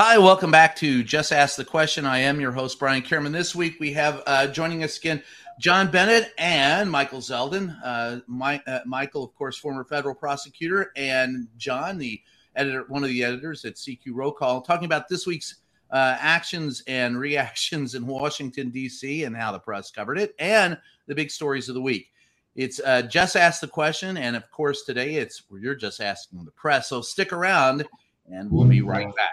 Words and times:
Hi, 0.00 0.16
welcome 0.16 0.52
back 0.52 0.76
to 0.76 1.02
Just 1.02 1.32
Ask 1.32 1.56
the 1.56 1.64
Question. 1.64 2.06
I 2.06 2.18
am 2.18 2.40
your 2.40 2.52
host, 2.52 2.78
Brian 2.78 3.02
Karem. 3.02 3.32
This 3.32 3.52
week 3.52 3.80
we 3.80 3.92
have 3.94 4.22
uh, 4.28 4.46
joining 4.46 4.84
us 4.84 4.96
again 4.96 5.24
John 5.58 5.90
Bennett 5.90 6.32
and 6.38 6.88
Michael 6.88 7.18
Zeldin. 7.18 7.76
Uh, 7.82 8.20
My, 8.28 8.62
uh, 8.68 8.78
Michael, 8.86 9.24
of 9.24 9.34
course, 9.34 9.58
former 9.58 9.82
federal 9.82 10.14
prosecutor, 10.14 10.92
and 10.94 11.48
John, 11.56 11.98
the 11.98 12.22
editor, 12.54 12.84
one 12.86 13.02
of 13.02 13.08
the 13.08 13.24
editors 13.24 13.64
at 13.64 13.74
CQ 13.74 14.12
Roll 14.12 14.30
Call, 14.30 14.60
talking 14.60 14.84
about 14.84 15.08
this 15.08 15.26
week's 15.26 15.56
uh, 15.90 16.16
actions 16.20 16.84
and 16.86 17.18
reactions 17.18 17.96
in 17.96 18.06
Washington, 18.06 18.70
D.C., 18.70 19.24
and 19.24 19.36
how 19.36 19.50
the 19.50 19.58
press 19.58 19.90
covered 19.90 20.20
it, 20.20 20.32
and 20.38 20.78
the 21.08 21.14
big 21.16 21.28
stories 21.28 21.68
of 21.68 21.74
the 21.74 21.82
week. 21.82 22.12
It's 22.54 22.78
uh, 22.84 23.02
Just 23.02 23.34
Ask 23.34 23.60
the 23.60 23.66
Question, 23.66 24.16
and 24.16 24.36
of 24.36 24.48
course, 24.52 24.84
today 24.84 25.16
it's 25.16 25.42
where 25.48 25.60
you're 25.60 25.74
just 25.74 26.00
asking 26.00 26.44
the 26.44 26.52
press. 26.52 26.88
So 26.88 27.00
stick 27.00 27.32
around, 27.32 27.84
and 28.30 28.48
we'll 28.48 28.64
be 28.64 28.80
right 28.80 29.12
back. 29.16 29.32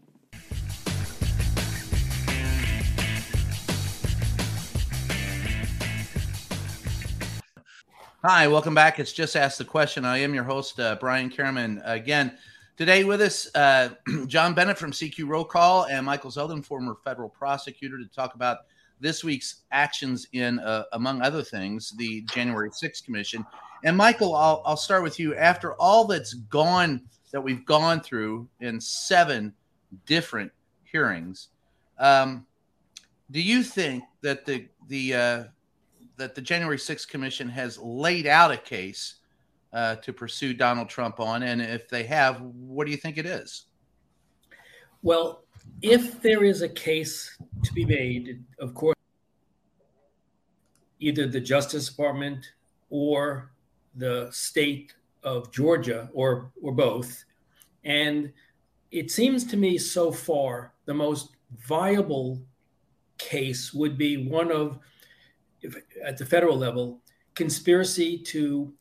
Hi, 8.23 8.47
welcome 8.47 8.75
back. 8.75 8.99
It's 8.99 9.13
Just 9.13 9.35
Ask 9.35 9.57
the 9.57 9.65
Question. 9.65 10.05
I 10.05 10.19
am 10.19 10.35
your 10.35 10.43
host, 10.43 10.79
uh, 10.79 10.95
Brian 10.99 11.27
Karem. 11.27 11.81
Again, 11.83 12.37
today 12.77 13.03
with 13.03 13.19
us, 13.19 13.49
uh, 13.55 13.95
John 14.27 14.53
Bennett 14.53 14.77
from 14.77 14.91
CQ 14.91 15.27
Roll 15.27 15.43
Call 15.43 15.85
and 15.85 16.05
Michael 16.05 16.29
Zeldin, 16.29 16.63
former 16.63 16.97
federal 17.03 17.29
prosecutor, 17.29 17.97
to 17.97 18.05
talk 18.05 18.35
about 18.35 18.59
this 18.99 19.23
week's 19.23 19.63
actions 19.71 20.27
in, 20.33 20.59
uh, 20.59 20.83
among 20.93 21.23
other 21.23 21.41
things, 21.41 21.95
the 21.97 22.21
January 22.31 22.69
6th 22.69 23.03
Commission. 23.03 23.43
And 23.83 23.97
Michael, 23.97 24.35
I'll, 24.35 24.61
I'll 24.67 24.77
start 24.77 25.01
with 25.01 25.19
you. 25.19 25.33
After 25.33 25.73
all 25.81 26.05
that's 26.05 26.35
gone, 26.35 27.01
that 27.31 27.41
we've 27.41 27.65
gone 27.65 28.01
through 28.01 28.47
in 28.59 28.79
seven 28.79 29.51
different 30.05 30.51
hearings, 30.83 31.47
um, 31.97 32.45
do 33.31 33.41
you 33.41 33.63
think 33.63 34.03
that 34.21 34.45
the 34.45 34.67
the 34.89 35.15
uh, 35.15 35.43
that 36.21 36.35
the 36.35 36.41
January 36.41 36.77
6th 36.77 37.07
Commission 37.07 37.49
has 37.49 37.79
laid 37.79 38.27
out 38.27 38.51
a 38.51 38.57
case 38.57 39.15
uh, 39.73 39.95
to 39.95 40.13
pursue 40.13 40.53
Donald 40.53 40.87
Trump 40.87 41.19
on? 41.19 41.41
And 41.41 41.61
if 41.61 41.89
they 41.89 42.03
have, 42.03 42.41
what 42.41 42.85
do 42.85 42.91
you 42.91 42.97
think 42.97 43.17
it 43.17 43.25
is? 43.25 43.65
Well, 45.01 45.43
if 45.81 46.21
there 46.21 46.43
is 46.43 46.61
a 46.61 46.69
case 46.69 47.35
to 47.63 47.73
be 47.73 47.85
made, 47.85 48.43
of 48.59 48.75
course, 48.75 48.95
either 50.99 51.27
the 51.27 51.41
Justice 51.41 51.89
Department 51.89 52.45
or 52.91 53.51
the 53.95 54.29
state 54.31 54.93
of 55.23 55.51
Georgia 55.51 56.09
or 56.13 56.51
or 56.61 56.71
both. 56.71 57.25
And 57.83 58.31
it 58.91 59.09
seems 59.09 59.43
to 59.45 59.57
me 59.57 59.77
so 59.77 60.11
far 60.11 60.73
the 60.85 60.93
most 60.93 61.35
viable 61.67 62.41
case 63.17 63.73
would 63.73 63.97
be 63.97 64.27
one 64.27 64.51
of 64.51 64.79
if, 65.61 65.75
at 66.03 66.17
the 66.17 66.25
federal 66.25 66.57
level, 66.57 67.01
conspiracy 67.35 68.17
to 68.17 68.73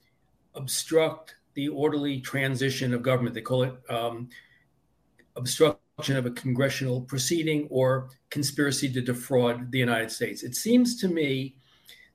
obstruct 0.55 1.37
the 1.55 1.69
orderly 1.69 2.21
transition 2.21 2.95
of 2.95 3.03
government. 3.03 3.35
They 3.35 3.41
call 3.41 3.65
it 3.65 3.75
um, 3.89 4.29
obstruction 5.37 6.17
of 6.17 6.27
a 6.27 6.31
congressional 6.31 7.03
proceeding 7.03 7.67
or 7.71 8.11
conspiracy 8.31 8.93
to 8.93 9.01
defraud 9.01 9.71
the 9.71 9.79
United 9.79 10.11
States. 10.11 10.43
It 10.43 10.55
seems 10.55 11.01
to 11.01 11.09
me 11.09 11.57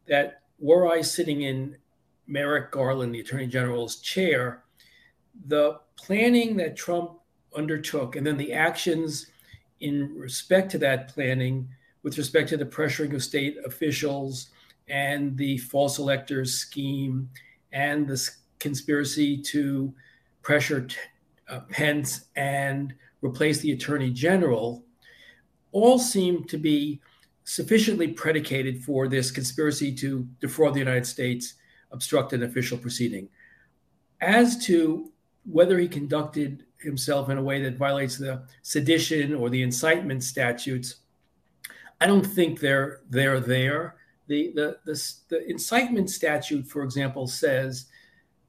that 0.07 0.41
were 0.59 0.91
I 0.91 1.01
sitting 1.01 1.41
in 1.41 1.77
Merrick 2.27 2.71
Garland, 2.71 3.13
the 3.13 3.19
Attorney 3.19 3.47
General's 3.47 3.97
chair, 3.97 4.63
the 5.47 5.79
planning 5.95 6.57
that 6.57 6.75
Trump 6.75 7.19
undertook 7.55 8.15
and 8.15 8.25
then 8.25 8.37
the 8.37 8.53
actions 8.53 9.27
in 9.79 10.15
respect 10.17 10.71
to 10.71 10.77
that 10.79 11.09
planning 11.09 11.67
with 12.03 12.17
respect 12.17 12.49
to 12.49 12.57
the 12.57 12.65
pressuring 12.65 13.13
of 13.13 13.23
state 13.23 13.57
officials 13.65 14.49
and 14.87 15.37
the 15.37 15.57
false 15.57 15.99
electors 15.99 16.53
scheme 16.53 17.29
and 17.71 18.07
the 18.07 18.29
conspiracy 18.59 19.37
to 19.37 19.93
pressure 20.41 20.87
uh, 21.49 21.59
Pence 21.69 22.25
and 22.35 22.93
replace 23.21 23.59
the 23.59 23.71
attorney 23.71 24.11
general 24.11 24.83
all 25.71 25.99
seem 25.99 26.43
to 26.45 26.57
be 26.57 27.01
sufficiently 27.43 28.07
predicated 28.07 28.83
for 28.83 29.07
this 29.07 29.29
conspiracy 29.31 29.93
to 29.93 30.27
defraud 30.39 30.73
the 30.73 30.79
United 30.79 31.05
States, 31.05 31.55
obstruct 31.91 32.33
an 32.33 32.43
official 32.43 32.77
proceeding. 32.77 33.29
As 34.21 34.57
to 34.65 35.11
whether 35.45 35.77
he 35.77 35.87
conducted 35.87 36.65
himself 36.79 37.29
in 37.29 37.37
a 37.37 37.43
way 37.43 37.61
that 37.61 37.77
violates 37.77 38.17
the 38.17 38.43
sedition 38.63 39.33
or 39.33 39.49
the 39.49 39.61
incitement 39.61 40.23
statutes, 40.23 40.95
I 42.01 42.07
don't 42.07 42.25
think 42.25 42.59
they're 42.59 43.01
they're 43.09 43.39
there 43.39 43.95
the, 44.27 44.51
the, 44.53 44.77
the, 44.85 45.13
the 45.29 45.49
incitement 45.49 46.09
statute, 46.09 46.67
for 46.67 46.83
example, 46.83 47.27
says 47.27 47.85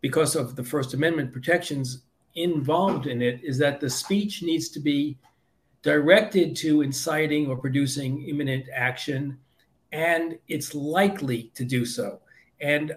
because 0.01 0.37
of 0.37 0.57
the 0.57 0.65
First 0.65 0.95
Amendment 0.95 1.33
protections 1.33 2.03
involved 2.35 3.07
in 3.07 3.23
it, 3.23 3.41
is 3.43 3.59
that 3.59 3.81
the 3.81 3.91
speech 3.91 4.43
needs 4.43 4.69
to 4.71 4.81
be 4.81 5.19
directed 5.83 6.57
to 6.57 6.83
inciting 6.83 7.47
or 7.49 7.57
producing 7.57 8.27
imminent 8.29 8.67
action, 8.75 9.39
and 9.93 10.39
it's 10.49 10.75
likely 10.75 11.53
to 11.55 11.65
do 11.65 11.85
so. 11.85 12.21
And 12.61 12.97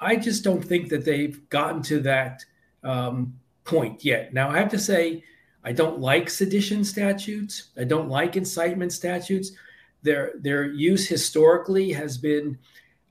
I 0.00 0.16
just 0.16 0.44
don't 0.44 0.64
think 0.64 0.88
that 0.90 1.04
they've 1.04 1.48
gotten 1.48 1.82
to 1.82 2.00
that 2.00 2.44
um, 2.82 3.38
point 3.64 4.04
yet. 4.04 4.34
Now, 4.34 4.50
I 4.50 4.58
have 4.58 4.70
to 4.70 4.78
say, 4.78 5.24
I 5.64 5.72
don't 5.72 6.00
like 6.00 6.30
sedition 6.30 6.84
statutes. 6.84 7.70
I 7.76 7.84
don't 7.84 8.08
like 8.08 8.36
incitement 8.36 8.92
statutes. 8.92 9.52
Their 10.02 10.32
their 10.38 10.64
use 10.64 11.06
historically 11.08 11.92
has 11.92 12.18
been 12.18 12.58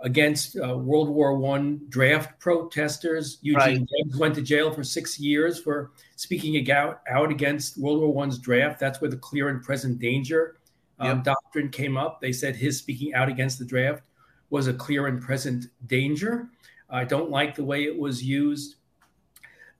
against 0.01 0.57
uh, 0.57 0.77
World 0.77 1.09
War 1.09 1.37
One 1.37 1.81
draft 1.89 2.39
protesters. 2.39 3.39
Eugene 3.41 3.59
right. 3.59 4.05
Debs 4.05 4.17
went 4.17 4.35
to 4.35 4.41
jail 4.41 4.71
for 4.71 4.83
six 4.83 5.19
years 5.19 5.59
for 5.59 5.91
speaking 6.15 6.69
out, 6.71 7.01
out 7.09 7.31
against 7.31 7.77
World 7.77 7.99
War 7.99 8.13
One's 8.13 8.37
draft. 8.37 8.79
That's 8.79 9.01
where 9.01 9.09
the 9.09 9.17
clear 9.17 9.49
and 9.49 9.61
present 9.63 9.99
danger 9.99 10.57
um, 10.99 11.17
yep. 11.17 11.23
doctrine 11.23 11.69
came 11.69 11.97
up. 11.97 12.21
They 12.21 12.31
said 12.31 12.55
his 12.55 12.77
speaking 12.77 13.13
out 13.13 13.29
against 13.29 13.59
the 13.59 13.65
draft 13.65 14.03
was 14.49 14.67
a 14.67 14.73
clear 14.73 15.07
and 15.07 15.21
present 15.21 15.65
danger. 15.87 16.49
I 16.89 17.03
don't 17.03 17.29
like 17.29 17.55
the 17.55 17.63
way 17.63 17.83
it 17.83 17.97
was 17.97 18.23
used 18.23 18.75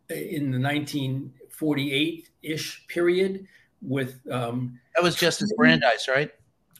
in 0.10 0.52
the 0.52 0.60
1948 0.60 2.30
ish 2.44 2.88
period 2.88 3.48
with. 3.82 4.20
Um, 4.30 4.80
that 4.96 5.04
was 5.04 5.16
Justice 5.16 5.54
Brandeis, 5.56 6.08
right? 6.08 6.32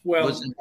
Well, 0.04 0.26
was 0.26 0.54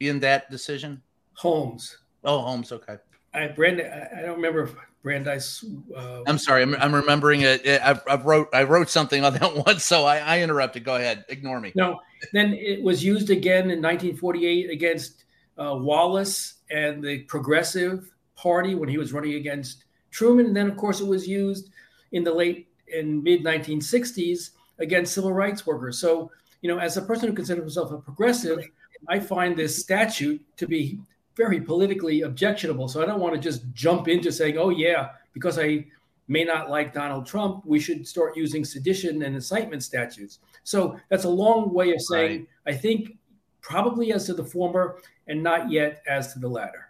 in 0.00 0.20
that 0.20 0.50
decision? 0.50 1.02
Holmes. 1.34 1.98
Oh, 2.24 2.40
Holmes. 2.40 2.72
Okay. 2.72 2.96
I 3.34 3.48
Brand. 3.48 3.80
I 3.80 4.22
don't 4.22 4.36
remember 4.36 4.70
Brandeis. 5.02 5.64
Uh, 5.94 6.22
I'm 6.26 6.38
sorry. 6.38 6.62
I'm, 6.62 6.74
I'm 6.76 6.94
remembering 6.94 7.42
it. 7.42 7.66
I, 7.66 7.98
I, 8.08 8.16
wrote 8.16 8.48
I 8.52 8.64
wrote 8.64 8.90
something 8.90 9.24
on 9.24 9.32
that 9.38 9.66
one, 9.66 9.78
so 9.78 10.04
I, 10.04 10.18
I 10.18 10.40
interrupted. 10.40 10.84
Go 10.84 10.96
ahead. 10.96 11.24
Ignore 11.28 11.60
me. 11.60 11.72
No. 11.74 12.00
Then 12.32 12.52
it 12.54 12.82
was 12.82 13.04
used 13.04 13.30
again 13.30 13.70
in 13.70 13.80
1948 13.80 14.70
against 14.70 15.24
uh, 15.56 15.76
Wallace 15.76 16.54
and 16.70 17.02
the 17.02 17.20
Progressive 17.20 18.10
Party 18.34 18.74
when 18.74 18.88
he 18.88 18.98
was 18.98 19.12
running 19.12 19.34
against 19.34 19.84
Truman. 20.10 20.46
And 20.46 20.56
then, 20.56 20.68
of 20.68 20.76
course, 20.76 21.00
it 21.00 21.06
was 21.06 21.28
used 21.28 21.70
in 22.12 22.24
the 22.24 22.32
late 22.32 22.68
and 22.92 23.22
mid 23.22 23.44
1960s 23.44 24.50
against 24.78 25.14
civil 25.14 25.32
rights 25.32 25.66
workers. 25.66 25.98
So, 26.00 26.30
you 26.62 26.68
know, 26.68 26.78
as 26.78 26.96
a 26.96 27.02
person 27.02 27.28
who 27.28 27.34
considers 27.34 27.62
himself 27.62 27.92
a 27.92 27.98
progressive, 27.98 28.58
I 29.06 29.20
find 29.20 29.56
this 29.56 29.78
statute 29.78 30.44
to 30.56 30.66
be 30.66 30.98
very 31.36 31.60
politically 31.60 32.22
objectionable. 32.22 32.88
So 32.88 33.02
I 33.02 33.06
don't 33.06 33.20
want 33.20 33.34
to 33.34 33.40
just 33.40 33.62
jump 33.72 34.08
into 34.08 34.32
saying, 34.32 34.58
oh, 34.58 34.70
yeah, 34.70 35.10
because 35.32 35.58
I 35.58 35.86
may 36.26 36.44
not 36.44 36.68
like 36.68 36.92
Donald 36.92 37.26
Trump, 37.26 37.64
we 37.64 37.78
should 37.78 38.06
start 38.06 38.36
using 38.36 38.64
sedition 38.64 39.22
and 39.22 39.34
incitement 39.34 39.82
statutes. 39.82 40.40
So 40.64 40.98
that's 41.08 41.24
a 41.24 41.28
long 41.28 41.72
way 41.72 41.92
of 41.92 42.02
saying, 42.02 42.46
right. 42.66 42.74
I 42.74 42.76
think 42.76 43.16
probably 43.60 44.12
as 44.12 44.26
to 44.26 44.34
the 44.34 44.44
former 44.44 44.98
and 45.26 45.42
not 45.42 45.70
yet 45.70 46.02
as 46.08 46.32
to 46.32 46.38
the 46.38 46.48
latter. 46.48 46.88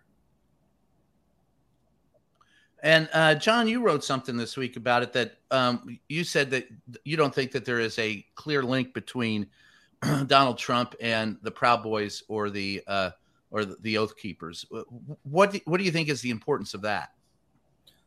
And 2.82 3.08
uh, 3.12 3.34
John, 3.34 3.66
you 3.66 3.82
wrote 3.82 4.04
something 4.04 4.36
this 4.36 4.56
week 4.56 4.76
about 4.76 5.02
it 5.02 5.12
that 5.12 5.38
um, 5.50 5.98
you 6.08 6.22
said 6.22 6.50
that 6.50 6.68
you 7.04 7.16
don't 7.16 7.34
think 7.34 7.50
that 7.52 7.64
there 7.64 7.80
is 7.80 7.98
a 7.98 8.24
clear 8.34 8.62
link 8.62 8.94
between 8.94 9.48
Donald 10.26 10.58
Trump 10.58 10.94
and 11.00 11.38
the 11.42 11.50
Proud 11.50 11.82
Boys 11.82 12.22
or 12.28 12.50
the 12.50 12.82
uh, 12.86 13.10
or 13.50 13.64
the, 13.64 13.96
Oath 13.96 14.16
Keepers. 14.16 14.66
What 15.22 15.52
do, 15.52 15.60
what 15.64 15.78
do 15.78 15.84
you 15.84 15.90
think 15.90 16.08
is 16.08 16.20
the 16.20 16.30
importance 16.30 16.74
of 16.74 16.82
that? 16.82 17.12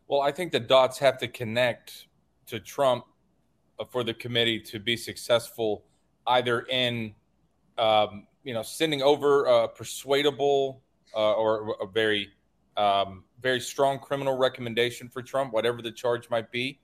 Well, 0.08 0.22
I 0.22 0.32
think 0.32 0.52
the 0.52 0.60
dots 0.60 1.00
have 1.00 1.18
to 1.20 1.28
connect 1.28 2.06
to 2.48 2.60
Trump 2.60 3.06
uh, 3.80 3.86
for 3.86 4.04
the 4.04 4.14
committee 4.14 4.60
to 4.60 4.80
be 4.80 4.96
successful, 4.96 5.84
either 6.28 6.62
in 6.62 7.16
um, 7.78 8.28
you 8.44 8.54
know 8.54 8.62
sending 8.62 9.02
over 9.02 9.46
a 9.46 9.68
persuadable 9.68 10.82
uh, 11.16 11.34
or 11.34 11.76
a 11.82 11.88
very 11.88 12.30
um, 12.78 13.24
very 13.42 13.60
strong 13.60 14.00
criminal 14.00 14.38
recommendation 14.38 15.10
for 15.10 15.22
Trump, 15.22 15.54
whatever 15.54 15.82
the 15.82 15.92
charge 15.92 16.30
might 16.30 16.52
be, 16.52 16.80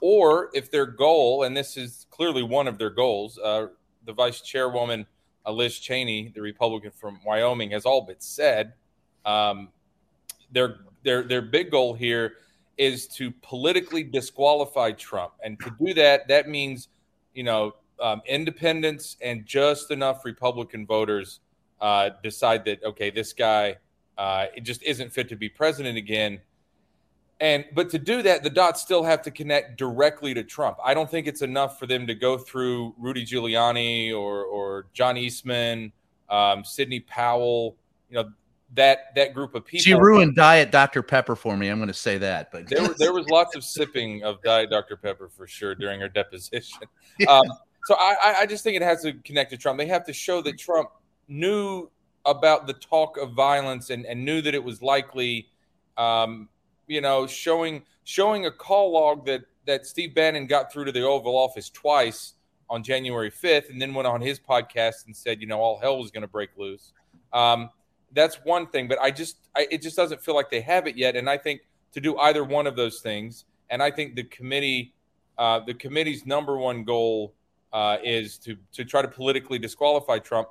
or 0.00 0.50
if 0.54 0.70
their 0.70 0.86
goal, 0.86 1.44
and 1.44 1.56
this 1.56 1.76
is 1.76 2.06
clearly 2.10 2.42
one 2.42 2.66
of 2.66 2.78
their 2.78 2.90
goals, 2.90 3.38
uh, 3.38 3.66
the 4.04 4.12
vice 4.12 4.40
chairwoman 4.40 5.06
uh, 5.46 5.52
Liz 5.52 5.78
Cheney, 5.78 6.32
the 6.34 6.40
Republican 6.40 6.90
from 6.90 7.20
Wyoming, 7.24 7.70
has 7.70 7.84
all 7.84 8.02
but 8.02 8.22
said 8.22 8.72
um, 9.24 9.68
their 10.52 10.76
their 11.02 11.22
their 11.22 11.42
big 11.42 11.70
goal 11.70 11.94
here 11.94 12.34
is 12.76 13.06
to 13.06 13.30
politically 13.42 14.02
disqualify 14.02 14.92
Trump, 14.92 15.32
and 15.44 15.58
to 15.60 15.74
do 15.84 15.94
that, 15.94 16.28
that 16.28 16.48
means 16.48 16.88
you 17.34 17.42
know 17.42 17.74
um, 18.00 18.22
independents 18.26 19.16
and 19.22 19.44
just 19.46 19.90
enough 19.90 20.24
Republican 20.24 20.86
voters 20.86 21.40
uh, 21.80 22.10
decide 22.22 22.64
that 22.64 22.82
okay, 22.84 23.10
this 23.10 23.32
guy 23.32 23.76
uh, 24.18 24.46
it 24.54 24.62
just 24.62 24.82
isn't 24.82 25.10
fit 25.10 25.28
to 25.28 25.36
be 25.36 25.48
president 25.48 25.96
again. 25.96 26.40
And 27.40 27.64
but 27.74 27.88
to 27.90 27.98
do 27.98 28.22
that, 28.22 28.42
the 28.42 28.50
dots 28.50 28.82
still 28.82 29.02
have 29.02 29.22
to 29.22 29.30
connect 29.30 29.78
directly 29.78 30.34
to 30.34 30.44
Trump. 30.44 30.76
I 30.84 30.92
don't 30.92 31.10
think 31.10 31.26
it's 31.26 31.40
enough 31.40 31.78
for 31.78 31.86
them 31.86 32.06
to 32.06 32.14
go 32.14 32.36
through 32.36 32.94
Rudy 32.98 33.24
Giuliani 33.24 34.14
or 34.14 34.44
or 34.44 34.86
John 34.92 35.16
Eastman, 35.16 35.92
um, 36.28 36.64
Sidney 36.64 37.00
Powell. 37.00 37.76
You 38.10 38.16
know 38.16 38.30
that 38.74 39.14
that 39.14 39.32
group 39.32 39.54
of 39.54 39.64
people. 39.64 39.82
She 39.82 39.94
ruined 39.94 40.36
Diet 40.36 40.70
Dr 40.70 41.02
Pepper 41.02 41.34
for 41.34 41.56
me. 41.56 41.68
I'm 41.68 41.78
going 41.78 41.88
to 41.88 41.94
say 41.94 42.18
that, 42.18 42.52
but 42.52 42.68
there, 42.68 42.86
there 42.98 43.12
was 43.12 43.26
lots 43.28 43.56
of 43.56 43.64
sipping 43.64 44.22
of 44.22 44.42
Diet 44.42 44.70
Dr 44.70 44.96
Pepper 44.96 45.28
for 45.28 45.46
sure 45.46 45.74
during 45.74 46.00
her 46.00 46.08
deposition. 46.08 46.80
Um, 47.28 47.44
so 47.84 47.96
I, 47.98 48.36
I 48.40 48.46
just 48.46 48.64
think 48.64 48.76
it 48.76 48.82
has 48.82 49.02
to 49.02 49.12
connect 49.12 49.50
to 49.50 49.58
Trump. 49.58 49.78
They 49.78 49.86
have 49.86 50.06
to 50.06 50.12
show 50.12 50.40
that 50.42 50.58
Trump 50.58 50.88
knew 51.28 51.90
about 52.24 52.66
the 52.66 52.72
talk 52.74 53.18
of 53.18 53.32
violence 53.32 53.90
and, 53.90 54.06
and 54.06 54.24
knew 54.24 54.40
that 54.40 54.54
it 54.54 54.62
was 54.62 54.80
likely, 54.80 55.48
um, 55.98 56.48
you 56.90 57.00
know, 57.00 57.26
showing 57.26 57.82
showing 58.04 58.46
a 58.46 58.50
call 58.50 58.92
log 58.92 59.24
that 59.26 59.42
that 59.66 59.86
Steve 59.86 60.14
Bannon 60.14 60.46
got 60.46 60.72
through 60.72 60.86
to 60.86 60.92
the 60.92 61.02
Oval 61.02 61.36
Office 61.36 61.70
twice 61.70 62.34
on 62.68 62.82
January 62.82 63.30
5th, 63.30 63.70
and 63.70 63.80
then 63.80 63.94
went 63.94 64.06
on 64.06 64.20
his 64.20 64.38
podcast 64.38 65.06
and 65.06 65.16
said, 65.16 65.40
you 65.40 65.46
know, 65.46 65.58
all 65.58 65.78
hell 65.78 65.98
was 65.98 66.10
going 66.10 66.22
to 66.22 66.28
break 66.28 66.50
loose. 66.56 66.92
Um, 67.32 67.70
that's 68.12 68.36
one 68.44 68.66
thing, 68.68 68.88
but 68.88 68.98
I 69.00 69.10
just 69.10 69.36
I, 69.56 69.66
it 69.70 69.82
just 69.82 69.96
doesn't 69.96 70.20
feel 70.20 70.34
like 70.34 70.50
they 70.50 70.60
have 70.60 70.86
it 70.86 70.96
yet, 70.96 71.16
and 71.16 71.30
I 71.30 71.38
think 71.38 71.62
to 71.92 72.00
do 72.00 72.18
either 72.18 72.44
one 72.44 72.66
of 72.66 72.76
those 72.76 73.00
things, 73.00 73.44
and 73.70 73.82
I 73.82 73.90
think 73.90 74.14
the 74.16 74.24
committee, 74.24 74.94
uh, 75.38 75.60
the 75.60 75.74
committee's 75.74 76.26
number 76.26 76.58
one 76.58 76.84
goal 76.84 77.34
uh, 77.72 77.98
is 78.04 78.38
to 78.38 78.56
to 78.72 78.84
try 78.84 79.02
to 79.02 79.08
politically 79.08 79.58
disqualify 79.58 80.18
Trump 80.18 80.48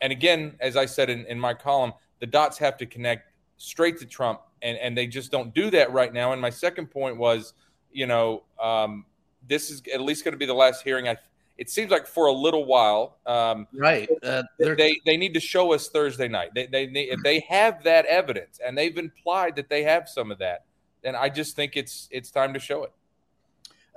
and 0.00 0.12
again, 0.12 0.56
as 0.60 0.76
I 0.76 0.86
said 0.86 1.10
in, 1.10 1.24
in 1.26 1.38
my 1.38 1.54
column, 1.54 1.92
the 2.20 2.26
dots 2.26 2.58
have 2.58 2.76
to 2.78 2.86
connect 2.86 3.32
straight 3.56 3.98
to 3.98 4.06
Trump, 4.06 4.40
and, 4.62 4.78
and 4.78 4.96
they 4.96 5.06
just 5.06 5.30
don't 5.30 5.54
do 5.54 5.70
that 5.70 5.92
right 5.92 6.12
now. 6.12 6.32
And 6.32 6.40
my 6.40 6.50
second 6.50 6.90
point 6.90 7.16
was, 7.16 7.52
you 7.92 8.06
know, 8.06 8.44
um, 8.62 9.04
this 9.48 9.70
is 9.70 9.82
at 9.92 10.00
least 10.00 10.24
going 10.24 10.32
to 10.32 10.38
be 10.38 10.46
the 10.46 10.54
last 10.54 10.82
hearing. 10.82 11.08
I, 11.08 11.16
it 11.58 11.70
seems 11.70 11.90
like 11.90 12.06
for 12.06 12.26
a 12.26 12.32
little 12.32 12.66
while, 12.66 13.16
um, 13.26 13.66
right? 13.72 14.08
Uh, 14.22 14.42
they 14.58 15.00
they 15.06 15.16
need 15.16 15.32
to 15.34 15.40
show 15.40 15.72
us 15.72 15.88
Thursday 15.88 16.28
night. 16.28 16.50
They 16.54 16.66
they 16.66 16.84
if 16.84 17.22
they 17.22 17.40
have 17.48 17.82
that 17.84 18.04
evidence, 18.06 18.60
and 18.64 18.76
they've 18.76 18.96
implied 18.96 19.56
that 19.56 19.68
they 19.70 19.82
have 19.84 20.08
some 20.08 20.30
of 20.30 20.38
that, 20.38 20.64
then 21.02 21.16
I 21.16 21.30
just 21.30 21.56
think 21.56 21.76
it's 21.76 22.08
it's 22.10 22.30
time 22.30 22.52
to 22.52 22.60
show 22.60 22.84
it. 22.84 22.92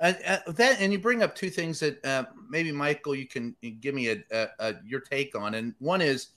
Uh, 0.00 0.14
uh, 0.26 0.52
that 0.52 0.80
and 0.80 0.92
you 0.92 0.98
bring 0.98 1.22
up 1.22 1.34
two 1.34 1.50
things 1.50 1.78
that 1.80 2.02
uh, 2.06 2.24
maybe 2.48 2.72
Michael 2.72 3.14
you 3.14 3.26
can 3.26 3.54
give 3.80 3.94
me 3.94 4.08
a, 4.08 4.24
a, 4.32 4.48
a, 4.58 4.74
your 4.86 5.00
take 5.00 5.34
on, 5.34 5.54
and 5.54 5.74
one 5.78 6.00
is 6.00 6.28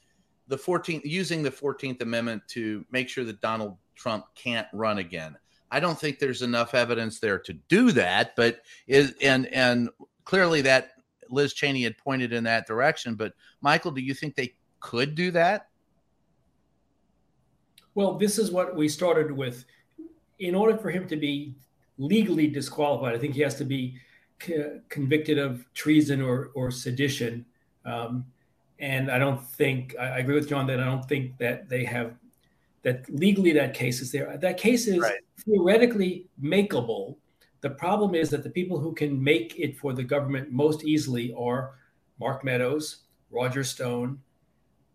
the 0.50 0.58
14th 0.58 1.02
using 1.06 1.42
the 1.42 1.50
14th 1.50 2.02
Amendment 2.02 2.44
to 2.50 2.86
make 2.92 3.08
sure 3.08 3.24
that 3.24 3.40
Donald 3.40 3.78
Trump 3.96 4.26
can't 4.36 4.68
run 4.74 4.98
again. 4.98 5.36
I 5.72 5.80
don't 5.80 6.00
think 6.00 6.20
there's 6.20 6.42
enough 6.42 6.76
evidence 6.76 7.20
there 7.20 7.40
to 7.40 7.54
do 7.54 7.92
that, 7.94 8.36
but 8.36 8.62
is 8.88 9.16
and 9.22 9.48
and 9.48 9.90
clearly 10.24 10.62
that 10.62 10.92
Liz 11.30 11.54
Cheney 11.54 11.84
had 11.84 11.98
pointed 11.98 12.32
in 12.32 12.44
that 12.44 12.68
direction. 12.68 13.16
But 13.16 13.34
Michael, 13.62 13.92
do 13.92 14.02
you 14.02 14.14
think 14.14 14.36
they 14.36 14.54
could 14.80 15.16
do 15.16 15.32
that? 15.32 15.70
Well, 17.96 18.16
this 18.16 18.38
is 18.38 18.52
what 18.52 18.76
we 18.76 18.88
started 18.88 19.32
with. 19.32 19.66
In 20.40 20.56
order 20.56 20.78
for 20.78 20.90
him 20.90 21.08
to 21.08 21.16
be 21.16 21.56
legally 21.98 22.48
disqualified. 22.48 23.16
I 23.16 23.20
think 23.20 23.36
he 23.36 23.42
has 23.42 23.56
to 23.56 23.66
be 23.66 23.96
convicted 24.90 25.38
of 25.38 25.66
treason 25.74 26.22
or, 26.22 26.52
or 26.54 26.72
sedition. 26.72 27.46
Um, 27.86 28.26
and 28.80 29.10
I 29.10 29.20
don't 29.20 29.42
think 29.42 29.96
I, 30.00 30.06
I, 30.06 30.18
agree 30.20 30.36
with 30.36 30.50
John 30.50 30.68
that 30.68 30.80
I 30.80 30.86
don't 30.86 31.08
think 31.08 31.38
that 31.38 31.70
they 31.70 31.86
have 31.86 32.14
that 32.84 33.10
legally 33.10 33.54
that 33.54 33.74
case 33.74 34.02
is 34.02 34.12
there. 34.12 34.38
That 34.38 34.58
case 34.58 34.88
is 34.88 35.00
right. 35.00 35.20
theoretically 35.40 36.28
makeable. 36.42 37.16
The 37.62 37.70
problem 37.70 38.14
is 38.14 38.30
that 38.30 38.44
the 38.44 38.50
people 38.50 38.78
who 38.78 38.94
can 38.94 39.22
make 39.22 39.58
it 39.58 39.78
for 39.78 39.94
the 39.94 40.04
government 40.04 40.52
most 40.52 40.84
easily 40.84 41.34
are 41.38 41.76
Mark 42.20 42.44
Meadows, 42.44 43.04
Roger 43.32 43.64
Stone, 43.64 44.20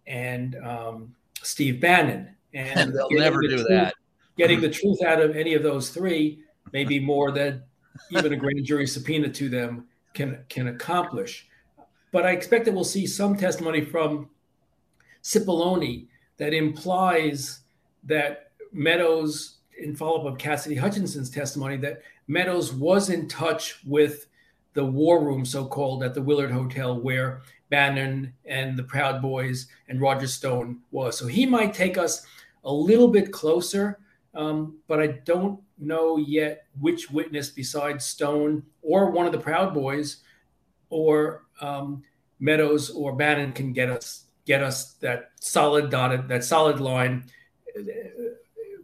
and 0.06 0.56
um, 0.56 1.14
Steve 1.42 1.80
Bannon. 1.80 2.34
And 2.52 2.92
they'll 2.94 3.10
never 3.10 3.40
the 3.42 3.48
do 3.48 3.56
truth, 3.56 3.66
that. 3.70 3.94
Getting 4.36 4.60
the 4.60 4.70
truth 4.80 5.02
out 5.02 5.20
of 5.20 5.34
any 5.34 5.54
of 5.54 5.62
those 5.62 5.90
three 5.90 6.40
may 6.72 6.84
be 6.84 7.00
more 7.00 7.30
than 7.30 7.62
even 8.10 8.32
a 8.32 8.36
grand 8.36 8.64
jury 8.64 8.86
subpoena 8.86 9.30
to 9.30 9.48
them 9.48 9.86
can 10.14 10.44
can 10.48 10.68
accomplish. 10.68 11.48
But 12.12 12.26
I 12.26 12.32
expect 12.32 12.66
that 12.66 12.74
we'll 12.74 12.84
see 12.84 13.06
some 13.06 13.36
testimony 13.36 13.84
from 13.84 14.30
Cipollone 15.22 16.06
that 16.38 16.54
implies 16.54 17.60
that 18.04 18.52
Meadows, 18.72 19.56
in 19.78 19.94
follow 19.94 20.20
up 20.20 20.26
of 20.32 20.38
Cassidy 20.38 20.74
Hutchinson's 20.74 21.30
testimony, 21.30 21.76
that 21.78 22.02
Meadows 22.26 22.72
was 22.72 23.10
in 23.10 23.28
touch 23.28 23.80
with 23.86 24.26
the 24.74 24.84
war 24.84 25.24
room, 25.24 25.44
so 25.44 25.66
called, 25.66 26.02
at 26.02 26.14
the 26.14 26.22
Willard 26.22 26.50
Hotel 26.50 26.98
where 26.98 27.42
Bannon 27.70 28.32
and 28.44 28.78
the 28.78 28.82
Proud 28.82 29.20
Boys 29.20 29.68
and 29.88 30.00
Roger 30.00 30.26
Stone 30.26 30.80
was. 30.90 31.18
So 31.18 31.26
he 31.26 31.46
might 31.46 31.74
take 31.74 31.98
us 31.98 32.26
a 32.64 32.72
little 32.72 33.08
bit 33.08 33.32
closer, 33.32 33.98
um, 34.34 34.78
but 34.86 35.00
I 35.00 35.06
don't 35.24 35.60
know 35.78 36.16
yet 36.16 36.66
which 36.80 37.10
witness 37.10 37.50
besides 37.50 38.04
Stone 38.04 38.62
or 38.82 39.10
one 39.10 39.26
of 39.26 39.32
the 39.32 39.38
Proud 39.38 39.74
Boys 39.74 40.18
or 40.90 41.44
um, 41.60 42.02
Meadows 42.40 42.90
or 42.90 43.14
Bannon 43.14 43.52
can 43.52 43.72
get 43.72 43.90
us 43.90 44.24
get 44.44 44.62
us 44.62 44.94
that 44.94 45.32
solid 45.40 45.90
dotted, 45.90 46.26
that 46.28 46.42
solid 46.42 46.80
line 46.80 47.24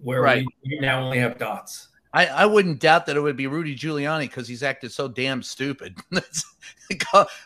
where 0.03 0.23
Right. 0.23 0.47
we 0.65 0.79
now 0.81 1.03
only 1.03 1.19
have 1.19 1.39
dots. 1.39 1.89
I, 2.13 2.27
I 2.27 2.47
wouldn't 2.47 2.79
doubt 2.79 3.07
that 3.07 3.17
it 3.17 3.21
would 3.21 3.37
be 3.37 3.49
Rudy 3.49 3.75
Giuliani 3.75 4.21
because 4.21 4.47
he's 4.47 4.63
acted 4.63 4.93
so 4.93 5.09
damn 5.09 5.43
stupid. 5.43 5.97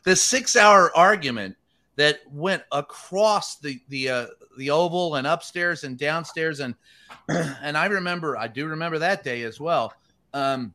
the 0.05 0.15
six 0.15 0.57
hour 0.57 0.95
argument 0.95 1.57
that 1.97 2.21
went 2.31 2.63
across 2.71 3.57
the 3.57 3.81
the 3.89 4.11
uh, 4.11 4.27
the 4.59 4.71
oval 4.71 5.15
and 5.15 5.27
upstairs 5.27 5.85
and 5.85 5.97
downstairs 5.97 6.61
and 6.61 6.75
and 7.29 7.79
I 7.79 7.87
remember 7.87 8.37
I 8.37 8.47
do 8.47 8.67
remember 8.67 8.99
that 8.99 9.25
day 9.25 9.43
as 9.43 9.59
well. 9.59 9.95
Um, 10.35 10.75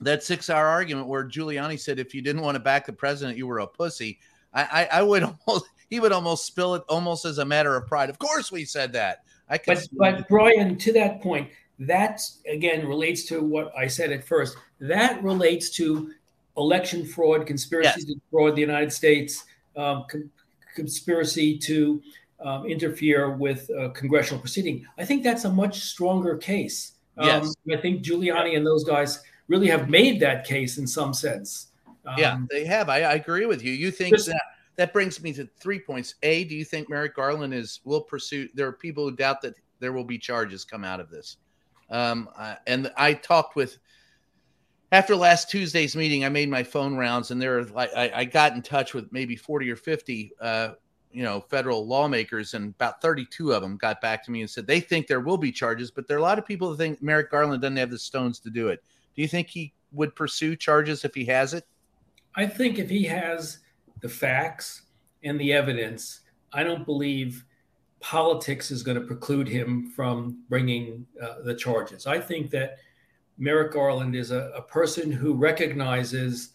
that 0.00 0.22
six 0.22 0.48
hour 0.48 0.66
argument 0.66 1.08
where 1.08 1.24
Giuliani 1.24 1.78
said 1.78 1.98
if 1.98 2.14
you 2.14 2.22
didn't 2.22 2.42
want 2.42 2.54
to 2.54 2.60
back 2.60 2.86
the 2.86 2.92
president, 2.92 3.36
you 3.36 3.46
were 3.46 3.58
a 3.58 3.66
pussy. 3.66 4.20
I, 4.52 4.62
I, 4.62 4.98
I 4.98 5.02
would 5.02 5.22
almost 5.46 5.66
he 5.90 5.98
would 5.98 6.12
almost 6.12 6.46
spill 6.46 6.76
it 6.76 6.84
almost 6.88 7.24
as 7.24 7.38
a 7.38 7.44
matter 7.44 7.74
of 7.76 7.86
pride. 7.86 8.10
Of 8.10 8.18
course, 8.18 8.52
we 8.52 8.64
said 8.64 8.92
that. 8.92 9.24
I 9.48 9.58
could 9.58 9.76
But 9.76 9.88
but 9.92 10.28
Brian, 10.28 10.76
to 10.78 10.92
that 10.94 11.20
point, 11.20 11.48
that 11.78 12.20
again 12.50 12.86
relates 12.86 13.24
to 13.24 13.42
what 13.42 13.72
I 13.76 13.86
said 13.86 14.12
at 14.12 14.24
first. 14.24 14.56
That 14.80 15.22
relates 15.22 15.70
to 15.70 16.12
election 16.56 17.04
fraud, 17.04 17.46
conspiracy 17.46 18.04
to 18.04 18.14
fraud 18.30 18.54
the 18.56 18.60
United 18.60 18.92
States, 18.92 19.44
um, 19.76 20.04
con- 20.08 20.30
conspiracy 20.74 21.58
to 21.58 22.02
um, 22.40 22.66
interfere 22.66 23.30
with 23.30 23.70
uh, 23.70 23.88
congressional 23.90 24.40
proceeding. 24.40 24.86
I 24.98 25.04
think 25.04 25.22
that's 25.24 25.44
a 25.44 25.50
much 25.50 25.80
stronger 25.80 26.36
case. 26.36 26.92
Um, 27.16 27.26
Yes. 27.26 27.54
I 27.72 27.76
think 27.76 28.02
Giuliani 28.02 28.56
and 28.56 28.66
those 28.66 28.84
guys 28.84 29.22
really 29.48 29.68
have 29.68 29.88
made 29.88 30.20
that 30.20 30.44
case 30.44 30.78
in 30.78 30.86
some 30.86 31.12
sense. 31.14 31.68
Um, 32.06 32.14
yeah, 32.18 32.38
they 32.50 32.64
have. 32.64 32.88
I, 32.88 33.02
I 33.02 33.14
agree 33.14 33.46
with 33.46 33.62
you. 33.62 33.72
You 33.72 33.90
think 33.90 34.14
Just- 34.16 34.26
that 34.26 34.42
that 34.76 34.92
brings 34.92 35.22
me 35.22 35.32
to 35.34 35.48
three 35.58 35.78
points. 35.78 36.14
A, 36.22 36.44
do 36.44 36.54
you 36.54 36.64
think 36.64 36.88
Merrick 36.88 37.14
Garland 37.14 37.54
is 37.54 37.80
will 37.84 38.00
pursue? 38.00 38.48
There 38.54 38.66
are 38.66 38.72
people 38.72 39.08
who 39.08 39.16
doubt 39.16 39.40
that 39.42 39.54
there 39.80 39.92
will 39.92 40.04
be 40.04 40.18
charges 40.18 40.64
come 40.64 40.84
out 40.84 41.00
of 41.00 41.10
this. 41.10 41.36
Um, 41.90 42.28
uh, 42.36 42.56
and 42.66 42.90
I 42.96 43.14
talked 43.14 43.56
with 43.56 43.78
after 44.92 45.14
last 45.16 45.50
Tuesday's 45.50 45.94
meeting. 45.94 46.24
I 46.24 46.28
made 46.28 46.48
my 46.48 46.62
phone 46.62 46.96
rounds, 46.96 47.30
and 47.30 47.40
there, 47.40 47.58
are 47.58 47.64
like, 47.64 47.90
I, 47.94 48.10
I 48.14 48.24
got 48.24 48.54
in 48.54 48.62
touch 48.62 48.94
with 48.94 49.12
maybe 49.12 49.36
forty 49.36 49.70
or 49.70 49.76
fifty, 49.76 50.32
uh, 50.40 50.70
you 51.12 51.22
know, 51.22 51.40
federal 51.40 51.86
lawmakers, 51.86 52.54
and 52.54 52.74
about 52.74 53.02
thirty-two 53.02 53.52
of 53.52 53.62
them 53.62 53.76
got 53.76 54.00
back 54.00 54.24
to 54.24 54.30
me 54.30 54.40
and 54.40 54.50
said 54.50 54.66
they 54.66 54.80
think 54.80 55.06
there 55.06 55.20
will 55.20 55.36
be 55.36 55.52
charges, 55.52 55.90
but 55.90 56.08
there 56.08 56.16
are 56.16 56.20
a 56.20 56.22
lot 56.22 56.38
of 56.38 56.46
people 56.46 56.70
that 56.70 56.78
think 56.78 57.02
Merrick 57.02 57.30
Garland 57.30 57.62
doesn't 57.62 57.76
have 57.76 57.90
the 57.90 57.98
stones 57.98 58.38
to 58.40 58.50
do 58.50 58.68
it. 58.68 58.82
Do 59.14 59.22
you 59.22 59.28
think 59.28 59.48
he 59.48 59.72
would 59.92 60.16
pursue 60.16 60.56
charges 60.56 61.04
if 61.04 61.14
he 61.14 61.24
has 61.26 61.54
it? 61.54 61.64
I 62.34 62.46
think 62.46 62.78
if 62.78 62.90
he 62.90 63.04
has 63.04 63.58
the 64.04 64.08
facts 64.10 64.82
and 65.22 65.40
the 65.40 65.50
evidence, 65.50 66.20
I 66.52 66.62
don't 66.62 66.84
believe 66.84 67.42
politics 68.00 68.70
is 68.70 68.82
going 68.82 69.00
to 69.00 69.06
preclude 69.06 69.48
him 69.48 69.90
from 69.96 70.44
bringing 70.50 71.06
uh, 71.22 71.36
the 71.42 71.54
charges. 71.54 72.06
I 72.06 72.20
think 72.20 72.50
that 72.50 72.76
Merrick 73.38 73.72
Garland 73.72 74.14
is 74.14 74.30
a, 74.30 74.52
a 74.54 74.60
person 74.60 75.10
who 75.10 75.32
recognizes, 75.32 76.50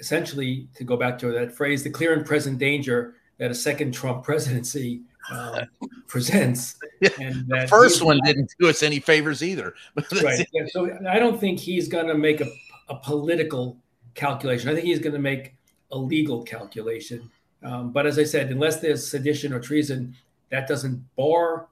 essentially, 0.00 0.68
to 0.74 0.84
go 0.84 0.98
back 0.98 1.18
to 1.20 1.32
that 1.32 1.50
phrase, 1.56 1.82
the 1.82 1.88
clear 1.88 2.12
and 2.12 2.26
present 2.26 2.58
danger 2.58 3.14
that 3.38 3.50
a 3.50 3.54
second 3.54 3.92
Trump 3.92 4.22
presidency 4.22 5.00
um, 5.30 5.60
presents. 6.08 6.78
And 7.18 7.48
The 7.48 7.68
first 7.70 8.02
one 8.02 8.20
didn't 8.22 8.54
do 8.60 8.68
us 8.68 8.82
any 8.82 9.00
favors 9.00 9.42
either. 9.42 9.72
right. 10.22 10.46
Yeah, 10.52 10.66
so 10.66 10.94
I 11.08 11.18
don't 11.18 11.40
think 11.40 11.58
he's 11.58 11.88
going 11.88 12.08
to 12.08 12.14
make 12.14 12.42
a, 12.42 12.48
a 12.90 12.96
political 12.96 13.78
calculation. 14.12 14.68
I 14.68 14.74
think 14.74 14.84
he's 14.84 14.98
going 14.98 15.14
to 15.14 15.18
make 15.18 15.54
a 15.92 15.98
legal 15.98 16.42
calculation. 16.42 17.30
Um, 17.62 17.90
but 17.92 18.06
as 18.06 18.18
I 18.18 18.24
said, 18.24 18.50
unless 18.50 18.80
there's 18.80 19.10
sedition 19.10 19.52
or 19.52 19.60
treason, 19.60 20.14
that 20.50 20.66
doesn't 20.66 21.04
bar 21.16 21.68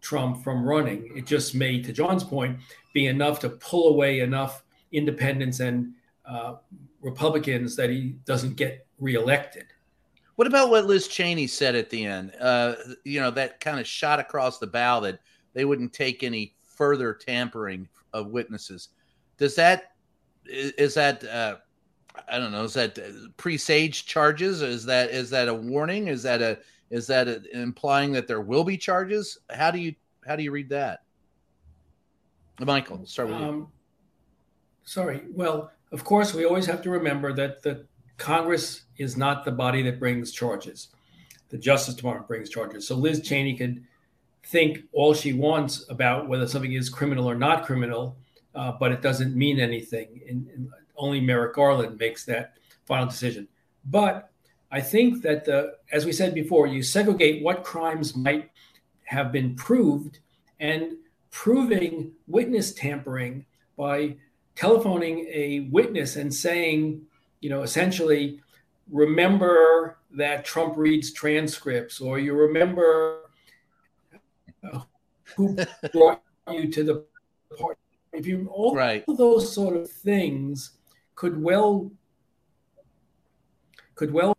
Trump 0.00 0.42
from 0.42 0.64
running. 0.64 1.10
It 1.16 1.26
just 1.26 1.54
may, 1.54 1.80
to 1.82 1.92
John's 1.92 2.24
point, 2.24 2.58
be 2.92 3.06
enough 3.06 3.40
to 3.40 3.48
pull 3.48 3.88
away 3.88 4.20
enough 4.20 4.64
independents 4.92 5.60
and 5.60 5.92
uh, 6.26 6.56
Republicans 7.00 7.76
that 7.76 7.90
he 7.90 8.16
doesn't 8.24 8.56
get 8.56 8.86
reelected. 8.98 9.66
What 10.36 10.46
about 10.46 10.70
what 10.70 10.86
Liz 10.86 11.08
Cheney 11.08 11.46
said 11.46 11.74
at 11.74 11.90
the 11.90 12.04
end? 12.04 12.32
Uh, 12.40 12.74
you 13.04 13.20
know, 13.20 13.30
that 13.32 13.60
kind 13.60 13.78
of 13.78 13.86
shot 13.86 14.18
across 14.18 14.58
the 14.58 14.66
bow 14.66 15.00
that 15.00 15.20
they 15.52 15.64
wouldn't 15.64 15.92
take 15.92 16.22
any 16.22 16.54
further 16.64 17.12
tampering 17.12 17.88
of 18.12 18.28
witnesses. 18.28 18.88
Does 19.38 19.54
that 19.56 19.92
is, 20.46 20.94
that 20.94 21.24
uh, 21.24 21.56
I 22.28 22.38
don't 22.38 22.52
know? 22.52 22.64
Is 22.64 22.74
that 22.74 22.98
uh, 22.98 23.28
presage 23.36 24.06
charges? 24.06 24.62
Is 24.62 24.84
that 24.86 25.10
is 25.10 25.30
that 25.30 25.48
a 25.48 25.54
warning? 25.54 26.08
Is 26.08 26.22
that 26.22 26.42
a 26.42 26.58
is 26.90 27.06
that 27.06 27.28
a, 27.28 27.42
implying 27.52 28.12
that 28.12 28.26
there 28.26 28.40
will 28.40 28.64
be 28.64 28.76
charges? 28.76 29.38
How 29.50 29.70
do 29.70 29.78
you 29.78 29.94
how 30.26 30.36
do 30.36 30.42
you 30.42 30.50
read 30.50 30.68
that? 30.70 31.00
Michael, 32.60 33.04
start 33.06 33.28
with 33.28 33.38
you. 33.38 33.44
Um, 33.44 33.68
sorry. 34.84 35.22
Well, 35.30 35.72
of 35.90 36.04
course, 36.04 36.34
we 36.34 36.44
always 36.44 36.66
have 36.66 36.82
to 36.82 36.90
remember 36.90 37.32
that 37.32 37.62
the 37.62 37.86
Congress 38.18 38.82
is 38.98 39.16
not 39.16 39.44
the 39.44 39.50
body 39.50 39.82
that 39.82 39.98
brings 39.98 40.32
charges. 40.32 40.88
The 41.48 41.58
Justice 41.58 41.94
Department 41.94 42.28
brings 42.28 42.48
charges. 42.50 42.86
So 42.86 42.94
Liz 42.94 43.20
Cheney 43.20 43.56
could 43.56 43.84
think 44.44 44.80
all 44.92 45.14
she 45.14 45.32
wants 45.32 45.84
about 45.88 46.28
whether 46.28 46.46
something 46.46 46.72
is 46.72 46.88
criminal 46.88 47.28
or 47.28 47.34
not 47.34 47.64
criminal, 47.64 48.16
uh, 48.54 48.72
but 48.78 48.92
it 48.92 49.02
doesn't 49.02 49.34
mean 49.34 49.58
anything. 49.58 50.20
And 50.28 50.70
only 50.96 51.20
Merrick 51.20 51.54
Garland 51.54 51.98
makes 51.98 52.24
that 52.26 52.54
final 52.86 53.06
decision. 53.06 53.48
But 53.84 54.30
I 54.70 54.80
think 54.80 55.22
that 55.22 55.44
the, 55.44 55.74
as 55.90 56.06
we 56.06 56.12
said 56.12 56.34
before, 56.34 56.66
you 56.66 56.82
segregate 56.82 57.42
what 57.42 57.64
crimes 57.64 58.16
might 58.16 58.50
have 59.04 59.32
been 59.32 59.54
proved 59.54 60.18
and 60.60 60.96
proving 61.30 62.12
witness 62.26 62.72
tampering 62.72 63.44
by 63.76 64.16
telephoning 64.54 65.26
a 65.32 65.68
witness 65.70 66.16
and 66.16 66.32
saying, 66.32 67.02
you 67.40 67.50
know, 67.50 67.62
essentially, 67.62 68.40
remember 68.90 69.98
that 70.12 70.44
Trump 70.44 70.76
reads 70.76 71.12
transcripts, 71.12 72.00
or 72.00 72.18
you 72.18 72.34
remember 72.34 73.30
uh, 74.72 74.80
who 75.36 75.56
brought 75.92 76.22
you 76.50 76.70
to 76.70 76.84
the 76.84 77.04
party. 77.58 77.80
If 78.12 78.26
you 78.26 78.48
all 78.52 78.74
Right. 78.74 79.04
those 79.06 79.52
sort 79.52 79.74
of 79.76 79.90
things 79.90 80.72
could 81.14 81.40
well 81.42 81.90
could 83.94 84.12
well 84.12 84.36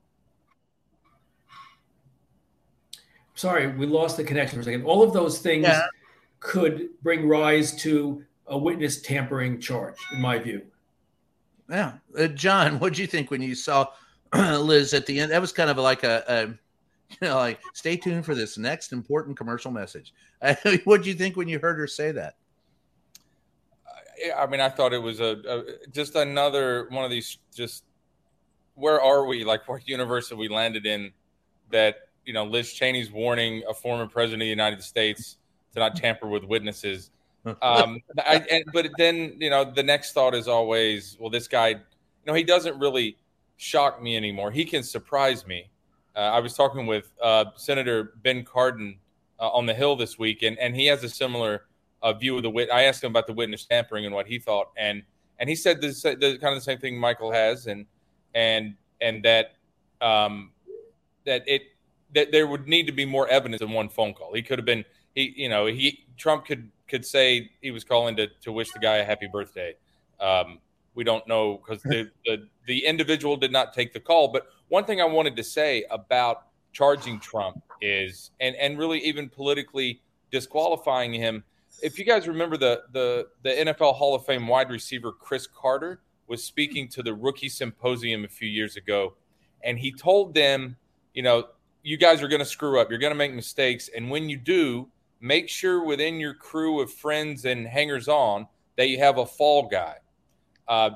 sorry 3.35 3.67
we 3.67 3.85
lost 3.85 4.17
the 4.17 4.23
connection 4.23 4.57
for 4.57 4.61
a 4.61 4.63
second 4.63 4.83
all 4.83 5.03
of 5.03 5.13
those 5.13 5.39
things 5.39 5.65
Yeah. 5.65 5.87
could 6.39 6.89
bring 7.01 7.27
rise 7.27 7.75
to 7.83 8.23
a 8.47 8.57
witness 8.57 9.01
tampering 9.01 9.59
charge 9.59 9.95
in 10.13 10.21
my 10.21 10.37
view 10.39 10.61
Yeah, 11.69 11.93
uh, 12.17 12.27
John, 12.27 12.79
what 12.79 12.93
do 12.93 13.01
you 13.01 13.07
think 13.07 13.31
when 13.31 13.41
you 13.41 13.55
saw 13.55 13.87
Liz 14.35 14.93
at 14.93 15.05
the 15.05 15.19
end? 15.19 15.31
That 15.31 15.39
was 15.41 15.53
kind 15.53 15.69
of 15.69 15.77
like 15.77 16.03
a, 16.03 16.23
a 16.27 16.47
you 16.47 17.27
know, 17.29 17.37
like 17.37 17.61
stay 17.73 17.95
tuned 17.95 18.25
for 18.25 18.35
this 18.35 18.57
next 18.57 18.91
important 18.91 19.37
commercial 19.37 19.71
message. 19.71 20.13
what 20.83 21.03
do 21.03 21.09
you 21.09 21.15
think 21.15 21.37
when 21.37 21.47
you 21.47 21.59
heard 21.59 21.77
her 21.77 21.87
say 21.87 22.11
that? 22.11 22.35
I 24.37 24.45
mean, 24.47 24.61
I 24.61 24.69
thought 24.69 24.93
it 24.93 25.01
was 25.01 25.19
a, 25.19 25.37
a 25.47 25.87
just 25.91 26.15
another 26.15 26.87
one 26.89 27.03
of 27.03 27.11
these. 27.11 27.37
Just 27.55 27.83
where 28.75 29.01
are 29.01 29.25
we? 29.25 29.43
Like, 29.43 29.67
what 29.67 29.87
universe 29.87 30.29
have 30.29 30.37
we 30.37 30.47
landed 30.47 30.85
in? 30.85 31.11
That 31.71 31.95
you 32.25 32.33
know, 32.33 32.45
Liz 32.45 32.73
Cheney's 32.73 33.11
warning 33.11 33.63
a 33.69 33.73
former 33.73 34.07
president 34.07 34.41
of 34.41 34.45
the 34.45 34.49
United 34.49 34.83
States 34.83 35.37
to 35.73 35.79
not 35.79 35.95
tamper 35.95 36.27
with 36.27 36.43
witnesses. 36.43 37.09
Um, 37.61 37.99
I, 38.19 38.41
and, 38.49 38.63
but 38.71 38.89
then 38.97 39.35
you 39.37 39.49
know, 39.49 39.69
the 39.69 39.83
next 39.83 40.13
thought 40.13 40.33
is 40.33 40.47
always, 40.47 41.17
well, 41.19 41.29
this 41.29 41.49
guy, 41.49 41.67
you 41.67 41.77
know, 42.25 42.33
he 42.33 42.43
doesn't 42.45 42.79
really 42.79 43.17
shock 43.57 44.01
me 44.01 44.15
anymore. 44.15 44.49
He 44.49 44.63
can 44.63 44.81
surprise 44.81 45.45
me. 45.45 45.69
Uh, 46.15 46.19
I 46.19 46.39
was 46.39 46.53
talking 46.53 46.85
with 46.85 47.11
uh, 47.21 47.45
Senator 47.57 48.13
Ben 48.23 48.45
Cardin 48.45 48.97
uh, 49.41 49.49
on 49.49 49.65
the 49.65 49.73
Hill 49.73 49.97
this 49.97 50.17
week, 50.17 50.41
and, 50.41 50.57
and 50.57 50.73
he 50.73 50.85
has 50.85 51.03
a 51.03 51.09
similar 51.09 51.65
uh, 52.03 52.13
view 52.13 52.37
of 52.37 52.43
the 52.43 52.49
wit. 52.49 52.69
I 52.71 52.83
asked 52.83 53.03
him 53.03 53.11
about 53.11 53.25
the 53.25 53.33
witness 53.33 53.65
tampering 53.65 54.05
and 54.05 54.13
what 54.13 54.27
he 54.27 54.37
thought, 54.37 54.71
and 54.77 55.01
and 55.39 55.49
he 55.49 55.55
said 55.55 55.81
the, 55.81 55.87
the 55.87 56.37
kind 56.37 56.53
of 56.53 56.55
the 56.55 56.61
same 56.61 56.77
thing 56.77 56.99
Michael 56.99 57.31
has, 57.31 57.65
and 57.65 57.85
and 58.35 58.75
and 59.01 59.23
that 59.23 59.53
um, 60.01 60.51
that 61.25 61.43
it 61.47 61.63
that 62.13 62.31
there 62.31 62.45
would 62.45 62.67
need 62.67 62.85
to 62.85 62.93
be 62.93 63.05
more 63.05 63.27
evidence 63.27 63.61
than 63.61 63.71
one 63.71 63.89
phone 63.89 64.13
call. 64.13 64.33
He 64.33 64.43
could 64.43 64.59
have 64.59 64.65
been 64.65 64.85
he 65.15 65.33
you 65.35 65.49
know 65.49 65.65
he 65.65 66.05
Trump 66.17 66.45
could 66.45 66.69
could 66.87 67.05
say 67.05 67.49
he 67.61 67.71
was 67.71 67.83
calling 67.83 68.15
to 68.17 68.27
to 68.41 68.51
wish 68.51 68.71
the 68.71 68.79
guy 68.79 68.97
a 68.97 69.05
happy 69.05 69.27
birthday. 69.31 69.75
Um, 70.19 70.59
we 70.95 71.03
don't 71.03 71.27
know 71.27 71.57
because 71.57 71.81
the, 71.83 72.11
the 72.25 72.47
the 72.67 72.85
individual 72.85 73.37
did 73.37 73.51
not 73.51 73.73
take 73.73 73.93
the 73.93 73.99
call. 73.99 74.27
But 74.27 74.47
one 74.67 74.85
thing 74.85 75.01
I 75.01 75.05
wanted 75.05 75.35
to 75.37 75.43
say 75.43 75.85
about 75.89 76.47
charging 76.73 77.19
Trump 77.19 77.63
is 77.81 78.31
and 78.39 78.55
and 78.57 78.77
really 78.77 78.99
even 78.99 79.29
politically 79.29 80.01
disqualifying 80.31 81.13
him. 81.13 81.43
If 81.81 81.99
you 81.99 82.05
guys 82.05 82.27
remember 82.27 82.57
the 82.57 82.83
the 82.91 83.27
the 83.41 83.49
NFL 83.49 83.95
Hall 83.95 84.15
of 84.15 84.25
Fame 84.25 84.47
wide 84.47 84.69
receiver 84.69 85.11
Cris 85.11 85.47
Carter 85.47 86.01
was 86.27 86.43
speaking 86.43 86.87
to 86.89 87.03
the 87.03 87.13
rookie 87.13 87.49
symposium 87.49 88.23
a 88.23 88.27
few 88.27 88.47
years 88.47 88.77
ago, 88.77 89.15
and 89.63 89.77
he 89.77 89.91
told 89.91 90.33
them, 90.33 90.77
you 91.13 91.23
know, 91.23 91.45
you 91.83 91.97
guys 91.97 92.21
are 92.21 92.27
going 92.27 92.39
to 92.39 92.45
screw 92.45 92.79
up. 92.79 92.89
You're 92.89 92.99
going 92.99 93.11
to 93.11 93.17
make 93.17 93.33
mistakes. 93.33 93.89
And 93.95 94.09
when 94.09 94.29
you 94.29 94.37
do, 94.37 94.87
make 95.19 95.49
sure 95.49 95.83
within 95.85 96.19
your 96.19 96.33
crew 96.33 96.81
of 96.81 96.91
friends 96.91 97.45
and 97.45 97.67
hangers 97.67 98.07
on 98.07 98.47
that 98.77 98.87
you 98.87 98.97
have 98.99 99.17
a 99.17 99.25
fall 99.25 99.67
guy. 99.67 99.95
Uh, 100.67 100.91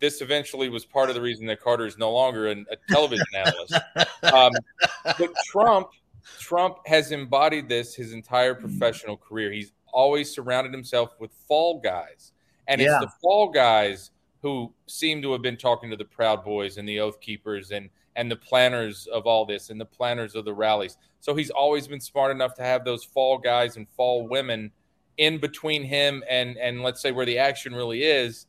this 0.00 0.20
eventually 0.20 0.68
was 0.68 0.84
part 0.84 1.08
of 1.08 1.14
the 1.14 1.20
reason 1.20 1.46
that 1.46 1.60
Carter 1.60 1.86
is 1.86 1.96
no 1.96 2.12
longer 2.12 2.48
an, 2.48 2.66
a 2.70 2.76
television 2.92 3.26
analyst. 3.34 3.74
Um, 4.22 4.52
but 5.18 5.30
Trump, 5.46 5.88
Trump 6.38 6.78
has 6.86 7.12
embodied 7.12 7.68
this 7.68 7.94
his 7.94 8.12
entire 8.12 8.54
professional 8.54 9.16
career. 9.16 9.52
He's 9.52 9.72
always 9.94 10.34
surrounded 10.34 10.72
himself 10.72 11.14
with 11.18 11.30
fall 11.48 11.80
guys, 11.80 12.32
and 12.68 12.80
yeah. 12.80 12.96
it's 12.96 13.04
the 13.06 13.12
fall 13.22 13.48
guys 13.48 14.10
who 14.42 14.70
seem 14.86 15.22
to 15.22 15.32
have 15.32 15.40
been 15.40 15.56
talking 15.56 15.90
to 15.90 15.96
the 15.96 16.04
Proud 16.04 16.44
Boys 16.44 16.76
and 16.76 16.86
the 16.86 17.00
Oath 17.00 17.20
Keepers 17.20 17.70
and 17.70 17.88
and 18.16 18.30
the 18.30 18.36
planners 18.36 19.06
of 19.06 19.26
all 19.26 19.44
this 19.44 19.70
and 19.70 19.80
the 19.80 19.86
planners 19.86 20.34
of 20.34 20.44
the 20.44 20.54
rallies. 20.54 20.96
So 21.20 21.34
he's 21.34 21.50
always 21.50 21.88
been 21.88 22.00
smart 22.00 22.30
enough 22.30 22.54
to 22.56 22.62
have 22.62 22.84
those 22.84 23.04
fall 23.04 23.38
guys 23.38 23.76
and 23.76 23.88
fall 23.96 24.28
women 24.28 24.70
in 25.16 25.38
between 25.38 25.82
him 25.82 26.22
and 26.28 26.56
and 26.58 26.82
let's 26.82 27.00
say 27.00 27.12
where 27.12 27.26
the 27.26 27.38
action 27.38 27.74
really 27.74 28.02
is. 28.02 28.46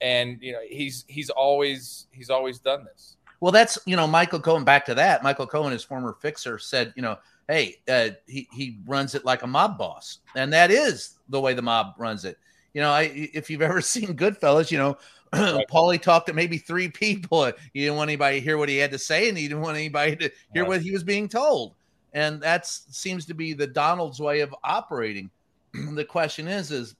And 0.00 0.38
you 0.40 0.52
know 0.52 0.60
he's 0.68 1.04
he's 1.08 1.30
always 1.30 2.06
he's 2.10 2.30
always 2.30 2.58
done 2.58 2.84
this. 2.84 3.16
Well, 3.40 3.52
that's 3.52 3.78
you 3.86 3.96
know 3.96 4.06
Michael 4.06 4.40
Cohen. 4.40 4.64
Back 4.64 4.84
to 4.86 4.94
that, 4.94 5.22
Michael 5.22 5.46
Cohen, 5.46 5.72
his 5.72 5.84
former 5.84 6.14
fixer, 6.20 6.58
said 6.58 6.92
you 6.96 7.02
know, 7.02 7.18
hey, 7.48 7.76
uh, 7.88 8.10
he 8.26 8.46
he 8.52 8.78
runs 8.86 9.14
it 9.14 9.24
like 9.24 9.42
a 9.42 9.46
mob 9.46 9.78
boss, 9.78 10.18
and 10.36 10.52
that 10.52 10.70
is 10.70 11.14
the 11.28 11.40
way 11.40 11.54
the 11.54 11.62
mob 11.62 11.94
runs 11.98 12.24
it. 12.24 12.38
You 12.74 12.82
know, 12.82 12.90
I, 12.90 13.10
if 13.14 13.50
you've 13.50 13.62
ever 13.62 13.80
seen 13.80 14.16
Goodfellas, 14.16 14.70
you 14.70 14.78
know, 14.78 14.96
Paulie 15.32 16.00
talked 16.00 16.28
to 16.28 16.32
maybe 16.32 16.58
three 16.58 16.88
people. 16.88 17.50
He 17.72 17.80
didn't 17.80 17.96
want 17.96 18.10
anybody 18.10 18.38
to 18.38 18.44
hear 18.44 18.58
what 18.58 18.68
he 18.68 18.76
had 18.76 18.92
to 18.92 18.98
say, 18.98 19.28
and 19.28 19.36
he 19.36 19.48
didn't 19.48 19.62
want 19.62 19.76
anybody 19.76 20.16
to 20.16 20.30
hear 20.52 20.64
what 20.64 20.82
he 20.82 20.92
was 20.92 21.02
being 21.02 21.28
told. 21.28 21.74
And 22.12 22.40
that 22.42 22.66
seems 22.66 23.26
to 23.26 23.34
be 23.34 23.52
the 23.52 23.66
Donald's 23.66 24.20
way 24.20 24.40
of 24.40 24.54
operating. 24.64 25.30
the 25.92 26.04
question 26.04 26.48
is, 26.48 26.70
is 26.70 26.94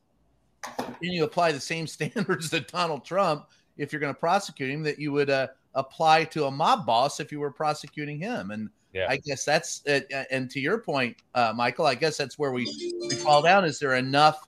can 0.63 1.13
you 1.13 1.25
apply 1.25 1.53
the 1.53 1.61
same 1.61 1.87
standards 1.87 2.51
that 2.51 2.71
Donald 2.71 3.05
Trump, 3.05 3.47
if 3.77 3.93
you're 3.93 4.01
going 4.01 4.15
to 4.15 4.21
prosecute 4.21 4.71
him, 4.71 4.83
that 4.83 4.99
you 4.99 5.13
would 5.13 5.31
uh, 5.31 5.49
apply 5.75 6.25
to 6.25 6.47
a 6.47 6.51
mob 6.51 6.85
boss 6.85 7.21
if 7.21 7.33
you 7.33 7.41
were 7.41 7.51
prosecuting 7.51 8.19
him? 8.19 8.51
And 8.51 8.69
yeah. 8.93 9.07
I 9.09 9.17
guess 9.17 9.45
that's 9.45 9.87
uh, 9.87 10.01
and 10.31 10.51
to 10.51 10.61
your 10.61 10.79
point, 10.79 11.17
uh, 11.35 11.53
Michael, 11.55 11.87
I 11.87 11.95
guess 11.95 12.17
that's 12.17 12.39
where 12.39 12.53
we, 12.53 12.65
we 13.01 13.15
fall 13.15 13.43
down. 13.43 13.65
Is 13.65 13.79
there 13.79 13.95
enough 13.95 14.47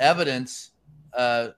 evidence 0.00 0.72
uh, 1.16 1.48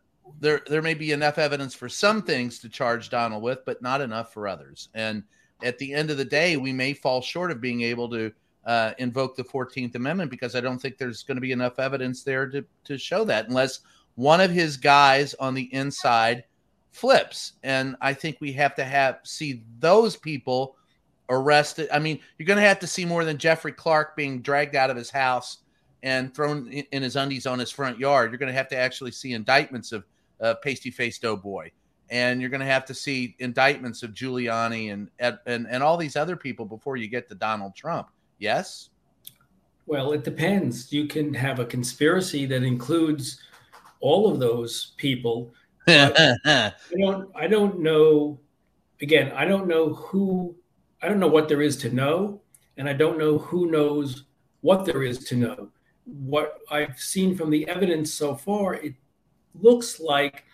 there 0.40 0.62
there 0.68 0.82
may 0.82 0.94
be 0.94 1.12
enough 1.12 1.38
evidence 1.38 1.74
for 1.74 1.88
some 1.88 2.22
things 2.22 2.58
to 2.60 2.68
charge 2.68 3.10
Donald 3.10 3.42
with, 3.42 3.64
but 3.64 3.82
not 3.82 4.00
enough 4.00 4.32
for 4.32 4.46
others. 4.46 4.88
And 4.94 5.22
at 5.62 5.78
the 5.78 5.92
end 5.92 6.10
of 6.10 6.16
the 6.16 6.24
day, 6.24 6.56
we 6.56 6.72
may 6.72 6.94
fall 6.94 7.20
short 7.20 7.50
of 7.50 7.60
being 7.60 7.82
able 7.82 8.08
to 8.10 8.32
uh, 8.64 8.92
invoke 8.98 9.36
the 9.36 9.44
Fourteenth 9.44 9.94
Amendment 9.94 10.30
because 10.30 10.54
I 10.54 10.60
don't 10.60 10.78
think 10.78 10.98
there's 10.98 11.22
going 11.22 11.36
to 11.36 11.42
be 11.42 11.52
enough 11.52 11.78
evidence 11.78 12.22
there 12.22 12.46
to 12.48 12.64
to 12.84 12.98
show 12.98 13.24
that, 13.24 13.48
unless 13.48 13.80
one 14.14 14.40
of 14.40 14.50
his 14.50 14.76
guys 14.76 15.34
on 15.34 15.54
the 15.54 15.72
inside 15.74 16.44
flips. 16.90 17.54
And 17.62 17.96
I 18.00 18.12
think 18.14 18.38
we 18.40 18.52
have 18.52 18.74
to 18.76 18.84
have 18.84 19.20
see 19.24 19.62
those 19.78 20.16
people 20.16 20.76
arrested. 21.28 21.88
I 21.92 21.98
mean, 21.98 22.20
you're 22.36 22.46
going 22.46 22.58
to 22.58 22.66
have 22.66 22.78
to 22.80 22.86
see 22.86 23.04
more 23.04 23.24
than 23.24 23.38
Jeffrey 23.38 23.72
Clark 23.72 24.16
being 24.16 24.42
dragged 24.42 24.74
out 24.74 24.90
of 24.90 24.96
his 24.96 25.10
house 25.10 25.58
and 26.02 26.34
thrown 26.34 26.70
in 26.70 27.02
his 27.02 27.16
undies 27.16 27.46
on 27.46 27.58
his 27.58 27.70
front 27.70 27.98
yard. 27.98 28.30
You're 28.30 28.38
going 28.38 28.52
to 28.52 28.56
have 28.56 28.68
to 28.68 28.76
actually 28.76 29.10
see 29.10 29.32
indictments 29.32 29.92
of 29.92 30.04
uh, 30.40 30.54
pasty 30.62 30.90
faced 30.90 31.22
doughboy. 31.22 31.70
And 32.10 32.40
you're 32.40 32.50
going 32.50 32.60
to 32.60 32.66
have 32.66 32.86
to 32.86 32.94
see 32.94 33.36
indictments 33.38 34.02
of 34.02 34.12
Giuliani 34.12 34.92
and, 34.92 35.10
and 35.18 35.66
and 35.66 35.82
all 35.82 35.98
these 35.98 36.16
other 36.16 36.36
people 36.36 36.64
before 36.64 36.96
you 36.96 37.06
get 37.06 37.28
to 37.28 37.34
Donald 37.34 37.74
Trump. 37.74 38.08
Yes. 38.38 38.88
Well, 39.86 40.12
it 40.12 40.24
depends. 40.24 40.92
You 40.92 41.06
can 41.06 41.34
have 41.34 41.58
a 41.58 41.66
conspiracy 41.66 42.46
that 42.46 42.62
includes 42.62 43.40
all 44.00 44.30
of 44.30 44.38
those 44.38 44.92
people. 44.96 45.52
I 45.88 46.72
don't. 46.98 47.30
I 47.34 47.46
don't 47.46 47.80
know. 47.80 48.38
Again, 49.02 49.32
I 49.32 49.44
don't 49.44 49.66
know 49.66 49.92
who. 49.92 50.54
I 51.02 51.08
don't 51.08 51.20
know 51.20 51.28
what 51.28 51.48
there 51.48 51.62
is 51.62 51.76
to 51.78 51.90
know, 51.90 52.40
and 52.76 52.88
I 52.88 52.92
don't 52.92 53.18
know 53.18 53.38
who 53.38 53.70
knows 53.70 54.24
what 54.60 54.84
there 54.84 55.02
is 55.02 55.24
to 55.26 55.36
know. 55.36 55.68
What 56.04 56.58
I've 56.70 56.98
seen 56.98 57.36
from 57.36 57.50
the 57.50 57.68
evidence 57.68 58.12
so 58.12 58.34
far, 58.34 58.74
it 58.74 58.94
looks 59.54 60.00
like 60.00 60.44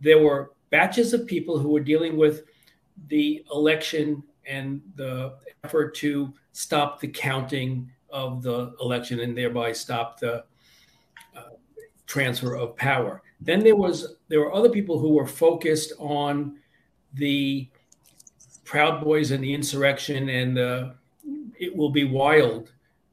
there 0.00 0.22
were 0.22 0.52
batches 0.70 1.12
of 1.12 1.26
people 1.26 1.58
who 1.58 1.68
were 1.68 1.80
dealing 1.80 2.16
with 2.16 2.44
the 3.08 3.44
election 3.52 4.22
and 4.46 4.80
the 4.96 5.34
effort 5.64 5.94
to 5.96 6.32
stop 6.52 7.00
the 7.00 7.08
counting 7.08 7.90
of 8.10 8.42
the 8.42 8.74
election 8.80 9.20
and 9.20 9.36
thereby 9.36 9.72
stop 9.72 10.20
the 10.20 10.44
uh, 11.36 11.50
transfer 12.06 12.54
of 12.54 12.76
power. 12.76 13.22
Then 13.40 13.62
there 13.62 13.76
was 13.76 14.16
there 14.28 14.40
were 14.40 14.54
other 14.54 14.70
people 14.70 14.98
who 14.98 15.12
were 15.14 15.26
focused 15.26 15.92
on 15.98 16.58
the 17.14 17.68
Proud 18.64 19.02
Boys 19.02 19.30
and 19.30 19.42
the 19.42 19.52
insurrection 19.52 20.28
and 20.28 20.56
the 20.56 20.94
it 21.58 21.74
will 21.74 21.90
be 21.90 22.04
wild 22.04 22.72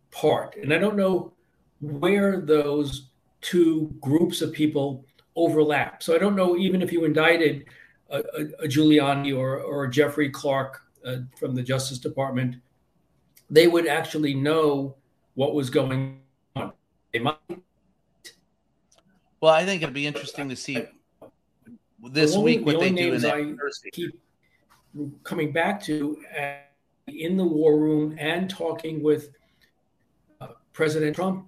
part. 0.10 0.56
And 0.56 0.74
I 0.74 0.78
don't 0.78 0.98
know 0.98 1.34
where 1.80 2.42
those 2.42 3.10
two 3.42 3.94
groups 4.02 4.42
of 4.42 4.52
people 4.52 5.06
overlap. 5.36 6.04
So 6.04 6.16
I 6.16 6.18
don't 6.18 6.36
know 6.36 6.58
even 6.58 6.82
if 6.82 6.92
you 6.92 7.06
indicted 7.06 7.66
a, 8.10 8.18
a, 8.18 8.42
a 8.64 8.68
Giuliani 8.68 9.38
or, 9.38 9.60
or 9.60 9.86
a 9.86 9.92
Jeffrey 9.92 10.30
Clark 10.30 10.82
uh, 11.06 11.18
from 11.38 11.56
the 11.56 11.64
Justice 11.64 11.98
Department, 11.98 12.56
they 13.50 13.68
would 13.68 13.88
actually 13.88 14.34
know 14.34 14.96
what 15.36 15.54
was 15.54 15.70
going 15.70 16.20
on. 16.56 16.74
They 17.14 17.20
might. 17.20 17.38
Well, 19.40 19.54
I 19.54 19.66
think 19.66 19.82
it'd 19.82 19.94
be 19.94 20.06
interesting 20.06 20.50
to 20.50 20.56
see 20.56 20.86
this 22.12 22.36
only, 22.36 22.58
week 22.58 22.66
what 22.66 22.80
the 22.80 22.90
they 22.90 22.92
do 22.92 23.14
in 23.14 23.22
that 23.22 23.34
I 23.34 23.90
keep 23.92 24.20
coming 25.24 25.52
back 25.52 25.82
to 25.84 26.18
uh, 26.40 26.54
in 27.08 27.38
the 27.38 27.44
war 27.44 27.80
room 27.80 28.16
and 28.20 28.50
talking 28.50 29.02
with 29.02 29.30
uh, 30.40 30.48
President 30.74 31.16
Trump 31.16 31.48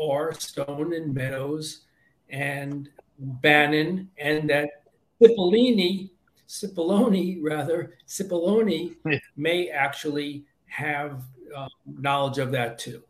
are 0.00 0.32
Stone 0.34 0.94
and 0.94 1.14
Meadows 1.14 1.82
and 2.28 2.88
Bannon 3.18 4.08
and 4.18 4.48
that 4.50 4.84
Cipollini, 5.20 6.10
Cipollone 6.48 7.38
rather, 7.42 7.94
Cipollone 8.08 8.96
yeah. 9.06 9.18
may 9.36 9.68
actually 9.68 10.44
have 10.66 11.22
uh, 11.56 11.68
knowledge 11.86 12.38
of 12.38 12.50
that 12.52 12.78
too. 12.78 13.02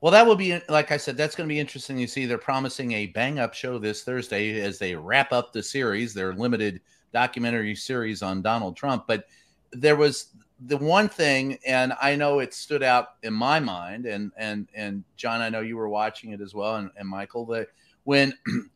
Well, 0.00 0.12
that 0.12 0.26
will 0.26 0.36
be 0.36 0.60
like 0.68 0.92
I 0.92 0.98
said. 0.98 1.16
That's 1.16 1.34
going 1.34 1.48
to 1.48 1.52
be 1.52 1.58
interesting 1.58 1.98
You 1.98 2.06
see. 2.06 2.26
They're 2.26 2.38
promising 2.38 2.92
a 2.92 3.06
bang 3.06 3.38
up 3.38 3.54
show 3.54 3.78
this 3.78 4.02
Thursday 4.02 4.60
as 4.60 4.78
they 4.78 4.94
wrap 4.94 5.32
up 5.32 5.52
the 5.52 5.62
series, 5.62 6.12
They're 6.12 6.34
limited 6.34 6.80
documentary 7.16 7.74
series 7.74 8.20
on 8.20 8.42
Donald 8.42 8.76
Trump. 8.76 9.06
But 9.06 9.24
there 9.72 9.96
was 9.96 10.34
the 10.66 10.76
one 10.76 11.08
thing, 11.08 11.58
and 11.66 11.94
I 12.02 12.14
know 12.14 12.40
it 12.40 12.52
stood 12.52 12.82
out 12.82 13.14
in 13.22 13.32
my 13.32 13.58
mind, 13.58 14.04
and 14.04 14.32
and 14.36 14.68
and 14.74 15.02
John, 15.16 15.40
I 15.40 15.48
know 15.48 15.62
you 15.62 15.78
were 15.78 15.88
watching 15.88 16.32
it 16.32 16.42
as 16.42 16.54
well, 16.54 16.76
and, 16.76 16.90
and 16.94 17.08
Michael 17.08 17.46
that 17.46 17.68
when 18.04 18.34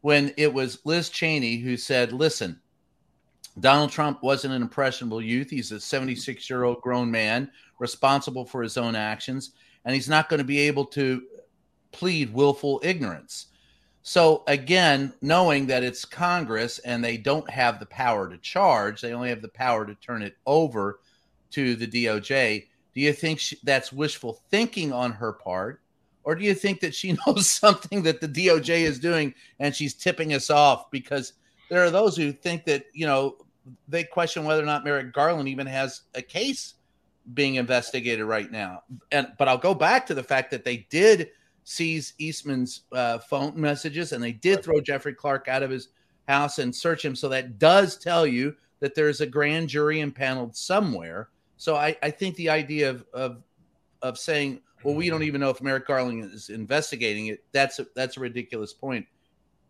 when 0.00 0.34
it 0.36 0.52
was 0.52 0.80
Liz 0.84 1.08
Cheney 1.08 1.58
who 1.58 1.76
said, 1.76 2.12
"Listen, 2.12 2.58
Donald 3.60 3.92
Trump 3.92 4.24
wasn't 4.24 4.54
an 4.54 4.62
impressionable 4.62 5.22
youth. 5.22 5.48
He's 5.48 5.70
a 5.70 5.78
76 5.78 6.50
year 6.50 6.64
old 6.64 6.80
grown 6.80 7.08
man 7.08 7.48
responsible 7.78 8.44
for 8.44 8.60
his 8.60 8.76
own 8.76 8.96
actions, 8.96 9.52
and 9.84 9.94
he's 9.94 10.08
not 10.08 10.28
going 10.28 10.38
to 10.38 10.44
be 10.44 10.58
able 10.58 10.86
to 10.86 11.22
plead 11.92 12.34
willful 12.34 12.80
ignorance." 12.82 13.47
So, 14.08 14.42
again, 14.46 15.12
knowing 15.20 15.66
that 15.66 15.84
it's 15.84 16.06
Congress 16.06 16.78
and 16.78 17.04
they 17.04 17.18
don't 17.18 17.48
have 17.50 17.78
the 17.78 17.84
power 17.84 18.26
to 18.26 18.38
charge, 18.38 19.02
they 19.02 19.12
only 19.12 19.28
have 19.28 19.42
the 19.42 19.48
power 19.48 19.84
to 19.84 19.94
turn 19.96 20.22
it 20.22 20.34
over 20.46 21.00
to 21.50 21.76
the 21.76 21.86
DOJ. 21.86 22.68
Do 22.94 23.00
you 23.02 23.12
think 23.12 23.38
she, 23.38 23.58
that's 23.64 23.92
wishful 23.92 24.40
thinking 24.50 24.94
on 24.94 25.12
her 25.12 25.34
part? 25.34 25.82
Or 26.24 26.34
do 26.34 26.42
you 26.42 26.54
think 26.54 26.80
that 26.80 26.94
she 26.94 27.18
knows 27.26 27.50
something 27.50 28.02
that 28.04 28.22
the 28.22 28.28
DOJ 28.28 28.84
is 28.84 28.98
doing 28.98 29.34
and 29.58 29.76
she's 29.76 29.92
tipping 29.92 30.32
us 30.32 30.48
off? 30.48 30.90
Because 30.90 31.34
there 31.68 31.84
are 31.84 31.90
those 31.90 32.16
who 32.16 32.32
think 32.32 32.64
that, 32.64 32.86
you 32.94 33.06
know, 33.06 33.36
they 33.88 34.04
question 34.04 34.46
whether 34.46 34.62
or 34.62 34.64
not 34.64 34.84
Merrick 34.84 35.12
Garland 35.12 35.50
even 35.50 35.66
has 35.66 36.04
a 36.14 36.22
case 36.22 36.76
being 37.34 37.56
investigated 37.56 38.24
right 38.24 38.50
now. 38.50 38.84
And 39.12 39.32
but 39.36 39.48
I'll 39.48 39.58
go 39.58 39.74
back 39.74 40.06
to 40.06 40.14
the 40.14 40.22
fact 40.22 40.50
that 40.52 40.64
they 40.64 40.86
did 40.88 41.28
seize 41.68 42.14
Eastman's 42.16 42.84
uh, 42.92 43.18
phone 43.18 43.52
messages 43.60 44.12
and 44.12 44.24
they 44.24 44.32
did 44.32 44.64
throw 44.64 44.80
Jeffrey 44.80 45.12
Clark 45.12 45.48
out 45.48 45.62
of 45.62 45.68
his 45.70 45.88
house 46.26 46.58
and 46.58 46.74
search 46.74 47.04
him. 47.04 47.14
So 47.14 47.28
that 47.28 47.58
does 47.58 47.98
tell 47.98 48.26
you 48.26 48.56
that 48.80 48.94
there's 48.94 49.20
a 49.20 49.26
grand 49.26 49.68
jury 49.68 50.00
impaneled 50.00 50.56
somewhere. 50.56 51.28
So 51.58 51.76
I, 51.76 51.94
I 52.02 52.10
think 52.10 52.36
the 52.36 52.48
idea 52.48 52.88
of, 52.88 53.04
of 53.12 53.42
of 54.00 54.16
saying, 54.16 54.62
well, 54.82 54.94
we 54.94 55.10
don't 55.10 55.24
even 55.24 55.42
know 55.42 55.50
if 55.50 55.60
Merrick 55.60 55.86
Garland 55.86 56.32
is 56.32 56.48
investigating 56.48 57.26
it. 57.26 57.44
That's 57.52 57.80
a, 57.80 57.86
that's 57.94 58.16
a 58.16 58.20
ridiculous 58.20 58.72
point 58.72 59.04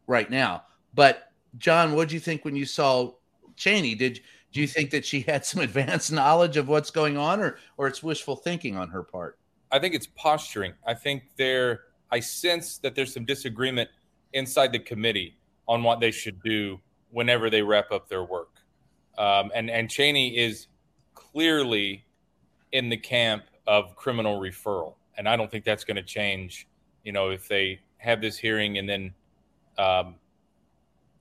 right 0.07 0.31
now. 0.31 0.65
But 0.95 1.33
John, 1.57 1.97
what 1.97 2.09
do 2.09 2.15
you 2.15 2.21
think 2.21 2.45
when 2.45 2.55
you 2.55 2.67
saw 2.67 3.15
Cheney? 3.57 3.97
Did 3.97 4.21
do 4.53 4.61
you 4.61 4.69
think 4.69 4.91
that 4.91 5.05
she 5.05 5.23
had 5.23 5.45
some 5.45 5.61
advanced 5.63 6.13
knowledge 6.13 6.57
of 6.57 6.69
what's 6.69 6.93
going 6.93 7.17
on, 7.17 7.41
or 7.41 7.59
or 7.77 7.89
it's 7.89 8.05
wishful 8.05 8.37
thinking 8.37 8.77
on 8.77 8.91
her 8.91 9.03
part? 9.03 9.37
I 9.73 9.81
think 9.81 9.95
it's 9.95 10.07
posturing. 10.07 10.75
I 10.87 10.95
think 10.95 11.25
there. 11.37 11.81
I 12.11 12.21
sense 12.21 12.79
that 12.79 12.95
there's 12.95 13.13
some 13.13 13.25
disagreement 13.25 13.91
inside 14.33 14.73
the 14.73 14.79
committee 14.79 15.37
on 15.67 15.83
what 15.83 16.01
they 16.01 16.11
should 16.11 16.43
do 16.43 16.81
whenever 17.11 17.51
they 17.51 17.63
wrap 17.63 17.93
up 17.93 18.09
their 18.09 18.25
work. 18.25 18.51
Um, 19.17 19.51
and 19.55 19.69
and 19.71 19.91
Cheney 19.91 20.37
is 20.37 20.69
clearly 21.15 22.05
in 22.73 22.89
the 22.89 22.97
camp 22.97 23.45
of 23.67 23.97
criminal 23.97 24.41
referral, 24.41 24.95
and 25.17 25.29
I 25.29 25.37
don't 25.37 25.51
think 25.51 25.65
that's 25.65 25.85
going 25.85 25.97
to 25.97 26.03
change. 26.03 26.69
You 27.05 27.13
know, 27.13 27.31
if 27.31 27.49
they 27.49 27.81
have 27.99 28.21
this 28.21 28.39
hearing 28.39 28.79
and 28.79 28.89
then, 28.89 29.15
um, 29.77 30.15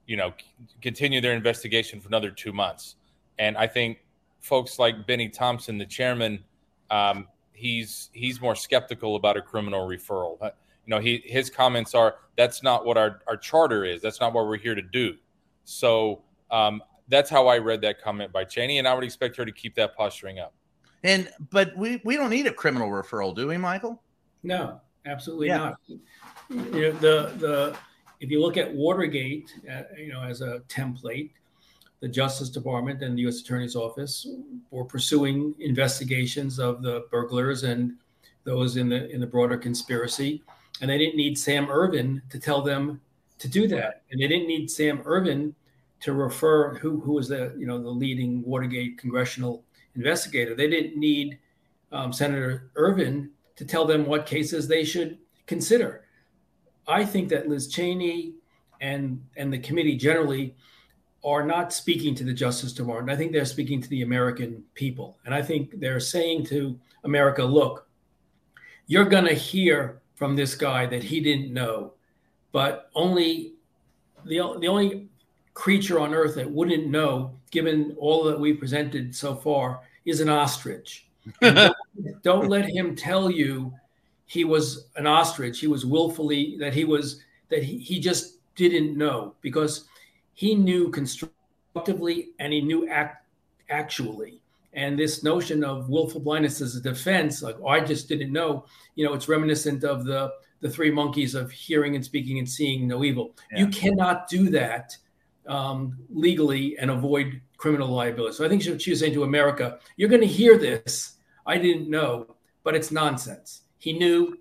you 0.06 0.15
know, 0.15 0.34
continue 0.82 1.21
their 1.21 1.34
investigation 1.34 2.00
for 2.00 2.08
another 2.08 2.30
two 2.30 2.54
months, 2.54 2.95
and 3.39 3.58
I 3.58 3.67
think 3.67 4.04
folks 4.39 4.80
like 4.80 5.08
Bennie 5.08 5.30
Thompson, 5.30 5.78
the 5.78 5.86
chairman, 5.86 6.43
um, 6.91 7.28
he's 7.54 8.10
he's 8.13 8.39
more 8.39 8.56
skeptical 8.56 9.15
about 9.15 9.38
a 9.38 9.41
criminal 9.41 9.88
referral. 9.88 10.38
You 10.88 10.95
know, 10.95 11.02
he 11.02 11.21
his 11.26 11.50
comments 11.50 11.93
are 11.93 12.15
that's 12.38 12.63
not 12.63 12.86
what 12.86 12.97
our 12.97 13.21
our 13.28 13.36
charter 13.36 13.84
is. 13.84 14.02
That's 14.02 14.21
not 14.21 14.34
what 14.34 14.47
we're 14.47 14.58
here 14.58 14.73
to 14.73 14.82
do. 14.82 15.15
So 15.65 16.23
um, 16.50 16.82
that's 17.10 17.30
how 17.30 17.47
I 17.47 17.58
read 17.58 17.82
that 17.82 18.02
comment 18.02 18.32
by 18.32 18.45
Cheney, 18.45 18.80
and 18.80 18.88
I 18.88 18.93
would 18.93 19.04
expect 19.04 19.36
her 19.36 19.45
to 19.45 19.52
keep 19.52 19.76
that 19.76 19.97
posturing 19.97 20.39
up. 20.39 20.54
And 21.04 21.30
but 21.52 21.76
we 21.76 22.02
we 22.06 22.15
don't 22.15 22.30
need 22.30 22.47
a 22.47 22.54
criminal 22.54 22.89
referral, 22.89 23.36
do 23.36 23.47
we, 23.47 23.58
Michael? 23.58 24.02
No, 24.43 24.80
absolutely 25.06 25.47
Yeah. 25.47 25.58
not. 25.58 25.76
You 26.50 26.82
know, 26.82 26.91
the 26.93 27.34
the 27.38 27.78
if 28.21 28.32
you 28.32 28.41
look 28.41 28.56
at 28.56 28.73
Watergate, 28.73 29.54
uh, 29.69 29.84
you 29.97 30.13
know, 30.13 30.23
as 30.23 30.39
a 30.39 30.62
template, 30.69 31.32
the 32.00 32.08
Justice 32.08 32.50
Department 32.50 33.04
and 33.04 33.17
the 33.17 33.23
U.S. 33.23 33.41
Attorney's 33.41 33.76
Office 33.76 34.26
were 34.71 34.86
pursuing 34.86 35.54
investigations 35.60 36.60
of 36.60 36.82
the 36.82 37.06
burglars 37.12 37.63
and 37.63 37.97
those 38.45 38.78
in 38.78 38.88
the 38.88 39.10
in 39.10 39.19
the 39.19 39.28
broader 39.28 39.58
conspiracy, 39.58 40.41
and 40.82 40.90
they 40.90 40.98
didn't 40.98 41.16
need 41.16 41.38
Sam 41.38 41.70
Ervin 41.70 42.22
to 42.30 42.40
tell 42.40 42.62
them 42.62 43.02
to 43.40 43.48
do 43.48 43.68
that, 43.68 44.04
and 44.12 44.22
they 44.22 44.28
didn't 44.28 44.48
need 44.48 44.70
Sam 44.70 45.02
Ervin 45.06 45.56
to 46.02 46.13
refer 46.13 46.76
who 46.76 47.00
who 47.00 47.13
was 47.13 47.28
the 47.28 47.54
you 47.58 47.66
know 47.66 47.82
the 47.82 47.90
leading 47.90 48.44
Watergate 48.44 48.98
congressional 48.98 49.63
investigator. 49.96 50.56
They 50.56 50.70
didn't 50.70 50.98
need 50.98 51.40
um, 51.92 52.13
Senator 52.13 52.70
Ervin 52.76 53.32
to 53.56 53.66
tell 53.66 53.86
them 53.86 54.06
what 54.06 54.26
cases 54.26 54.68
they 54.68 54.84
should 54.84 55.18
consider. 55.46 56.06
I 56.88 57.04
think 57.06 57.30
that 57.30 57.50
Liz 57.50 57.68
Cheney 57.68 58.34
and 58.82 59.24
and 59.36 59.52
the 59.52 59.60
committee 59.60 59.98
generally 59.98 60.56
are 61.24 61.44
not 61.44 61.74
speaking 61.74 62.16
to 62.16 62.24
the 62.24 62.34
Justice 62.34 62.74
Department. 62.74 63.10
I 63.10 63.18
think 63.18 63.32
they're 63.32 63.46
speaking 63.46 63.82
to 63.82 63.90
the 63.90 64.04
American 64.04 64.63
people, 64.76 65.18
and 65.26 65.34
I 65.34 65.42
think 65.42 65.80
they're 65.80 66.00
saying 66.00 66.46
to 66.46 66.80
America, 67.04 67.44
"Look, 67.44 67.88
you're 68.86 69.06
going 69.06 69.26
to 69.26 69.34
hear 69.34 70.02
from 70.17 70.36
this 70.36 70.56
guy 70.56 70.88
that 70.88 71.03
he 71.03 71.21
didn't 71.21 71.53
know, 71.53 71.93
but 72.51 72.89
only 72.95 73.53
the 74.25 74.58
the 74.60 74.67
only 74.67 75.08
creature 75.53 75.99
on 75.99 76.13
earth 76.13 76.36
that 76.36 76.49
wouldn't 76.49 76.88
know, 76.88 77.32
given 77.51 77.95
all 77.99 78.23
that 78.23 78.39
we 78.39 78.51
presented 78.53 79.15
so 79.15 79.36
far, 79.36 79.80
is 80.06 80.19
an 80.19 80.30
ostrich. 80.30 81.08
Don't, 81.41 81.75
don't 82.21 82.47
let 82.47 82.63
him 82.63 82.95
tell 82.95 83.30
you 83.30 83.73
he 84.27 84.45
was 84.45 84.88
an 84.95 85.06
ostrich. 85.06 85.60
He 85.60 85.67
was 85.67 85.86
willfully 85.86 86.56
that 86.58 86.73
he 86.73 86.86
was 86.86 87.21
that 87.49 87.63
he, 87.63 87.77
he 87.77 87.99
just 87.99 88.38
didn't 88.56 88.97
know 88.97 89.36
because 89.41 89.86
he 90.36 90.56
knew 90.56 90.89
constructively 90.89 92.30
and 92.39 92.53
he 92.53 92.62
knew 92.62 92.88
act 92.88 93.25
actually. 93.69 94.39
And 94.78 94.98
this 94.98 95.24
notion 95.24 95.63
of 95.63 95.90
willful 95.90 96.22
blindness 96.22 96.62
as 96.62 96.76
a 96.76 96.82
defense, 96.82 97.42
like 97.42 97.58
oh, 97.62 97.68
I 97.68 97.80
just 97.80 98.08
didn't 98.08 98.32
know, 98.32 98.66
you 98.94 99.04
know, 99.04 99.13
it's 99.13 99.28
reminiscent 99.28 99.84
of 99.84 100.06
the 100.06 100.32
the 100.62 100.70
three 100.70 100.92
monkeys 100.92 101.34
of 101.34 101.52
hearing 101.52 101.96
and 101.96 102.06
speaking 102.06 102.38
and 102.38 102.48
seeing 102.48 102.88
no 102.88 103.04
evil. 103.04 103.36
You 103.56 103.68
cannot 103.68 104.28
do 104.28 104.50
that 104.52 104.96
um, 105.48 105.98
legally 106.10 106.78
and 106.78 106.92
avoid 106.92 107.42
criminal 107.58 107.90
liability. 107.90 108.36
So 108.36 108.46
I 108.46 108.50
think 108.50 108.62
she, 108.62 108.78
she 108.78 108.92
was 108.92 109.00
saying 109.00 109.13
to 109.13 109.24
America, 109.24 109.80
"You're 109.96 110.10
going 110.10 110.22
to 110.22 110.28
hear 110.28 110.60
this. 110.60 111.18
I 111.48 111.58
didn't 111.58 111.90
know, 111.90 112.36
but 112.63 112.76
it's 112.76 112.92
nonsense." 112.92 113.63
He 113.80 113.94
knew, 113.94 114.38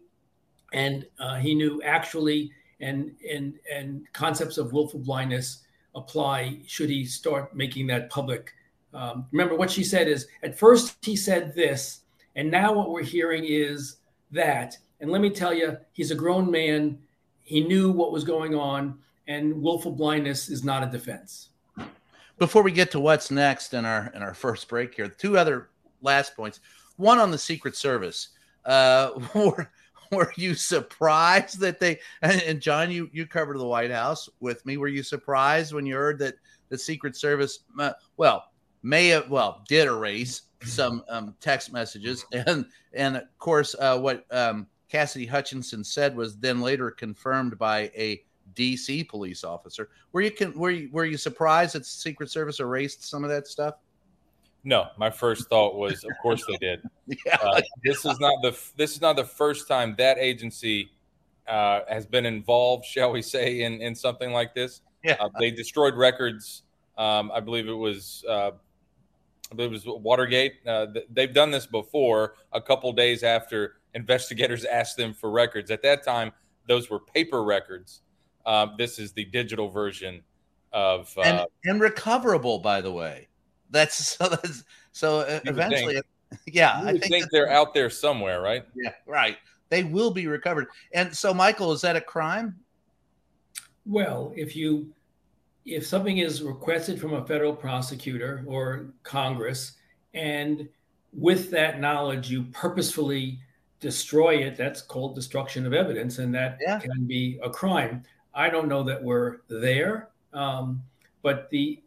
and 0.75 1.07
uh, 1.19 1.37
he 1.37 1.55
knew 1.55 1.81
actually, 1.83 2.53
and 2.81 3.17
and 3.31 3.55
and 3.75 4.07
concepts 4.13 4.59
of 4.59 4.75
willful 4.75 5.01
blindness 5.01 5.65
apply 5.95 6.61
should 6.67 6.91
he 6.91 7.07
start 7.07 7.57
making 7.57 7.87
that 7.87 8.11
public. 8.11 8.53
Um, 8.97 9.27
remember 9.31 9.55
what 9.55 9.71
she 9.71 9.85
said 9.85 10.09
is 10.09 10.27
at 10.43 10.59
first 10.59 10.97
he 11.03 11.17
said 11.17 11.55
this, 11.55 12.01
and 12.35 12.51
now 12.51 12.73
what 12.73 12.91
we're 12.91 13.03
hearing 13.03 13.45
is 13.45 13.99
that. 14.33 14.77
And 15.01 15.11
let 15.11 15.21
me 15.21 15.29
tell 15.29 15.53
you, 15.53 15.77
he's 15.93 16.11
a 16.11 16.15
grown 16.15 16.51
man. 16.51 16.99
He 17.43 17.61
knew 17.61 17.93
what 17.93 18.11
was 18.11 18.25
going 18.25 18.55
on, 18.55 18.99
and 19.29 19.63
willful 19.63 19.93
blindness 19.93 20.49
is 20.49 20.65
not 20.65 20.83
a 20.83 20.87
defense. 20.87 21.51
Before 22.39 22.63
we 22.63 22.73
get 22.73 22.91
to 22.93 23.01
what's 23.01 23.31
next 23.31 23.75
in 23.75 23.85
our 23.85 24.11
in 24.15 24.23
our 24.23 24.35
first 24.35 24.67
break 24.67 24.95
here, 24.95 25.09
two 25.09 25.37
other 25.37 25.69
last 26.01 26.35
points. 26.35 26.61
One 26.97 27.19
on 27.19 27.31
the 27.31 27.39
Secret 27.39 27.77
Service. 27.77 28.31
Uh, 28.65 29.11
were, 29.35 29.71
were 30.11 30.33
you 30.37 30.55
surprised 30.55 31.61
that 31.61 31.79
they 31.81 32.01
and, 32.23 32.41
and 32.43 32.61
John, 32.61 32.91
you 32.91 33.11
you 33.13 33.27
covered 33.27 33.59
the 33.59 33.67
White 33.67 33.91
House 33.91 34.29
with 34.41 34.65
me. 34.65 34.79
Were 34.79 34.89
you 34.89 35.03
surprised 35.03 35.75
when 35.75 35.85
you 35.85 35.97
heard 35.97 36.19
that 36.21 36.37
the 36.71 36.79
Secret 36.79 37.15
Service, 37.15 37.61
uh, 37.79 37.93
well, 38.17 38.47
may 38.83 39.09
have 39.09 39.31
well 39.31 39.63
did 39.69 39.87
erase 39.87 40.43
some 40.63 41.05
um, 41.09 41.35
text 41.41 41.73
messages, 41.73 42.25
and 42.33 42.67
and 42.93 43.17
of 43.17 43.39
course, 43.39 43.75
uh, 43.79 43.99
what 43.99 44.27
um, 44.31 44.67
Cassidy 44.89 45.27
Hutchinson 45.27 45.85
said 45.85 46.17
was 46.17 46.37
then 46.37 46.61
later 46.61 46.91
confirmed 46.91 47.59
by 47.59 47.91
a 47.97 48.23
DC 48.55 49.09
police 49.09 49.45
officer. 49.45 49.91
Were 50.13 50.21
you 50.21 50.31
can 50.31 50.57
were 50.59 50.71
you 50.71 50.89
were 50.93 51.05
you 51.05 51.17
surprised 51.17 51.75
that 51.75 51.81
the 51.81 51.85
Secret 51.85 52.31
Service 52.31 52.61
erased 52.61 53.05
some 53.05 53.25
of 53.25 53.31
that 53.31 53.47
stuff? 53.47 53.75
No, 54.65 54.89
my 54.97 55.11
first 55.11 55.49
thought 55.49 55.77
was, 55.77 56.03
of 56.03 56.11
course 56.21 56.45
they 56.49 56.57
did. 56.57 56.83
Yeah. 57.25 57.37
Uh, 57.41 57.63
this 57.85 58.05
is 58.05 58.19
not 58.19 58.43
the 58.43 58.59
this 58.77 58.97
is 58.97 59.01
not 59.01 59.15
the 59.15 59.25
first 59.25 59.69
time 59.69 59.95
that 59.97 60.19
agency 60.19 60.91
uh, 61.47 61.83
has 61.89 62.05
been 62.05 62.27
involved, 62.27 62.85
shall 62.85 63.13
we 63.13 63.23
say, 63.23 63.61
in 63.63 63.81
in 63.81 63.95
something 63.95 64.33
like 64.33 64.57
this. 64.57 64.81
Yeah. 65.05 65.17
Uh, 65.21 65.29
they 65.39 65.53
destroyed 65.53 65.95
records. 65.95 66.65
Um, 66.99 67.31
I 67.33 67.39
believe 67.39 67.69
it 67.69 67.73
was 67.73 68.25
uh, 68.29 68.53
it 69.51 69.71
was 69.71 69.85
Watergate. 69.87 70.55
Uh, 70.67 70.87
th- 70.87 71.07
they've 71.11 71.33
done 71.33 71.51
this 71.51 71.67
before. 71.67 72.35
A 72.53 72.61
couple 72.61 72.93
days 72.93 73.23
after 73.23 73.77
investigators 73.95 74.65
asked 74.71 74.97
them 74.97 75.15
for 75.15 75.31
records. 75.31 75.71
At 75.71 75.83
that 75.83 76.05
time, 76.05 76.33
those 76.67 76.91
were 76.91 77.01
paper 77.01 77.45
records. 77.45 78.03
Um, 78.45 78.75
this 78.79 78.99
is 78.99 79.13
the 79.13 79.25
digital 79.25 79.69
version 79.69 80.23
of. 80.73 81.13
Uh, 81.17 81.23
and, 81.23 81.47
and 81.65 81.81
recoverable, 81.81 82.59
by 82.59 82.81
the 82.81 82.93
way. 82.93 83.29
That's 83.71 83.95
so. 84.17 84.29
That's 84.29 84.65
so. 84.93 85.21
uh, 85.21 85.41
You 85.45 85.53
would 85.53 85.61
eventually, 85.61 85.95
think. 85.95 86.07
yeah, 86.47 86.81
I 86.83 86.93
think, 86.93 87.05
think 87.05 87.27
they're 87.31 87.51
out 87.51 87.73
there 87.73 87.91
somewhere, 87.91 88.41
right? 88.41 88.65
Yeah, 88.75 88.93
right. 89.07 89.37
They 89.69 89.85
will 89.85 90.11
be 90.11 90.27
recovered. 90.27 90.69
And 90.93 91.15
so, 91.15 91.35
Michael, 91.35 91.73
is 91.73 91.81
that 91.81 91.97
a 91.97 92.01
crime? 92.01 92.57
Well, 93.85 94.33
if 94.37 94.57
you 94.57 94.93
if 95.67 95.85
something 95.85 96.19
is 96.19 96.43
requested 96.43 97.01
from 97.01 97.15
a 97.15 97.27
federal 97.27 97.55
prosecutor 97.55 98.45
or 98.47 98.87
Congress, 99.03 99.73
and 100.15 100.69
with 101.13 101.51
that 101.51 101.81
knowledge 101.81 102.31
you 102.31 102.45
purposefully 102.45 103.41
destroy 103.81 104.37
it, 104.37 104.57
that's 104.57 104.81
called 104.81 105.15
destruction 105.15 105.67
of 105.67 105.75
evidence, 105.75 106.19
and 106.19 106.35
that 106.35 106.59
can 106.81 107.05
be 107.07 107.39
a 107.43 107.51
crime. 107.51 108.03
I 108.33 108.49
don't 108.49 108.69
know 108.69 108.83
that 108.85 109.03
we're 109.03 109.39
there, 109.49 110.11
um, 110.33 110.83
but 111.23 111.51
the 111.51 111.83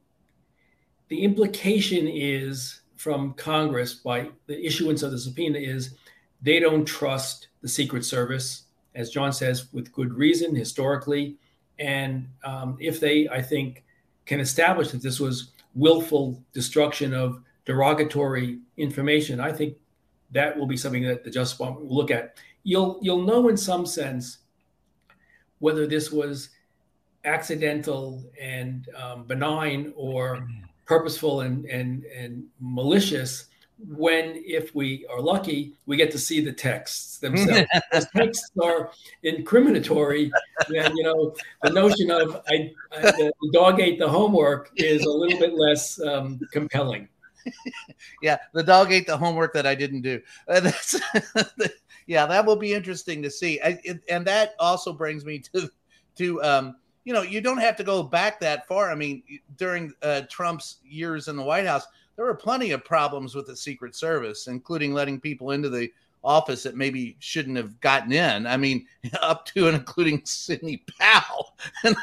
the 1.08 1.24
implication 1.24 2.08
is 2.08 2.82
from 2.96 3.34
Congress 3.34 3.96
by 3.96 4.30
the 4.46 4.64
issuance 4.64 5.02
of 5.04 5.12
the 5.12 5.18
subpoena 5.18 5.58
is 5.58 5.96
they 6.42 6.60
don't 6.60 6.86
trust 6.86 7.48
the 7.62 7.68
Secret 7.68 8.06
Service, 8.06 8.64
as 8.94 9.10
John 9.10 9.34
says, 9.34 9.74
with 9.74 9.92
good 9.92 10.14
reason 10.14 10.56
historically. 10.56 11.38
And 11.80 12.28
um, 12.44 12.78
if 12.80 13.00
they, 13.00 13.28
I 13.30 13.42
think, 13.42 13.84
can 14.26 14.40
establish 14.40 14.92
that 14.92 15.02
this 15.02 15.20
was 15.20 15.52
willful 15.76 16.44
destruction 16.54 17.14
of 17.14 17.42
derogatory 17.66 18.60
information, 18.78 19.40
I 19.40 19.52
think 19.52 19.78
that 20.32 20.58
will 20.58 20.68
be 20.68 20.78
something 20.78 21.04
that 21.04 21.24
the 21.24 21.32
Justice 21.32 21.58
Department 21.58 21.88
will 21.88 21.96
look 21.96 22.12
at. 22.12 22.38
You'll 22.64 23.00
you'll 23.02 23.24
know 23.24 23.48
in 23.48 23.58
some 23.58 23.86
sense 23.86 24.40
whether 25.60 25.88
this 25.88 26.12
was 26.12 26.50
accidental 27.26 28.24
and 28.40 28.88
um, 28.96 29.24
benign 29.24 29.94
or 29.96 30.48
purposeful 30.86 31.42
and, 31.42 31.66
and 31.66 32.04
and 32.06 32.46
malicious 32.60 33.46
when, 33.88 34.42
if 34.46 34.76
we 34.76 35.06
are 35.10 35.22
lucky, 35.22 35.74
we 35.86 35.96
get 35.96 36.12
to 36.12 36.20
see 36.20 36.42
the 36.42 36.52
texts 36.52 37.18
themselves. 37.20 37.68
the 37.92 38.08
texts 38.16 38.52
are 38.62 38.92
incriminatory. 39.24 40.32
And, 40.68 40.94
you 40.96 41.04
know, 41.04 41.36
the 41.64 41.72
notion 41.72 42.12
of 42.12 42.42
I, 42.48 42.72
I, 42.92 43.02
the 43.12 43.50
dog 43.54 43.80
ate 43.80 44.00
the 44.00 44.10
homework 44.10 44.72
is 44.76 45.04
a 45.06 45.10
little 45.10 45.40
bit 45.40 45.54
less 45.54 46.00
um, 46.02 46.40
compelling. 46.52 47.08
yeah, 48.22 48.38
the 48.54 48.64
dog 48.64 48.92
ate 48.92 49.08
the 49.08 49.18
homework 49.18 49.54
that 49.54 49.66
I 49.66 49.76
didn't 49.76 50.02
do. 50.02 50.22
Uh, 50.48 50.72
yeah, 52.08 52.26
that 52.26 52.46
will 52.46 52.58
be 52.58 52.74
interesting 52.74 53.24
to 53.24 53.32
see. 53.32 53.62
I, 53.62 53.80
it, 53.84 54.02
and 54.10 54.26
that 54.28 54.56
also 54.60 54.92
brings 54.92 55.24
me 55.24 55.40
to, 55.54 55.70
to, 56.18 56.44
um, 56.44 56.76
you 57.06 57.14
know, 57.14 57.22
you 57.22 57.40
don't 57.40 57.60
have 57.60 57.78
to 57.78 57.84
go 57.84 58.04
back 58.04 58.42
that 58.42 58.68
far. 58.68 58.92
I 58.92 58.96
mean, 58.96 59.24
during 59.58 59.94
uh, 60.02 60.24
Trump's 60.30 60.78
years 60.84 61.30
in 61.30 61.38
the 61.38 61.44
White 61.44 61.66
House, 61.66 61.88
there 62.20 62.26
were 62.26 62.36
plenty 62.36 62.72
of 62.72 62.84
problems 62.84 63.34
with 63.34 63.48
the 63.48 63.56
Secret 63.56 63.96
Service, 63.96 64.48
including 64.48 64.94
letting 64.94 65.22
people 65.22 65.52
into 65.52 65.70
the 65.70 65.90
office 66.22 66.64
that 66.64 66.76
maybe 66.76 67.16
shouldn't 67.20 67.56
have 67.56 67.80
gotten 67.80 68.12
in. 68.12 68.46
I 68.46 68.58
mean, 68.58 68.86
up 69.22 69.46
to 69.46 69.68
and 69.68 69.78
including 69.78 70.22
Sidney 70.26 70.84
Powell 71.00 71.56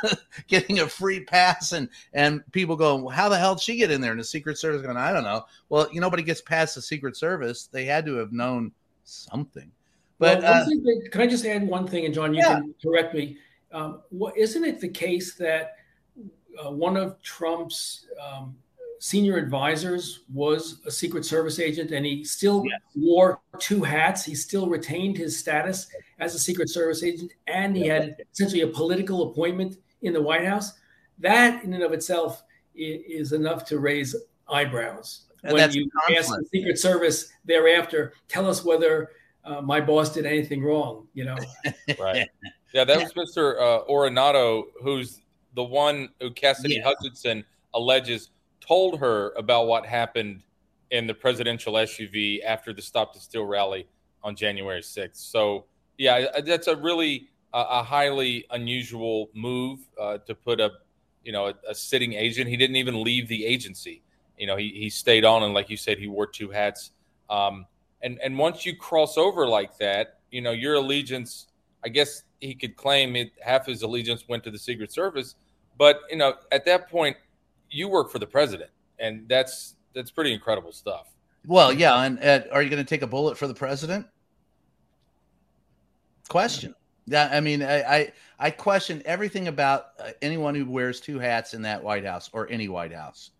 getting 0.49 0.81
a 0.81 0.89
free 0.89 1.21
pass, 1.21 1.73
and 1.73 1.91
and 2.15 2.43
people 2.53 2.77
going, 2.77 3.03
well, 3.03 3.15
"How 3.15 3.29
the 3.29 3.37
hell 3.37 3.57
did 3.57 3.63
she 3.63 3.77
get 3.77 3.91
in 3.91 4.01
there?" 4.01 4.13
And 4.13 4.19
the 4.19 4.25
Secret 4.25 4.57
Service 4.57 4.81
going, 4.81 4.97
"I 4.97 5.13
don't 5.13 5.23
know." 5.23 5.45
Well, 5.69 5.87
you 5.93 6.01
nobody 6.01 6.23
gets 6.23 6.41
past 6.41 6.77
the 6.77 6.81
Secret 6.81 7.15
Service. 7.15 7.67
They 7.67 7.85
had 7.85 8.07
to 8.07 8.15
have 8.15 8.33
known 8.33 8.73
something. 9.05 9.71
But 10.19 10.41
well, 10.41 10.63
uh, 10.63 10.65
that, 10.65 11.09
can 11.13 11.21
I 11.21 11.27
just 11.27 11.45
add 11.45 11.69
one 11.69 11.87
thing, 11.87 12.07
and 12.07 12.15
John, 12.15 12.33
you 12.33 12.41
yeah. 12.41 12.55
can 12.55 12.75
correct 12.83 13.15
me. 13.15 13.37
Um, 13.71 14.01
what, 14.09 14.35
isn't 14.35 14.65
it 14.65 14.81
the 14.81 14.89
case 14.89 15.35
that 15.35 15.77
uh, 16.65 16.71
one 16.71 16.97
of 16.97 17.21
Trump's 17.21 18.07
um, 18.19 18.57
senior 19.01 19.37
advisors 19.37 20.21
was 20.33 20.81
a 20.87 20.91
Secret 20.91 21.25
Service 21.25 21.59
agent, 21.59 21.91
and 21.91 22.05
he 22.05 22.25
still 22.25 22.65
yes. 22.65 22.81
wore 22.95 23.41
two 23.59 23.83
hats. 23.83 24.25
He 24.25 24.35
still 24.35 24.69
retained 24.69 25.17
his 25.17 25.39
status 25.39 25.89
as 26.19 26.35
a 26.35 26.39
Secret 26.39 26.69
Service 26.69 27.03
agent, 27.03 27.33
and 27.47 27.77
he 27.77 27.87
had 27.87 28.17
essentially 28.33 28.63
a 28.63 28.67
political 28.69 29.31
appointment 29.31 29.77
in 30.03 30.13
the 30.13 30.23
White 30.23 30.47
House. 30.47 30.73
That, 31.19 31.65
in 31.65 31.73
and 31.75 31.83
of 31.83 31.93
itself, 31.93 32.43
is 32.75 33.33
enough 33.33 33.65
to 33.67 33.79
raise 33.79 34.15
eyebrows. 34.49 35.23
And 35.43 35.55
when 35.55 35.73
you 35.73 35.89
ask 36.17 36.29
the 36.29 36.45
Secret 36.53 36.79
Service 36.79 37.31
thereafter, 37.45 38.15
tell 38.29 38.49
us 38.49 38.65
whether 38.65 39.11
uh, 39.45 39.61
my 39.61 39.81
boss 39.81 40.13
did 40.13 40.27
anything 40.27 40.63
wrong. 40.63 41.07
You 41.15 41.27
know, 41.27 41.37
right? 41.99 42.29
Yeah, 42.73 42.85
that 42.85 42.99
was 42.99 43.13
Mr. 43.13 43.57
Uh, 43.61 43.85
Ornato, 43.89 44.65
who's 44.83 45.21
the 45.55 45.63
one 45.63 46.09
who 46.21 46.31
Cassidy 46.31 46.77
yeah. 46.77 46.85
Hutchinson 46.85 47.45
alleges 47.75 48.31
told 48.67 48.99
her 49.01 49.33
about 49.37 49.67
what 49.67 49.87
happened 49.87 50.43
in 50.91 51.07
the 51.07 51.15
presidential 51.15 51.75
SUV 51.75 52.45
after 52.45 52.73
the 52.73 52.83
Stop 52.83 53.13
the 53.15 53.21
Steal 53.21 53.45
rally 53.45 53.87
on 54.23 54.37
January 54.37 54.81
6th. 54.81 55.17
So, 55.17 55.65
yeah, 55.99 56.41
that's 56.45 56.67
a 56.67 56.77
really 56.77 57.29
uh, 57.53 57.65
a 57.71 57.83
highly 57.83 58.45
unusual 58.51 59.31
move 59.35 59.81
uh, 60.01 60.19
to 60.19 60.35
put 60.35 60.61
a 60.61 60.73
you 61.25 61.33
know 61.33 61.47
a, 61.47 61.55
a, 61.71 61.75
sitting 61.75 62.13
agent. 62.13 62.49
He 62.49 62.57
didn't 62.57 62.77
even 62.77 63.03
leave 63.03 63.29
the 63.29 63.47
agency. 63.47 64.03
You 64.37 64.47
know, 64.47 64.57
he 64.57 64.71
he 64.71 64.91
stayed 64.91 65.25
on, 65.25 65.43
and 65.43 65.55
like 65.55 65.71
you 65.71 65.77
said, 65.77 65.99
he 65.99 66.07
wore 66.07 66.27
two 66.27 66.51
hats. 66.51 66.93
Um, 67.31 67.67
and 68.03 68.19
and 68.23 68.39
once 68.39 68.67
you 68.67 68.77
cross 68.77 69.17
over 69.17 69.49
like 69.49 69.79
that, 69.79 70.19
you 70.31 70.43
know, 70.43 70.53
your 70.53 70.75
allegiance. 70.75 71.49
I 71.85 71.89
guess 71.89 72.25
he 72.41 72.55
could 72.55 72.75
claim 72.75 73.15
it, 73.15 73.31
half 73.41 73.67
his 73.67 73.83
allegiance 73.83 74.27
went 74.29 74.43
to 74.45 74.51
the 74.51 74.59
Secret 74.59 74.91
Service, 74.91 75.37
but 75.79 76.01
you 76.11 76.17
know, 76.17 76.35
at 76.51 76.65
that 76.65 76.91
point, 76.91 77.17
you 77.71 77.89
work 77.89 78.11
for 78.11 78.19
the 78.19 78.27
president, 78.27 78.71
and 78.99 79.29
that's 79.29 79.75
that's 79.95 80.11
pretty 80.11 80.33
incredible 80.33 80.73
stuff. 80.73 81.09
Well, 81.47 81.73
yeah, 81.73 82.01
and 82.01 82.19
are 82.51 82.63
you 82.63 82.71
going 82.71 82.85
to 82.85 82.89
take 82.89 83.03
a 83.03 83.07
bullet 83.07 83.39
for 83.39 83.47
the 83.47 83.55
president? 83.55 84.07
Question. 86.29 86.75
Yeah, 87.07 87.29
I 87.31 87.41
mean, 87.41 87.63
I 87.63 87.83
I, 87.83 88.13
I 88.39 88.51
question 88.51 89.01
everything 89.05 89.49
about 89.49 89.89
uh, 90.01 90.11
anyone 90.23 90.55
who 90.55 90.67
wears 90.67 91.01
two 91.01 91.19
hats 91.19 91.55
in 91.55 91.63
that 91.63 91.83
White 91.83 92.05
House 92.05 92.29
or 92.33 92.49
any 92.51 92.69
White 92.69 92.93
House, 92.93 93.31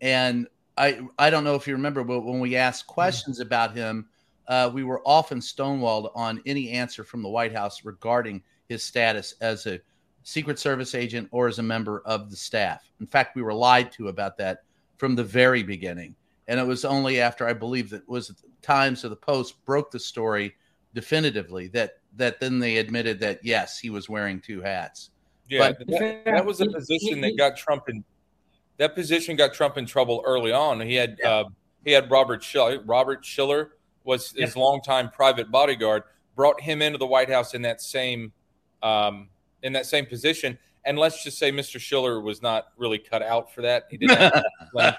and 0.00 0.46
I 0.76 1.00
I 1.18 1.28
don't 1.28 1.44
know 1.44 1.54
if 1.54 1.66
you 1.66 1.74
remember, 1.74 2.02
but 2.02 2.22
when 2.22 2.40
we 2.40 2.56
asked 2.56 2.86
questions 2.86 3.38
mm-hmm. 3.38 3.46
about 3.46 3.74
him, 3.74 4.08
uh, 4.48 4.70
we 4.72 4.84
were 4.84 5.02
often 5.04 5.38
stonewalled 5.38 6.10
on 6.14 6.42
any 6.46 6.70
answer 6.70 7.04
from 7.04 7.22
the 7.22 7.28
White 7.28 7.52
House 7.52 7.84
regarding 7.84 8.42
his 8.68 8.82
status 8.82 9.34
as 9.40 9.66
a 9.66 9.80
Secret 10.22 10.58
Service 10.58 10.94
agent 10.94 11.28
or 11.32 11.48
as 11.48 11.58
a 11.58 11.62
member 11.62 12.02
of 12.04 12.30
the 12.30 12.36
staff. 12.36 12.90
In 13.00 13.06
fact, 13.06 13.36
we 13.36 13.42
were 13.42 13.54
lied 13.54 13.90
to 13.92 14.08
about 14.08 14.36
that 14.38 14.62
from 14.96 15.14
the 15.14 15.24
very 15.24 15.62
beginning. 15.62 16.14
And 16.48 16.58
it 16.58 16.66
was 16.66 16.84
only 16.84 17.20
after 17.20 17.46
I 17.46 17.52
believe 17.52 17.90
that 17.90 18.08
was 18.08 18.32
Times 18.60 19.04
or 19.04 19.08
the 19.08 19.16
Post 19.16 19.64
broke 19.64 19.90
the 19.90 20.00
story 20.00 20.54
definitively 20.94 21.68
that 21.68 21.98
that 22.16 22.40
then 22.40 22.58
they 22.58 22.78
admitted 22.78 23.20
that 23.20 23.40
yes, 23.42 23.78
he 23.78 23.90
was 23.90 24.08
wearing 24.08 24.40
two 24.40 24.60
hats. 24.60 25.10
Yeah, 25.48 25.72
but 25.72 25.86
that, 25.86 26.24
that 26.24 26.44
was 26.44 26.60
a 26.60 26.66
position 26.66 27.20
that 27.20 27.36
got 27.36 27.56
Trump 27.56 27.88
in 27.88 28.04
that 28.78 28.94
position 28.94 29.36
got 29.36 29.52
Trump 29.54 29.76
in 29.78 29.86
trouble 29.86 30.22
early 30.24 30.52
on. 30.52 30.80
He 30.80 30.94
had 30.94 31.18
yeah. 31.22 31.30
uh, 31.30 31.44
he 31.84 31.92
had 31.92 32.10
Robert 32.10 32.42
Schiller. 32.42 32.82
Robert 32.84 33.24
Schiller 33.24 33.72
was 34.04 34.32
his 34.32 34.56
yeah. 34.56 34.62
longtime 34.62 35.10
private 35.10 35.50
bodyguard. 35.50 36.02
Brought 36.34 36.60
him 36.60 36.82
into 36.82 36.98
the 36.98 37.06
White 37.06 37.30
House 37.30 37.54
in 37.54 37.62
that 37.62 37.80
same 37.80 38.32
um, 38.82 39.28
in 39.62 39.72
that 39.72 39.86
same 39.86 40.06
position. 40.06 40.58
And 40.84 40.98
let's 40.98 41.22
just 41.22 41.38
say 41.38 41.52
Mr. 41.52 41.78
Schiller 41.78 42.20
was 42.20 42.40
not 42.40 42.68
really 42.76 42.98
cut 42.98 43.22
out 43.22 43.52
for 43.52 43.60
that. 43.62 43.84
He 43.90 43.98
didn't 43.98 44.18
have 44.18 44.44
the, 44.72 44.96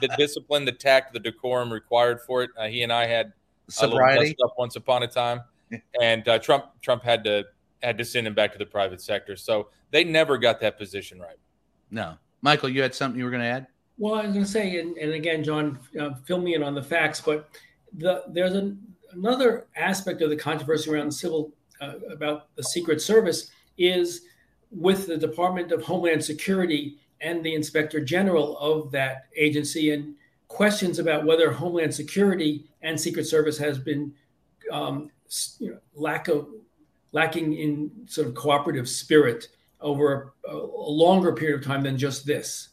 the 0.00 0.08
discipline, 0.18 0.64
the 0.64 0.72
tact, 0.72 1.12
the 1.12 1.20
decorum 1.20 1.72
required 1.72 2.20
for 2.20 2.42
it. 2.42 2.50
Uh, 2.58 2.66
he 2.66 2.82
and 2.82 2.92
I 2.92 3.06
had 3.06 3.32
sobriety 3.68 4.36
up 4.44 4.54
once 4.58 4.76
upon 4.76 5.02
a 5.02 5.06
time, 5.06 5.40
and 6.02 6.28
uh, 6.28 6.38
Trump 6.38 6.66
Trump 6.82 7.02
had 7.02 7.24
to 7.24 7.44
had 7.82 7.96
to 7.98 8.04
send 8.04 8.26
him 8.26 8.34
back 8.34 8.52
to 8.52 8.58
the 8.58 8.66
private 8.66 9.00
sector. 9.00 9.36
So 9.36 9.68
they 9.90 10.04
never 10.04 10.36
got 10.36 10.60
that 10.60 10.78
position 10.78 11.18
right. 11.18 11.38
No, 11.90 12.16
Michael, 12.42 12.68
you 12.68 12.82
had 12.82 12.94
something 12.94 13.18
you 13.18 13.24
were 13.24 13.30
going 13.30 13.42
to 13.42 13.48
add. 13.48 13.66
Well, 13.98 14.14
I 14.14 14.22
was 14.24 14.32
going 14.32 14.44
to 14.44 14.50
say, 14.50 14.78
and, 14.80 14.96
and 14.96 15.12
again, 15.12 15.44
John, 15.44 15.78
uh, 16.00 16.14
fill 16.24 16.40
me 16.40 16.54
in 16.54 16.62
on 16.62 16.74
the 16.74 16.82
facts, 16.82 17.20
but 17.20 17.50
the, 17.98 18.24
there's 18.28 18.54
an, 18.54 18.80
another 19.12 19.66
aspect 19.76 20.22
of 20.22 20.30
the 20.30 20.36
controversy 20.36 20.90
around 20.90 21.06
the 21.06 21.12
civil 21.12 21.52
uh, 21.80 21.94
about 22.10 22.54
the 22.56 22.62
Secret 22.62 23.00
Service 23.00 23.50
is 23.78 24.22
with 24.70 25.06
the 25.06 25.16
Department 25.16 25.72
of 25.72 25.82
Homeland 25.82 26.24
Security 26.24 26.98
and 27.20 27.44
the 27.44 27.54
Inspector 27.54 28.00
General 28.04 28.58
of 28.58 28.90
that 28.92 29.26
agency, 29.36 29.92
and 29.92 30.14
questions 30.48 30.98
about 30.98 31.24
whether 31.24 31.52
Homeland 31.52 31.94
Security 31.94 32.68
and 32.82 33.00
Secret 33.00 33.26
Service 33.26 33.58
has 33.58 33.78
been 33.78 34.12
um, 34.70 35.10
you 35.58 35.70
know, 35.70 35.78
lack 35.94 36.28
of 36.28 36.48
lacking 37.12 37.54
in 37.54 37.90
sort 38.06 38.26
of 38.26 38.34
cooperative 38.34 38.88
spirit 38.88 39.48
over 39.80 40.34
a, 40.48 40.54
a, 40.54 40.56
longer 40.56 41.32
period 41.32 41.60
of 41.60 41.66
time 41.66 41.82
than 41.82 41.96
just 41.98 42.26
this. 42.26 42.70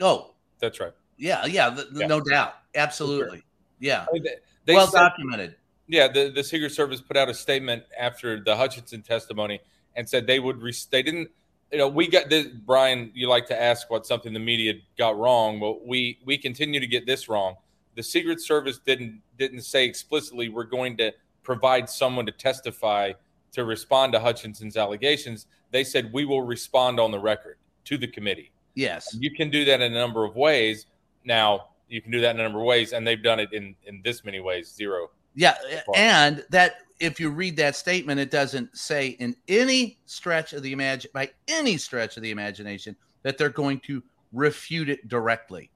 Oh, 0.00 0.34
that's 0.60 0.80
right. 0.80 0.92
Yeah, 1.16 1.46
yeah, 1.46 1.70
the, 1.70 1.88
yeah. 1.94 2.06
no 2.06 2.20
doubt, 2.20 2.54
absolutely. 2.74 3.38
Sure. 3.38 3.46
Yeah, 3.80 4.06
I 4.08 4.12
mean, 4.12 4.22
they, 4.22 4.34
they 4.66 4.74
well 4.74 4.86
said, 4.86 4.98
documented. 5.00 5.56
Yeah, 5.88 6.08
the, 6.08 6.30
the 6.30 6.44
Secret 6.44 6.72
Service 6.72 7.00
put 7.00 7.16
out 7.16 7.28
a 7.28 7.34
statement 7.34 7.82
after 7.98 8.42
the 8.42 8.56
Hutchinson 8.56 9.02
testimony 9.02 9.60
and 9.96 10.08
said 10.08 10.26
they 10.26 10.40
would. 10.40 10.62
Re- 10.62 10.74
they 10.90 11.02
didn't. 11.02 11.30
You 11.72 11.78
know, 11.78 11.88
we 11.88 12.08
got 12.08 12.28
this. 12.28 12.46
Brian, 12.46 13.10
you 13.14 13.28
like 13.28 13.46
to 13.46 13.60
ask 13.60 13.90
what 13.90 14.06
something 14.06 14.32
the 14.32 14.40
media 14.40 14.74
got 14.98 15.18
wrong. 15.18 15.60
Well, 15.60 15.80
we 15.84 16.18
we 16.24 16.36
continue 16.38 16.80
to 16.80 16.86
get 16.86 17.06
this 17.06 17.28
wrong. 17.28 17.56
The 17.94 18.02
Secret 18.02 18.40
Service 18.40 18.78
didn't 18.78 19.20
didn't 19.38 19.62
say 19.62 19.84
explicitly 19.84 20.48
we're 20.48 20.64
going 20.64 20.96
to 20.98 21.12
provide 21.42 21.88
someone 21.88 22.26
to 22.26 22.32
testify 22.32 23.12
to 23.52 23.64
respond 23.64 24.12
to 24.12 24.20
Hutchinson's 24.20 24.76
allegations. 24.76 25.46
They 25.70 25.84
said 25.84 26.12
we 26.12 26.24
will 26.24 26.42
respond 26.42 27.00
on 27.00 27.10
the 27.10 27.18
record 27.18 27.56
to 27.84 27.98
the 27.98 28.06
committee. 28.06 28.52
Yes, 28.74 29.16
you 29.18 29.30
can 29.30 29.50
do 29.50 29.64
that 29.64 29.80
in 29.80 29.92
a 29.92 29.98
number 29.98 30.24
of 30.24 30.36
ways. 30.36 30.86
Now 31.24 31.68
you 31.88 32.00
can 32.00 32.10
do 32.10 32.20
that 32.20 32.34
in 32.34 32.40
a 32.40 32.42
number 32.42 32.60
of 32.60 32.64
ways, 32.64 32.92
and 32.92 33.06
they've 33.06 33.22
done 33.22 33.40
it 33.40 33.52
in 33.52 33.74
in 33.84 34.00
this 34.02 34.24
many 34.24 34.40
ways. 34.40 34.72
Zero. 34.72 35.10
Yeah, 35.34 35.56
and 35.94 36.44
that 36.50 36.78
if 37.00 37.18
you 37.18 37.30
read 37.30 37.56
that 37.56 37.74
statement, 37.74 38.20
it 38.20 38.30
doesn't 38.30 38.76
say 38.76 39.08
in 39.08 39.34
any 39.48 39.98
stretch 40.04 40.52
of 40.52 40.62
the 40.62 40.72
imagine 40.72 41.10
by 41.14 41.30
any 41.48 41.78
stretch 41.78 42.16
of 42.16 42.22
the 42.22 42.30
imagination 42.30 42.94
that 43.22 43.38
they're 43.38 43.48
going 43.48 43.80
to 43.80 44.02
refute 44.32 44.88
it 44.88 45.08
directly. 45.08 45.70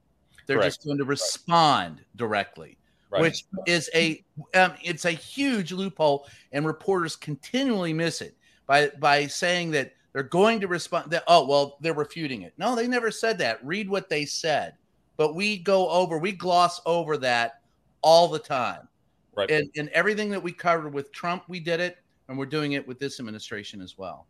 They're 0.45 0.57
Correct. 0.57 0.75
just 0.75 0.85
going 0.85 0.99
to 0.99 1.03
respond 1.03 1.97
right. 1.97 2.17
directly, 2.17 2.77
right. 3.09 3.21
which 3.21 3.45
is 3.65 3.89
a 3.95 4.23
um, 4.53 4.73
it's 4.83 5.05
a 5.05 5.11
huge 5.11 5.71
loophole, 5.71 6.27
and 6.51 6.65
reporters 6.65 7.15
continually 7.15 7.93
miss 7.93 8.21
it 8.21 8.37
by 8.67 8.91
by 8.99 9.25
saying 9.25 9.71
that 9.71 9.93
they're 10.13 10.23
going 10.23 10.59
to 10.61 10.67
respond. 10.67 11.09
That 11.09 11.23
oh 11.27 11.47
well, 11.47 11.77
they're 11.81 11.93
refuting 11.93 12.43
it. 12.43 12.53
No, 12.57 12.75
they 12.75 12.87
never 12.87 13.09
said 13.09 13.39
that. 13.39 13.65
Read 13.65 13.89
what 13.89 14.09
they 14.09 14.25
said, 14.25 14.75
but 15.17 15.33
we 15.33 15.57
go 15.57 15.89
over, 15.89 16.19
we 16.19 16.31
gloss 16.31 16.79
over 16.85 17.17
that 17.17 17.61
all 18.03 18.27
the 18.27 18.39
time. 18.39 18.87
Right. 19.35 19.51
And, 19.51 19.69
and 19.77 19.89
everything 19.89 20.29
that 20.29 20.41
we 20.41 20.51
covered 20.51 20.93
with 20.93 21.11
Trump, 21.11 21.43
we 21.47 21.59
did 21.59 21.79
it, 21.79 21.97
and 22.27 22.37
we're 22.37 22.45
doing 22.45 22.73
it 22.73 22.87
with 22.87 22.99
this 22.99 23.19
administration 23.19 23.81
as 23.81 23.97
well. 23.97 24.27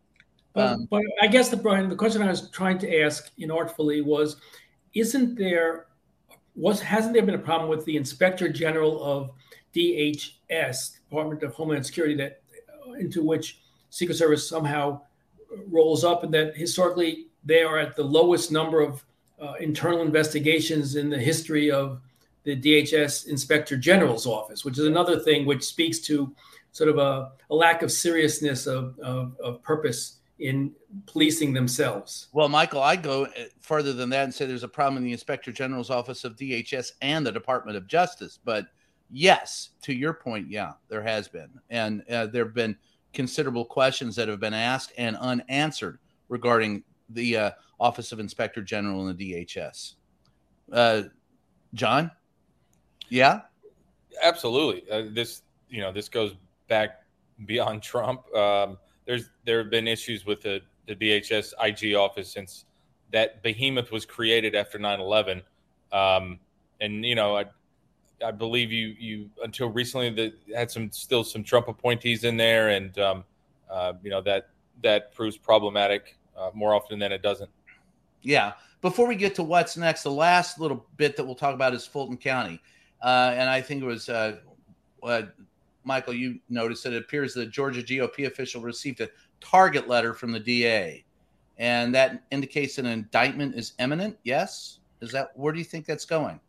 But, 0.54 0.74
um, 0.74 0.88
but 0.89 1.02
I 1.22 1.28
guess 1.28 1.50
the 1.50 1.58
Brian, 1.58 1.89
the 1.89 1.96
question 1.96 2.22
I 2.22 2.28
was 2.28 2.50
trying 2.50 2.80
to 2.80 3.02
ask 3.02 3.30
inartfully 3.38 4.04
was, 4.04 4.38
isn't 4.94 5.38
there 5.38 5.88
was 6.56 6.82
hasn't 6.82 7.13
there 7.13 7.24
been 7.24 7.36
a 7.36 7.39
problem 7.39 7.70
with 7.70 7.84
the 7.86 7.98
Inspector 7.98 8.48
General 8.50 9.04
of 9.04 9.32
DHS, 9.76 11.00
Department 11.10 11.44
of 11.44 11.54
Homeland 11.54 11.86
Security, 11.86 12.15
that 12.15 12.41
uh, 12.88 12.94
into 12.94 13.22
which 13.22 13.60
Secret 13.89 14.15
Service 14.15 14.48
somehow 14.48 15.02
rolls 15.68 16.06
up, 16.06 16.24
and 16.24 16.34
that 16.34 16.56
historically 16.56 17.28
they 17.44 17.62
are 17.62 17.78
at 17.78 17.96
the 17.96 18.04
lowest 18.04 18.52
number 18.52 18.80
of 18.80 19.04
uh, 19.41 19.54
internal 19.60 20.02
investigations 20.02 20.96
in 20.96 21.10
the 21.10 21.20
history 21.20 21.70
of 21.70 22.00
the 22.45 22.55
DHS 22.55 23.27
Inspector 23.27 23.75
General's 23.77 24.25
office, 24.25 24.63
which 24.63 24.77
is 24.77 24.86
another 24.86 25.19
thing 25.19 25.45
which 25.45 25.63
speaks 25.63 25.99
to 25.99 26.34
sort 26.71 26.89
of 26.89 26.97
a, 26.97 27.31
a 27.49 27.55
lack 27.55 27.81
of 27.81 27.91
seriousness 27.91 28.67
of, 28.67 28.97
of, 28.99 29.36
of, 29.39 29.62
purpose 29.63 30.19
in 30.39 30.71
policing 31.05 31.53
themselves. 31.53 32.27
Well, 32.34 32.49
Michael, 32.49 32.84
I 32.84 32.97
go 32.97 33.25
uh, 33.25 33.29
further 33.62 33.93
than 33.93 34.10
that 34.10 34.25
and 34.25 34.34
say 34.34 34.45
there's 34.45 34.63
a 34.63 34.67
problem 34.67 34.97
in 34.97 35.03
the 35.03 35.12
Inspector 35.12 35.51
General's 35.53 35.89
office 35.89 36.23
of 36.23 36.36
DHS 36.36 36.91
and 37.01 37.25
the 37.25 37.31
Department 37.31 37.77
of 37.77 37.88
Justice. 37.88 38.38
But 38.43 38.67
yes, 39.10 39.69
to 39.84 39.93
your 39.93 40.13
point, 40.13 40.51
yeah, 40.51 40.73
there 40.88 41.01
has 41.01 41.27
been. 41.27 41.49
And 41.69 42.03
uh, 42.10 42.27
there 42.27 42.45
have 42.45 42.53
been 42.53 42.77
considerable 43.13 43.65
questions 43.65 44.15
that 44.17 44.27
have 44.27 44.41
been 44.41 44.53
asked 44.53 44.91
and 44.97 45.17
unanswered 45.17 45.99
regarding 46.29 46.84
the 47.10 47.38
uh, 47.38 47.51
Office 47.79 48.12
of 48.12 48.19
Inspector 48.19 48.62
General 48.63 49.08
and 49.08 49.17
the 49.17 49.34
DHS. 49.34 49.93
Uh, 50.71 51.03
John? 51.73 52.12
Yeah, 53.10 53.41
absolutely. 54.22 54.89
Uh, 54.89 55.04
this 55.12 55.41
you 55.70 55.82
know 55.82 55.91
this 55.91 56.10
goes 56.10 56.36
back 56.68 57.04
beyond 57.46 57.82
Trump. 57.91 58.34
Um, 58.36 58.78
there's 59.06 59.30
there 59.46 59.60
have 59.60 59.70
been 59.70 59.88
issues 59.88 60.26
with 60.26 60.41
the 60.41 60.62
the 60.88 60.96
DHS 60.96 61.54
IG 61.62 61.96
office 61.96 62.32
since 62.32 62.65
that 63.12 63.41
behemoth 63.41 63.91
was 63.91 64.06
created 64.06 64.56
after 64.56 64.78
9/11. 64.78 65.41
Um, 65.91 66.39
and 66.82 67.06
you 67.06 67.15
know, 67.15 67.38
I 67.38 67.46
I 68.24 68.32
believe 68.32 68.72
you 68.72 68.96
you 69.00 69.30
until 69.44 69.70
recently 69.70 70.10
that 70.12 70.34
had 70.56 70.72
some 70.72 70.91
still 70.91 71.24
some 71.24 71.44
Trump 71.44 71.68
appointees 71.68 72.24
in 72.24 72.38
there, 72.38 72.70
and 72.70 72.98
um, 73.00 73.24
uh, 73.70 73.94
you 74.04 74.10
know 74.10 74.22
that 74.22 74.50
that 74.84 75.13
proves 75.13 75.38
problematic 75.38 76.18
uh, 76.38 76.50
more 76.54 76.74
often 76.74 77.00
than 77.00 77.12
it 77.12 77.22
doesn't. 77.22 77.50
Yeah. 78.22 78.54
Before 78.82 79.08
we 79.08 79.15
get 79.15 79.36
to 79.36 79.44
what's 79.44 79.78
next, 79.78 80.04
the 80.04 80.12
last 80.12 80.60
little 80.60 80.86
bit 80.98 81.15
that 81.15 81.24
we'll 81.24 81.36
talk 81.36 81.56
about 81.56 81.74
is 81.74 81.88
Fulton 81.88 82.18
County. 82.18 82.62
Uh, 83.01 83.34
and 83.36 83.49
I 83.49 83.62
think 83.62 83.84
it 83.84 83.86
was 83.86 84.10
uh, 84.10 84.38
uh, 85.03 85.23
Michael. 85.84 86.13
You 86.13 86.39
noticed 86.49 86.84
that 86.84 86.93
it 86.93 86.97
appears 86.97 87.34
the 87.34 87.45
Georgia 87.45 87.81
GOP 87.81 88.25
official 88.25 88.62
received 88.62 89.01
a 89.01 89.10
target 89.41 89.88
letter 89.88 90.13
from 90.13 90.31
the 90.31 90.39
DA, 90.39 91.05
and 91.58 91.93
that 91.93 92.23
indicates 92.31 92.77
an 92.77 92.86
indictment 92.86 93.55
is 93.55 93.73
imminent. 93.79 94.17
Yes, 94.23 94.79
is 95.01 95.12
that 95.12 95.29
where 95.36 95.53
do 95.53 95.60
you 95.60 95.65
think 95.65 95.86
that's 95.86 96.05
going? 96.05 96.39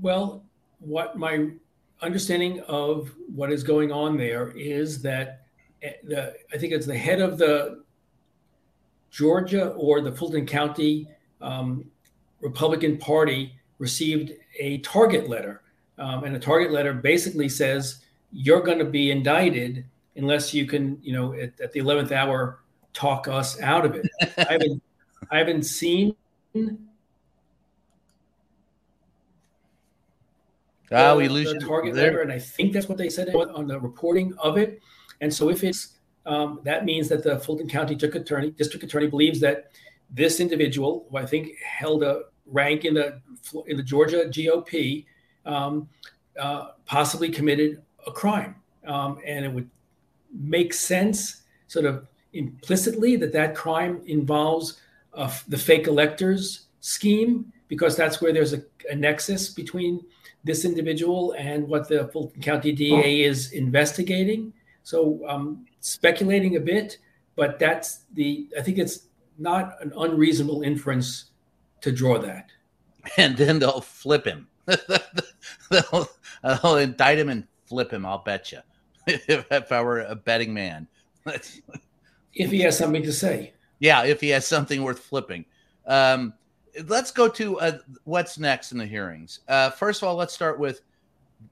Well, 0.00 0.44
what 0.78 1.16
my 1.16 1.50
understanding 2.02 2.60
of 2.60 3.12
what 3.34 3.52
is 3.52 3.62
going 3.62 3.92
on 3.92 4.16
there 4.16 4.50
is 4.50 5.02
that 5.02 5.42
eh, 5.82 5.92
the, 6.04 6.34
I 6.52 6.58
think 6.58 6.72
it's 6.72 6.86
the 6.86 6.96
head 6.96 7.20
of 7.20 7.38
the 7.38 7.82
Georgia 9.10 9.70
or 9.70 10.00
the 10.00 10.12
Fulton 10.12 10.46
County 10.46 11.08
um, 11.40 11.84
Republican 12.40 12.96
Party 12.96 13.54
received 13.78 14.32
a 14.58 14.78
target 14.78 15.28
letter 15.28 15.62
um, 16.00 16.24
and 16.24 16.34
the 16.34 16.40
target 16.40 16.72
letter 16.72 16.94
basically 16.94 17.48
says 17.48 18.00
you're 18.32 18.62
going 18.62 18.78
to 18.78 18.84
be 18.84 19.10
indicted 19.10 19.84
unless 20.16 20.52
you 20.54 20.66
can, 20.66 20.98
you 21.02 21.12
know, 21.12 21.34
at, 21.34 21.60
at 21.60 21.72
the 21.72 21.80
11th 21.80 22.10
hour 22.10 22.60
talk 22.92 23.28
us 23.28 23.60
out 23.60 23.84
of 23.84 23.94
it. 23.94 24.08
I 24.38 24.52
haven't, 24.52 24.82
I 25.30 25.38
haven't 25.38 25.62
seen. 25.64 26.16
Ah, 30.92 31.14
we 31.14 31.28
lose 31.28 31.52
the 31.52 31.60
target 31.60 31.94
there. 31.94 32.06
letter, 32.06 32.22
and 32.22 32.32
I 32.32 32.38
think 32.38 32.72
that's 32.72 32.88
what 32.88 32.98
they 32.98 33.08
said 33.08 33.32
on 33.34 33.68
the 33.68 33.78
reporting 33.78 34.34
of 34.38 34.58
it. 34.58 34.80
And 35.20 35.32
so, 35.32 35.48
if 35.48 35.62
it's 35.62 35.98
um, 36.26 36.60
that 36.64 36.84
means 36.84 37.08
that 37.10 37.22
the 37.22 37.38
Fulton 37.38 37.68
County 37.68 37.94
District 37.94 38.16
Attorney, 38.16 38.50
District 38.50 38.82
Attorney 38.82 39.06
believes 39.06 39.38
that 39.40 39.70
this 40.10 40.40
individual, 40.40 41.06
who 41.08 41.18
I 41.18 41.26
think 41.26 41.56
held 41.64 42.02
a 42.02 42.22
rank 42.46 42.84
in 42.84 42.94
the 42.94 43.20
in 43.68 43.76
the 43.76 43.84
Georgia 43.84 44.24
GOP, 44.26 45.04
um, 45.46 45.88
uh, 46.38 46.68
possibly 46.86 47.28
committed 47.30 47.82
a 48.06 48.12
crime. 48.12 48.56
Um, 48.86 49.18
and 49.24 49.44
it 49.44 49.52
would 49.52 49.68
make 50.32 50.72
sense, 50.72 51.42
sort 51.66 51.84
of 51.84 52.06
implicitly, 52.32 53.16
that 53.16 53.32
that 53.32 53.54
crime 53.54 54.02
involves 54.06 54.80
uh, 55.14 55.30
the 55.48 55.58
fake 55.58 55.86
electors 55.86 56.66
scheme, 56.80 57.52
because 57.68 57.96
that's 57.96 58.20
where 58.20 58.32
there's 58.32 58.52
a, 58.52 58.62
a 58.90 58.94
nexus 58.94 59.50
between 59.50 60.04
this 60.44 60.64
individual 60.64 61.34
and 61.38 61.66
what 61.68 61.88
the 61.88 62.08
Fulton 62.08 62.40
County 62.40 62.72
DA 62.72 63.22
is 63.22 63.52
investigating. 63.52 64.52
So, 64.82 65.20
um, 65.28 65.66
speculating 65.80 66.56
a 66.56 66.60
bit, 66.60 66.98
but 67.36 67.58
that's 67.58 68.04
the, 68.14 68.48
I 68.58 68.62
think 68.62 68.78
it's 68.78 69.06
not 69.38 69.76
an 69.82 69.92
unreasonable 69.96 70.62
inference 70.62 71.26
to 71.80 71.92
draw 71.92 72.18
that. 72.18 72.50
And 73.16 73.36
then 73.36 73.58
they'll 73.58 73.80
flip 73.80 74.26
him. 74.26 74.48
they'll, 75.70 76.08
they'll 76.42 76.76
indict 76.76 77.18
him 77.18 77.28
and 77.28 77.46
flip 77.66 77.92
him. 77.92 78.04
I'll 78.06 78.22
bet 78.22 78.52
you. 78.52 78.60
if, 79.06 79.46
if 79.50 79.72
I 79.72 79.82
were 79.82 80.00
a 80.00 80.14
betting 80.14 80.52
man, 80.52 80.86
if 82.34 82.50
he 82.50 82.60
has 82.60 82.76
something 82.76 83.02
to 83.02 83.12
say, 83.12 83.52
yeah, 83.78 84.04
if 84.04 84.20
he 84.20 84.28
has 84.30 84.46
something 84.46 84.82
worth 84.82 84.98
flipping. 84.98 85.44
Um, 85.86 86.34
let's 86.86 87.10
go 87.10 87.28
to 87.28 87.58
uh, 87.60 87.78
what's 88.04 88.38
next 88.38 88.72
in 88.72 88.78
the 88.78 88.86
hearings. 88.86 89.40
Uh, 89.48 89.70
first 89.70 90.02
of 90.02 90.08
all, 90.08 90.14
let's 90.14 90.34
start 90.34 90.58
with, 90.58 90.82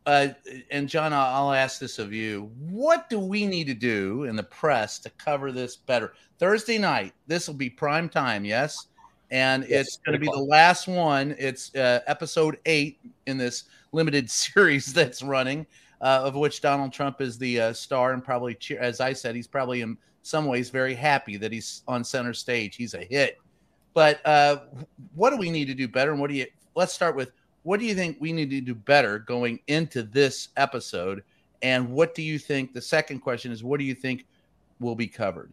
uh, 0.07 0.29
and 0.71 0.89
John, 0.89 1.13
I'll, 1.13 1.47
I'll 1.47 1.53
ask 1.53 1.81
this 1.81 1.99
of 1.99 2.13
you. 2.13 2.51
What 2.59 3.09
do 3.09 3.19
we 3.19 3.47
need 3.47 3.67
to 3.69 3.75
do 3.75 4.25
in 4.25 4.37
the 4.37 4.43
press 4.43 4.99
to 5.01 5.11
cover 5.11 5.51
this 5.51 5.77
better? 5.77 6.13
Thursday 6.39 6.79
night, 6.79 7.15
this 7.27 7.49
will 7.49 7.55
be 7.55 7.71
prime 7.71 8.09
time, 8.09 8.45
yes? 8.45 8.89
And 9.31 9.67
yes, 9.69 9.87
it's 9.87 9.97
going 9.99 10.15
to 10.15 10.19
be 10.19 10.31
the 10.33 10.43
last 10.43 10.89
one. 10.89 11.35
It's 11.39 11.75
uh, 11.75 12.01
episode 12.07 12.59
eight 12.67 12.99
in 13.27 13.37
this 13.37 13.65
limited 13.93 14.31
series 14.31 14.93
that's 14.93 15.23
running, 15.23 15.67
uh, 16.01 16.23
of 16.25 16.35
which 16.35 16.61
Donald 16.61 16.93
Trump 16.93 17.21
is 17.21 17.39
the 17.39 17.61
uh, 17.61 17.73
star 17.73 18.13
and 18.13 18.25
probably, 18.25 18.55
cheer- 18.55 18.81
as 18.81 19.01
I 19.01 19.13
said, 19.13 19.35
he's 19.35 19.47
probably 19.47 19.83
in 19.83 19.99
some 20.23 20.47
ways 20.47 20.71
very 20.71 20.95
happy 20.95 21.37
that 21.37 21.53
he's 21.53 21.83
on 21.89 22.05
center 22.05 22.35
stage. 22.35 22.77
He's 22.77 22.95
a 22.95 23.05
hit. 23.05 23.39
But 23.95 24.25
uh, 24.27 24.61
what 25.15 25.31
do 25.31 25.37
we 25.37 25.51
need 25.51 25.67
to 25.67 25.75
do 25.75 25.89
better? 25.89 26.13
And 26.13 26.21
what 26.21 26.31
do 26.31 26.37
you? 26.37 26.47
Let's 26.75 26.93
start 26.93 27.17
with 27.17 27.33
what 27.63 27.81
do 27.81 27.87
you 27.87 27.95
think 27.95 28.17
we 28.21 28.33
need 28.33 28.51
to 28.51 28.61
do 28.61 28.75
better 28.75 29.19
going 29.19 29.61
into 29.67 30.03
this 30.03 30.49
episode? 30.57 31.23
And 31.63 31.91
what 31.91 32.15
do 32.15 32.23
you 32.23 32.39
think? 32.39 32.73
The 32.73 32.81
second 32.81 33.21
question 33.21 33.51
is, 33.51 33.65
what 33.65 33.79
do 33.79 33.85
you 33.85 33.95
think 33.95 34.27
will 34.79 34.95
be 34.95 35.09
covered? 35.09 35.53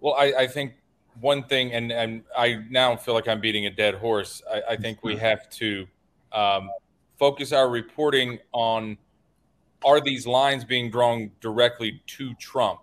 Well, 0.00 0.14
I, 0.14 0.32
I 0.38 0.46
think 0.46 0.74
one 1.20 1.42
thing, 1.44 1.72
and 1.72 1.92
and 1.92 2.22
I 2.36 2.62
now 2.70 2.96
feel 2.96 3.14
like 3.14 3.28
I'm 3.28 3.40
beating 3.40 3.66
a 3.66 3.70
dead 3.70 3.94
horse. 3.94 4.42
I, 4.50 4.62
I 4.70 4.76
think 4.76 5.02
we 5.02 5.16
have 5.16 5.48
to 5.50 5.86
um, 6.32 6.70
focus 7.18 7.52
our 7.52 7.68
reporting 7.68 8.38
on 8.52 8.98
are 9.84 10.00
these 10.00 10.26
lines 10.26 10.64
being 10.64 10.90
drawn 10.90 11.30
directly 11.40 12.02
to 12.06 12.34
Trump, 12.34 12.80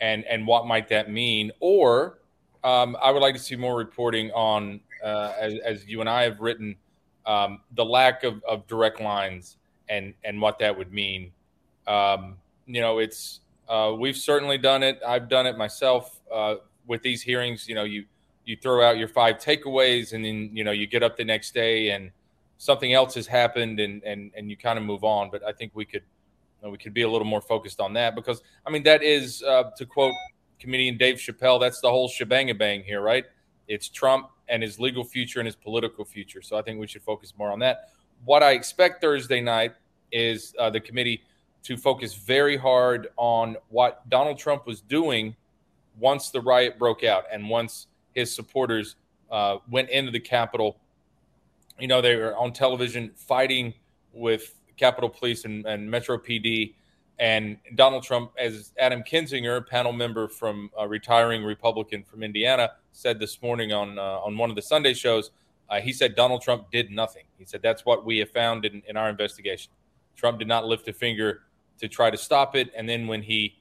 and 0.00 0.24
and 0.24 0.46
what 0.46 0.66
might 0.66 0.88
that 0.88 1.10
mean? 1.10 1.50
Or 1.60 2.18
um, 2.64 2.96
I 3.00 3.10
would 3.10 3.22
like 3.22 3.34
to 3.34 3.40
see 3.40 3.56
more 3.56 3.76
reporting 3.76 4.30
on, 4.32 4.80
uh, 5.02 5.32
as, 5.38 5.54
as 5.64 5.86
you 5.86 6.00
and 6.00 6.10
I 6.10 6.22
have 6.22 6.40
written, 6.40 6.76
um, 7.24 7.60
the 7.74 7.84
lack 7.84 8.24
of, 8.24 8.42
of 8.44 8.66
direct 8.66 9.00
lines 9.00 9.56
and 9.88 10.14
and 10.24 10.40
what 10.40 10.58
that 10.58 10.76
would 10.76 10.92
mean. 10.92 11.32
Um, 11.86 12.36
you 12.66 12.80
know, 12.80 12.98
it's 12.98 13.40
uh, 13.68 13.94
we've 13.98 14.16
certainly 14.16 14.58
done 14.58 14.82
it. 14.82 15.00
I've 15.06 15.28
done 15.28 15.46
it 15.46 15.56
myself. 15.56 16.20
Uh, 16.32 16.56
with 16.86 17.02
these 17.02 17.22
hearings, 17.22 17.68
you 17.68 17.74
know, 17.74 17.84
you 17.84 18.04
you 18.44 18.56
throw 18.56 18.86
out 18.86 18.96
your 18.96 19.08
five 19.08 19.36
takeaways, 19.36 20.12
and 20.12 20.24
then 20.24 20.50
you 20.52 20.64
know 20.64 20.70
you 20.70 20.86
get 20.86 21.02
up 21.02 21.16
the 21.16 21.24
next 21.24 21.52
day 21.52 21.90
and 21.90 22.10
something 22.58 22.92
else 22.92 23.14
has 23.14 23.26
happened, 23.26 23.80
and 23.80 24.02
and 24.04 24.30
and 24.36 24.50
you 24.50 24.56
kind 24.56 24.78
of 24.78 24.84
move 24.84 25.04
on. 25.04 25.30
But 25.30 25.42
I 25.44 25.52
think 25.52 25.72
we 25.74 25.84
could 25.84 26.02
you 26.60 26.68
know, 26.68 26.70
we 26.70 26.78
could 26.78 26.94
be 26.94 27.02
a 27.02 27.08
little 27.08 27.26
more 27.26 27.40
focused 27.40 27.80
on 27.80 27.92
that 27.94 28.14
because 28.14 28.42
I 28.66 28.70
mean 28.70 28.82
that 28.84 29.02
is 29.02 29.42
uh, 29.42 29.70
to 29.76 29.86
quote 29.86 30.14
comedian 30.58 30.96
Dave 30.96 31.16
Chappelle, 31.16 31.60
that's 31.60 31.80
the 31.80 31.90
whole 31.90 32.08
shebang 32.08 32.56
bang 32.56 32.82
here, 32.82 33.00
right? 33.00 33.24
It's 33.68 33.88
Trump 33.88 34.30
and 34.48 34.62
his 34.62 34.78
legal 34.78 35.04
future 35.04 35.40
and 35.40 35.46
his 35.46 35.56
political 35.56 36.04
future. 36.04 36.40
So 36.40 36.56
I 36.56 36.62
think 36.62 36.80
we 36.80 36.86
should 36.86 37.02
focus 37.02 37.34
more 37.36 37.50
on 37.50 37.58
that. 37.60 37.90
What 38.24 38.42
I 38.42 38.52
expect 38.52 39.00
Thursday 39.00 39.40
night 39.40 39.74
is 40.12 40.54
uh, 40.58 40.70
the 40.70 40.80
committee 40.80 41.22
to 41.64 41.76
focus 41.76 42.14
very 42.14 42.56
hard 42.56 43.08
on 43.16 43.56
what 43.68 44.08
Donald 44.08 44.38
Trump 44.38 44.66
was 44.66 44.80
doing 44.80 45.34
once 45.98 46.30
the 46.30 46.40
riot 46.40 46.78
broke 46.78 47.04
out 47.04 47.24
and 47.32 47.48
once 47.48 47.86
his 48.14 48.34
supporters 48.34 48.96
uh, 49.30 49.58
went 49.70 49.90
into 49.90 50.10
the 50.10 50.20
Capitol. 50.20 50.78
You 51.78 51.88
know, 51.88 52.00
they 52.00 52.16
were 52.16 52.36
on 52.36 52.52
television 52.52 53.12
fighting 53.14 53.74
with 54.12 54.54
Capitol 54.76 55.10
Police 55.10 55.44
and, 55.44 55.66
and 55.66 55.90
Metro 55.90 56.16
PD. 56.18 56.74
And 57.18 57.56
Donald 57.74 58.02
Trump, 58.02 58.32
as 58.38 58.72
Adam 58.78 59.02
Kinzinger, 59.02 59.58
a 59.58 59.62
panel 59.62 59.92
member 59.92 60.28
from 60.28 60.70
a 60.78 60.86
retiring 60.86 61.44
Republican 61.44 62.02
from 62.04 62.22
Indiana, 62.22 62.72
said 62.92 63.18
this 63.18 63.40
morning 63.42 63.72
on 63.72 63.98
uh, 63.98 64.20
on 64.20 64.36
one 64.36 64.50
of 64.50 64.56
the 64.56 64.62
Sunday 64.62 64.94
shows, 64.94 65.30
Uh, 65.68 65.80
he 65.80 65.92
said 65.92 66.14
Donald 66.14 66.42
Trump 66.42 66.70
did 66.70 66.90
nothing. 66.90 67.24
He 67.38 67.44
said 67.44 67.60
that's 67.62 67.84
what 67.84 68.04
we 68.04 68.18
have 68.18 68.30
found 68.30 68.64
in, 68.64 68.82
in 68.88 68.96
our 68.96 69.08
investigation. 69.08 69.72
Trump 70.14 70.38
did 70.38 70.48
not 70.48 70.64
lift 70.64 70.88
a 70.88 70.92
finger 70.92 71.42
to 71.78 71.88
try 71.88 72.10
to 72.10 72.16
stop 72.16 72.54
it. 72.54 72.70
And 72.76 72.88
then 72.88 73.06
when 73.06 73.22
he 73.22 73.58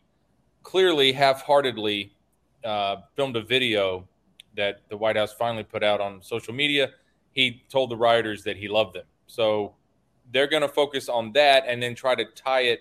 clearly 0.63 1.11
half 1.13 1.41
heartedly 1.41 2.14
uh, 2.66 2.97
filmed 3.16 3.36
a 3.36 3.41
video 3.41 4.07
that 4.55 4.82
the 4.89 4.97
White 4.97 5.16
House 5.16 5.34
finally 5.34 5.63
put 5.63 5.84
out 5.84 6.01
on 6.01 6.22
social 6.22 6.53
media, 6.53 6.91
he 7.32 7.63
told 7.70 7.91
the 7.91 7.97
rioters 7.97 8.43
that 8.43 8.57
he 8.57 8.68
loved 8.68 8.95
them. 8.95 9.05
So 9.28 9.76
they're 10.32 10.47
going 10.47 10.61
to 10.61 10.68
focus 10.70 11.09
on 11.09 11.32
that 11.34 11.66
and 11.68 11.82
then 11.82 11.95
try 11.95 12.16
to 12.16 12.26
tie 12.36 12.61
it 12.61 12.80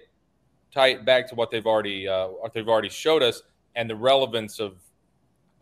tie 0.72 0.88
it 0.88 1.04
back 1.04 1.28
to 1.28 1.34
what 1.34 1.50
they've 1.50 1.66
already 1.66 2.08
uh, 2.08 2.28
what 2.28 2.52
they've 2.52 2.68
already 2.68 2.88
showed 2.88 3.22
us 3.22 3.42
and 3.74 3.88
the 3.88 3.96
relevance 3.96 4.58
of 4.58 4.76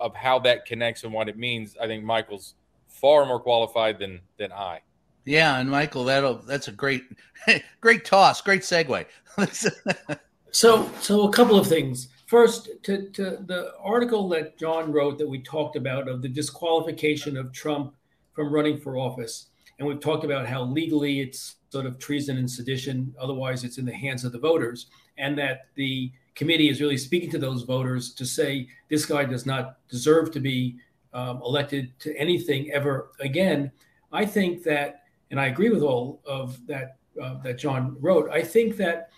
of 0.00 0.14
how 0.14 0.38
that 0.40 0.64
connects 0.64 1.04
and 1.04 1.12
what 1.12 1.28
it 1.28 1.36
means. 1.36 1.76
I 1.80 1.86
think 1.86 2.04
Michael's 2.04 2.54
far 2.88 3.24
more 3.26 3.40
qualified 3.40 3.98
than 3.98 4.20
than 4.38 4.52
I. 4.52 4.80
Yeah, 5.24 5.58
and 5.58 5.70
Michael, 5.70 6.04
that'll 6.04 6.36
that's 6.36 6.68
a 6.68 6.72
great 6.72 7.04
great 7.80 8.04
toss, 8.04 8.40
great 8.40 8.62
segue. 8.62 9.06
so 10.50 10.90
so 11.00 11.28
a 11.28 11.32
couple 11.32 11.58
of 11.58 11.66
things. 11.66 12.08
First, 12.32 12.70
to, 12.84 13.10
to 13.10 13.44
the 13.44 13.74
article 13.78 14.26
that 14.30 14.58
John 14.58 14.90
wrote 14.90 15.18
that 15.18 15.28
we 15.28 15.42
talked 15.42 15.76
about 15.76 16.08
of 16.08 16.22
the 16.22 16.30
disqualification 16.30 17.36
of 17.36 17.52
Trump 17.52 17.94
from 18.32 18.50
running 18.50 18.80
for 18.80 18.96
office. 18.96 19.48
And 19.78 19.86
we've 19.86 20.00
talked 20.00 20.24
about 20.24 20.46
how 20.46 20.62
legally 20.62 21.20
it's 21.20 21.56
sort 21.68 21.84
of 21.84 21.98
treason 21.98 22.38
and 22.38 22.50
sedition, 22.50 23.14
otherwise, 23.20 23.64
it's 23.64 23.76
in 23.76 23.84
the 23.84 23.92
hands 23.92 24.24
of 24.24 24.32
the 24.32 24.38
voters, 24.38 24.86
and 25.18 25.36
that 25.36 25.66
the 25.74 26.10
committee 26.34 26.70
is 26.70 26.80
really 26.80 26.96
speaking 26.96 27.28
to 27.32 27.38
those 27.38 27.64
voters 27.64 28.14
to 28.14 28.24
say 28.24 28.66
this 28.88 29.04
guy 29.04 29.26
does 29.26 29.44
not 29.44 29.76
deserve 29.90 30.30
to 30.30 30.40
be 30.40 30.76
um, 31.12 31.42
elected 31.44 31.92
to 31.98 32.16
anything 32.16 32.70
ever 32.70 33.10
again. 33.20 33.70
I 34.10 34.24
think 34.24 34.62
that, 34.62 35.02
and 35.30 35.38
I 35.38 35.48
agree 35.48 35.68
with 35.68 35.82
all 35.82 36.22
of 36.24 36.66
that 36.66 36.96
uh, 37.22 37.42
that 37.42 37.58
John 37.58 37.94
wrote. 38.00 38.30
I 38.30 38.40
think 38.40 38.78
that 38.78 39.10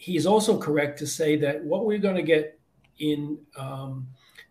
he's 0.00 0.24
also 0.24 0.56
correct 0.56 0.98
to 0.98 1.06
say 1.06 1.36
that 1.36 1.62
what 1.62 1.84
we're 1.84 1.98
going 1.98 2.16
to 2.16 2.22
get 2.22 2.58
in 3.00 3.38
um, 3.54 4.08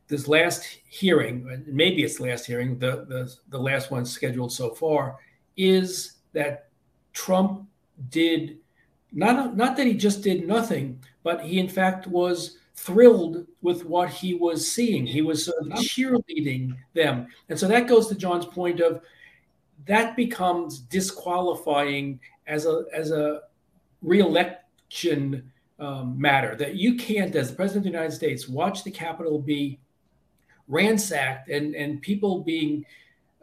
this 0.07 0.27
last 0.27 0.63
hearing, 0.87 1.63
maybe 1.65 2.03
it's 2.03 2.19
last 2.19 2.45
hearing, 2.45 2.77
the, 2.77 3.03
the, 3.09 3.33
the 3.49 3.57
last 3.57 3.89
one 3.89 4.05
scheduled 4.05 4.51
so 4.53 4.75
far, 4.75 5.17
is 5.57 6.17
that 6.33 6.69
Trump 7.13 7.67
did 8.11 8.59
not, 9.11 9.57
not 9.57 9.75
that 9.77 9.87
he 9.87 9.95
just 9.95 10.21
did 10.21 10.47
nothing, 10.47 11.03
but 11.23 11.41
he 11.41 11.57
in 11.57 11.67
fact 11.67 12.05
was 12.05 12.59
thrilled 12.75 13.47
with 13.63 13.83
what 13.85 14.11
he 14.11 14.35
was 14.35 14.71
seeing. 14.71 15.07
He 15.07 15.23
was 15.23 15.45
sort 15.45 15.63
of 15.63 15.67
cheerleading 15.79 16.77
them. 16.93 17.25
And 17.49 17.57
so 17.57 17.67
that 17.67 17.87
goes 17.87 18.07
to 18.09 18.15
John's 18.15 18.45
point 18.45 18.81
of 18.81 19.01
that 19.87 20.15
becomes 20.15 20.77
disqualifying 20.77 22.19
as 22.45 22.67
a 22.67 22.83
as 22.93 23.09
a 23.09 23.41
reelection 24.89 25.51
um, 25.79 26.19
matter 26.19 26.55
that 26.55 26.75
you 26.75 26.95
can't, 26.95 27.35
as 27.35 27.49
the 27.49 27.55
president 27.55 27.85
of 27.85 27.91
the 27.91 27.97
United 27.97 28.13
States, 28.13 28.49
watch 28.49 28.83
the 28.83 28.91
Capitol 28.91 29.39
be 29.39 29.79
ransacked 30.67 31.49
and 31.49 31.73
and 31.75 32.01
people 32.01 32.43
being 32.43 32.85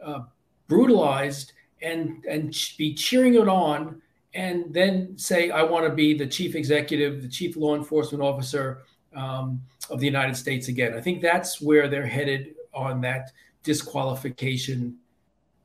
uh, 0.03 0.21
brutalized 0.67 1.53
and 1.81 2.23
and 2.25 2.55
be 2.77 2.93
cheering 2.93 3.33
it 3.33 3.47
on 3.47 4.01
and 4.33 4.73
then 4.73 5.17
say 5.17 5.49
I 5.49 5.63
want 5.63 5.85
to 5.85 5.91
be 5.91 6.15
the 6.15 6.27
chief 6.27 6.55
executive, 6.55 7.21
the 7.21 7.27
chief 7.27 7.57
law 7.57 7.75
enforcement 7.75 8.23
officer 8.23 8.83
um, 9.15 9.61
of 9.89 9.99
the 9.99 10.05
United 10.05 10.35
States 10.35 10.67
again. 10.67 10.95
I 10.95 11.01
think 11.01 11.21
that's 11.21 11.59
where 11.59 11.87
they're 11.87 12.05
headed 12.05 12.53
on 12.73 13.01
that 13.01 13.31
disqualification 13.63 14.97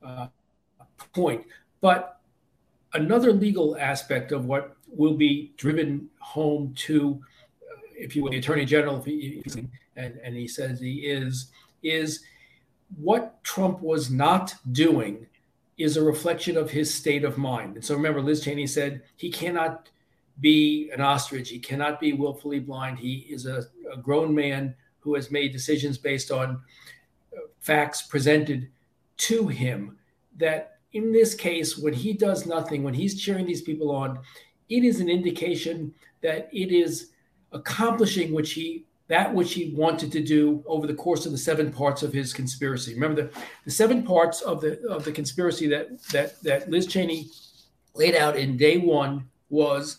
uh, 0.03 0.29
point. 1.13 1.45
But 1.83 2.21
another 2.95 3.33
legal 3.33 3.77
aspect 3.77 4.33
of 4.33 4.47
what 4.47 4.77
will 4.95 5.15
be 5.15 5.53
driven 5.57 6.09
home 6.21 6.73
to, 6.77 7.21
if 7.97 8.15
you 8.15 8.23
will, 8.23 8.31
the 8.31 8.39
attorney 8.39 8.65
general, 8.65 8.99
if 8.99 9.05
he, 9.05 9.43
and, 9.97 10.19
and 10.23 10.37
he 10.37 10.47
says 10.47 10.81
he 10.81 11.07
is, 11.07 11.51
is 11.83 12.25
what 13.01 13.43
Trump 13.43 13.81
was 13.81 14.11
not 14.11 14.55
doing 14.73 15.27
is 15.79 15.97
a 15.97 16.03
reflection 16.03 16.57
of 16.57 16.71
his 16.71 16.93
state 16.93 17.25
of 17.25 17.39
mind. 17.39 17.77
And 17.77 17.85
so 17.85 17.95
remember, 17.95 18.21
Liz 18.21 18.45
Cheney 18.45 18.67
said 18.67 19.03
he 19.17 19.31
cannot 19.31 19.89
be 20.41 20.91
an 20.93 21.01
ostrich, 21.01 21.49
he 21.49 21.59
cannot 21.59 22.01
be 22.01 22.13
willfully 22.13 22.59
blind. 22.59 22.99
He 22.99 23.27
is 23.31 23.47
a, 23.47 23.65
a 23.93 23.97
grown 23.97 24.35
man 24.35 24.75
who 25.01 25.15
has 25.15 25.31
made 25.31 25.53
decisions 25.53 25.99
based 25.99 26.31
on 26.31 26.61
uh, 27.37 27.41
facts 27.61 28.03
presented 28.03 28.69
to 29.19 29.49
him. 29.49 29.99
That 30.37 30.79
in 30.93 31.13
this 31.13 31.35
case, 31.35 31.77
when 31.79 31.95
he 31.95 32.13
does 32.13 32.47
nothing, 32.47 32.83
when 32.83 32.95
he's 32.95 33.21
cheering 33.21 33.47
these 33.47 33.63
people 33.63 33.91
on, 33.91 34.21
it 34.69 34.85
is 34.85 35.01
an 35.01 35.09
indication 35.09 35.95
that 36.23 36.49
it 36.53 36.73
is 36.73 37.11
accomplishing 37.53 38.33
which 38.33 38.53
he 38.53 38.85
that 39.09 39.35
which 39.35 39.53
he 39.53 39.75
wanted 39.75 40.11
to 40.11 40.23
do 40.23 40.65
over 40.67 40.87
the 40.87 40.95
course 40.95 41.27
of 41.27 41.33
the 41.33 41.39
seven 41.39 41.71
parts 41.71 42.03
of 42.03 42.15
his 42.15 42.33
conspiracy. 42.33 42.95
Remember 42.95 43.25
the, 43.25 43.41
the 43.65 43.71
seven 43.71 44.03
parts 44.03 44.41
of 44.41 44.61
the 44.61 44.81
of 44.89 45.05
the 45.05 45.13
conspiracy 45.13 45.67
that 45.69 46.03
that 46.05 46.43
that 46.43 46.71
Liz 46.71 46.87
Cheney 46.87 47.29
laid 47.95 48.15
out 48.15 48.37
in 48.37 48.57
day 48.57 48.79
one 48.79 49.29
was 49.51 49.99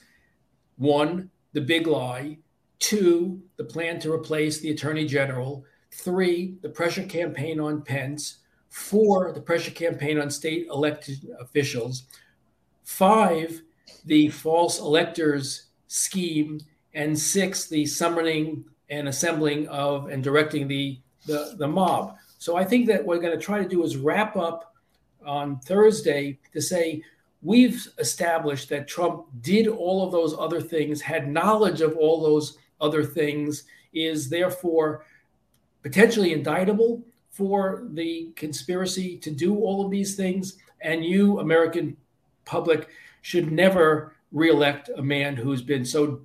one, 0.78 1.30
the 1.54 1.62
big 1.62 1.86
lie, 1.86 2.40
two, 2.80 3.42
the 3.58 3.64
plan 3.64 4.00
to 4.00 4.12
replace 4.12 4.60
the 4.60 4.72
attorney 4.72 5.06
general, 5.06 5.64
three, 5.92 6.58
the 6.62 6.70
pressure 6.70 7.04
campaign 7.04 7.60
on 7.60 7.84
Pence, 7.84 8.40
four, 8.70 9.32
the 9.32 9.42
pressure 9.42 9.72
campaign 9.72 10.20
on 10.20 10.30
state 10.30 10.68
elected 10.68 11.20
officials, 11.40 12.06
five, 12.84 13.62
the 14.06 14.30
false 14.30 14.80
electors 14.80 15.68
scheme, 15.88 16.60
and 16.94 17.18
six, 17.18 17.68
the 17.68 17.86
summoning 17.86 18.64
and 18.90 19.08
assembling 19.08 19.68
of 19.68 20.10
and 20.10 20.24
directing 20.24 20.68
the, 20.68 21.00
the, 21.26 21.56
the 21.58 21.68
mob. 21.68 22.16
So 22.38 22.56
I 22.56 22.64
think 22.64 22.88
that 22.88 23.00
what 23.06 23.18
we're 23.18 23.24
going 23.24 23.38
to 23.38 23.44
try 23.44 23.62
to 23.62 23.68
do 23.68 23.84
is 23.84 23.98
wrap 23.98 24.36
up 24.36 24.76
on 25.26 25.60
Thursday 25.60 26.38
to 26.52 26.62
say 26.62 27.02
we've 27.42 27.88
established 28.00 28.70
that 28.70 28.88
Trump 28.88 29.26
did 29.42 29.68
all 29.68 30.06
of 30.06 30.12
those 30.12 30.36
other 30.38 30.62
things, 30.62 31.02
had 31.02 31.28
knowledge 31.30 31.82
of 31.82 31.96
all 31.98 32.22
those 32.22 32.58
other 32.82 33.04
things, 33.04 33.64
is 33.94 34.30
therefore 34.30 35.06
potentially 35.82 36.34
indictable 36.34 37.02
for 37.30 37.88
the 37.92 38.30
conspiracy 38.36 39.18
to 39.18 39.32
do 39.32 39.58
all 39.58 39.84
of 39.86 39.92
these 39.92 40.16
things. 40.16 40.58
And 40.82 41.04
you, 41.04 41.40
American 41.40 41.98
public, 42.46 42.90
should 43.24 43.52
never 43.52 44.16
reelect 44.32 44.92
a 44.96 45.02
man 45.02 45.36
who's 45.36 45.64
been 45.64 45.84
so 45.84 46.22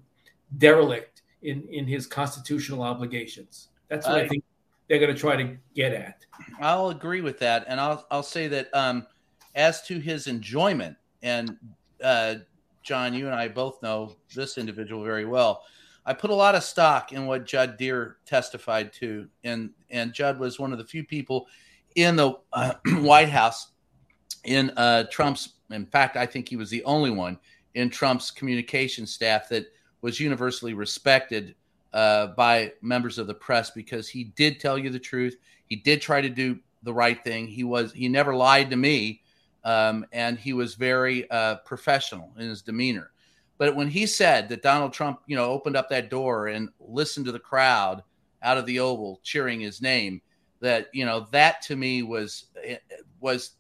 derelict 0.59 1.23
in, 1.43 1.67
in 1.71 1.87
his 1.87 2.07
constitutional 2.07 2.83
obligations. 2.83 3.69
That's 3.89 4.07
what 4.07 4.19
I, 4.19 4.21
I 4.23 4.29
think 4.29 4.45
they're 4.89 4.99
going 4.99 5.15
to 5.15 5.19
try 5.19 5.37
to 5.37 5.57
get 5.75 5.93
at. 5.95 6.27
I'll 6.61 6.91
agree 6.91 7.21
with 7.21 7.39
that. 7.39 7.65
And 7.69 7.81
I'll, 7.81 8.07
I'll 8.11 8.23
say 8.23 8.49
that 8.49 8.69
um, 8.75 9.07
as 9.55 9.83
to 9.87 9.99
his 9.99 10.27
enjoyment, 10.27 10.97
and 11.23 11.57
uh, 12.03 12.37
John, 12.83 13.15
you 13.15 13.27
and 13.27 13.35
I 13.35 13.49
both 13.49 13.83
know 13.83 14.17
this 14.35 14.59
individual 14.59 15.05
very 15.05 15.25
well. 15.25 15.63
I 16.05 16.15
put 16.15 16.31
a 16.31 16.35
lot 16.35 16.55
of 16.55 16.65
stock 16.65 17.13
in 17.13 17.27
what 17.27 17.45
Judd 17.45 17.77
Deere 17.77 18.17
testified 18.25 18.93
to, 18.95 19.29
and 19.45 19.71
and 19.91 20.15
Judd 20.15 20.39
was 20.39 20.59
one 20.59 20.73
of 20.73 20.79
the 20.79 20.85
few 20.85 21.05
people 21.05 21.47
in 21.97 22.17
the 22.17 22.33
uh, 22.53 22.75
White 22.87 23.29
House 23.29 23.73
in 24.45 24.71
uh, 24.77 25.05
Trump's. 25.11 25.55
In 25.71 25.87
fact, 25.87 26.17
I 26.17 26.27
think 26.27 26.49
he 26.49 26.57
was 26.57 26.71
the 26.71 26.85
only 26.85 27.11
one 27.11 27.39
in 27.75 27.91
Trump's 27.91 28.31
communication 28.31 29.07
staff 29.07 29.49
that 29.51 29.67
was 30.01 30.21
universally 30.21 30.75
respected 30.75 31.55
uh, 31.93 32.29
by 32.29 32.73
members 32.83 33.19
of 33.19 33.27
the 33.27 33.35
press 33.35 33.71
because 33.71 34.09
he 34.09 34.25
did 34.25 34.61
tell 34.61 34.79
you 34.79 34.91
the 34.91 34.99
truth. 34.99 35.37
He 35.67 35.77
did 35.77 36.01
try 36.01 36.21
to 36.21 36.29
do 36.29 36.59
the 36.83 36.93
right 36.93 37.23
thing. 37.25 37.47
He 37.47 37.65
was 37.65 37.93
he 37.93 38.09
never 38.09 38.35
lied 38.35 38.71
to 38.71 38.77
me, 38.77 39.23
um, 39.65 40.07
and 40.13 40.39
he 40.39 40.53
was 40.53 40.75
very 40.75 41.31
uh, 41.31 41.57
professional 41.57 42.33
in 42.39 42.49
his 42.49 42.63
demeanor. 42.63 43.11
But 43.59 43.75
when 43.75 43.89
he 43.89 44.07
said 44.07 44.49
that 44.49 44.63
Donald 44.63 44.93
Trump, 44.93 45.21
you 45.27 45.35
know, 45.35 45.47
opened 45.51 45.77
up 45.77 45.89
that 45.91 46.11
door 46.11 46.47
and 46.47 46.69
listened 46.79 47.27
to 47.27 47.33
the 47.33 47.41
crowd 47.41 48.03
out 48.43 48.57
of 48.57 48.67
the 48.67 48.79
Oval 48.79 49.21
cheering 49.25 49.61
his 49.61 49.83
name, 49.83 50.23
that 50.61 50.89
you 50.93 51.05
know 51.05 51.27
that 51.33 51.63
to 51.63 51.77
me 51.77 52.03
was 52.03 52.47
eh, 52.63 52.77
was 53.21 53.53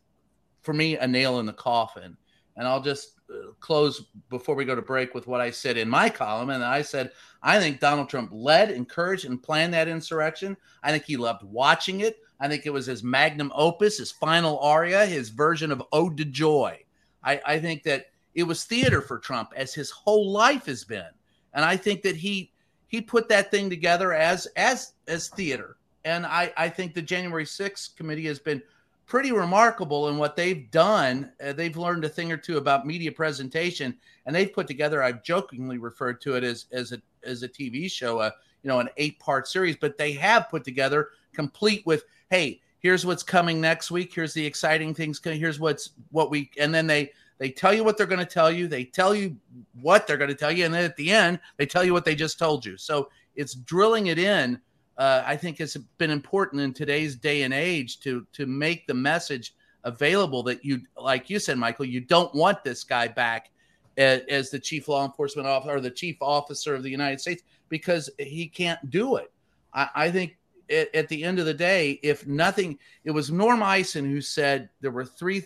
for 0.69 0.75
me 0.75 0.99
a 0.99 1.09
nail 1.09 1.41
in 1.41 1.47
the 1.47 1.53
coffin. 1.55 2.15
And 2.59 2.69
I'll 2.69 2.83
just 2.83 3.13
uh, 3.31 3.53
close 3.59 4.05
before 4.29 4.55
we 4.55 4.67
go 4.67 4.75
to 4.75 4.83
break 4.83 5.15
with 5.15 5.27
what 5.27 5.41
I 5.41 5.51
said 5.51 5.79
in 5.79 5.89
my 5.89 6.11
column. 6.11 6.51
And 6.51 6.63
I 6.63 6.83
said 6.83 7.13
I 7.43 7.59
think 7.59 7.81
Donald 7.81 8.11
Trump 8.11 8.29
led, 8.35 8.71
encouraged, 8.71 9.25
and 9.25 9.43
planned 9.43 9.73
that 9.73 9.89
insurrection. 9.89 10.59
I 10.83 10.91
think 10.91 11.05
he 11.05 11.17
loved 11.17 11.43
watching 11.43 12.01
it. 12.01 12.19
I 12.39 12.49
think 12.49 12.67
it 12.67 12.71
was 12.71 12.85
his 12.85 13.03
magnum 13.03 13.51
opus, 13.55 13.97
his 13.97 14.13
final 14.13 14.59
aria, 14.59 15.07
his 15.07 15.31
version 15.31 15.73
of 15.73 15.83
Ode 15.91 16.19
to 16.19 16.27
Joy. 16.27 16.79
I, 17.25 17.41
I 17.47 17.59
think 17.59 17.83
that 17.85 18.09
it 18.35 18.43
was 18.43 18.65
theater 18.65 19.01
for 19.01 19.19
Trump 19.19 19.55
as 19.57 19.73
his 19.73 19.91
whole 19.91 20.31
life 20.31 20.67
has 20.67 20.85
been. 20.85 21.09
And 21.55 21.65
I 21.65 21.79
think 21.79 22.03
that 22.03 22.17
he 22.17 22.53
he 22.89 23.01
put 23.01 23.31
that 23.31 23.51
thing 23.51 23.71
together 23.71 24.13
as 24.13 24.45
as 24.55 24.93
as 25.07 25.29
theater. 25.29 25.79
And 26.05 26.27
I, 26.27 26.53
I 26.59 26.69
think 26.69 26.93
the 26.93 27.01
January 27.01 27.47
6th 27.47 27.97
committee 27.97 28.27
has 28.27 28.39
been 28.39 28.63
pretty 29.09 29.33
remarkable 29.33 30.11
in 30.11 30.19
what 30.19 30.37
they've 30.37 30.71
done. 30.71 31.33
Uh, 31.43 31.53
they've 31.53 31.77
learned 31.77 32.05
a 32.05 32.09
thing 32.09 32.31
or 32.31 32.37
two 32.37 32.59
about 32.59 32.87
media 32.87 33.11
presentation, 33.11 33.97
and 34.27 34.37
they've 34.37 34.53
put 34.53 34.69
together. 34.69 35.03
I've 35.03 35.25
jokingly 35.25 35.79
referred 35.79 36.21
to 36.21 36.37
it 36.37 36.45
as 36.45 36.67
as 36.71 36.93
a 36.93 37.03
as 37.25 37.43
a 37.43 37.49
TV 37.49 37.91
show, 37.91 38.21
a 38.21 38.33
you 38.63 38.69
know 38.69 38.79
an 38.79 38.91
eight 38.99 39.19
part 39.19 39.49
series, 39.49 39.77
but 39.77 39.99
they 39.99 40.13
have 40.13 40.49
put 40.49 40.63
together 40.63 41.09
complete 41.33 41.85
with 41.87 42.05
hey, 42.31 42.61
here's 42.79 43.05
what's 43.05 43.23
coming 43.23 43.61
next 43.61 43.91
week. 43.91 44.15
Here's 44.15 44.35
the 44.35 44.45
exciting 44.45 44.95
things. 44.95 45.21
Here's 45.25 45.59
what's 45.59 45.91
what 46.11 46.31
we 46.31 46.51
and 46.59 46.73
then 46.73 46.87
they 46.87 47.11
they 47.39 47.51
tell 47.51 47.73
you 47.73 47.83
what 47.85 47.97
they're 47.97 48.07
going 48.07 48.19
to 48.19 48.27
tell 48.27 48.53
you. 48.53 48.69
They 48.69 48.85
tell 48.85 49.15
you 49.15 49.37
what 49.81 50.07
they're 50.07 50.17
going 50.17 50.29
to 50.29 50.37
tell 50.37 50.53
you, 50.53 50.67
and 50.67 50.75
then 50.75 50.85
at 50.85 50.97
the 50.97 51.11
end 51.11 51.41
they 51.57 51.67
tell 51.67 51.83
you 51.83 51.93
what 51.93 52.05
they 52.05 52.15
just 52.15 52.39
told 52.39 52.65
you. 52.65 52.77
So 52.77 53.11
it's 53.35 53.55
drilling 53.55 54.09
it 54.09 54.19
in 54.19 54.61
uh, 54.99 55.23
I 55.25 55.37
think 55.37 55.61
it's 55.61 55.77
been 55.97 56.11
important 56.11 56.61
in 56.61 56.75
today's 56.75 57.17
day 57.17 57.43
and 57.43 57.55
age 57.55 58.01
to 58.01 58.27
to 58.33 58.47
make 58.47 58.87
the 58.87 58.95
message 58.95 59.55
available 59.85 60.43
that 60.43 60.65
you, 60.65 60.81
like 60.97 61.31
you 61.31 61.39
said, 61.39 61.57
Michael, 61.57 61.87
you 61.87 62.01
don't 62.01 62.35
want 62.35 62.65
this 62.65 62.83
guy 62.85 63.07
back 63.09 63.51
as, 63.97 64.23
as 64.29 64.51
the 64.51 64.59
chief 64.59 64.89
law 64.89 65.05
enforcement 65.05 65.47
officer 65.47 65.77
or 65.77 65.81
the 65.81 65.91
chief 65.91 66.17
officer 66.21 66.75
of 66.75 66.83
the 66.83 66.91
United 66.91 67.21
States 67.21 67.43
because 67.69 68.11
he 68.19 68.49
can't 68.49 68.91
do 68.91 69.17
it. 69.17 69.33
I, 69.73 69.89
I 69.95 70.11
think 70.11 70.37
at, 70.69 70.93
at 70.95 71.09
the 71.09 71.23
end 71.23 71.39
of 71.39 71.47
the 71.47 71.55
day, 71.55 72.01
if 72.03 72.27
nothing, 72.27 72.79
it 73.05 73.13
was 73.13 73.31
Norm 73.31 73.63
Eisen 73.63 74.05
who 74.05 74.21
said 74.21 74.69
there 74.81 74.91
were 74.91 75.05
three 75.05 75.45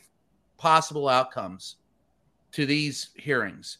possible 0.56 1.08
outcomes 1.08 1.76
to 2.52 2.64
these 2.64 3.10
hearings. 3.16 3.78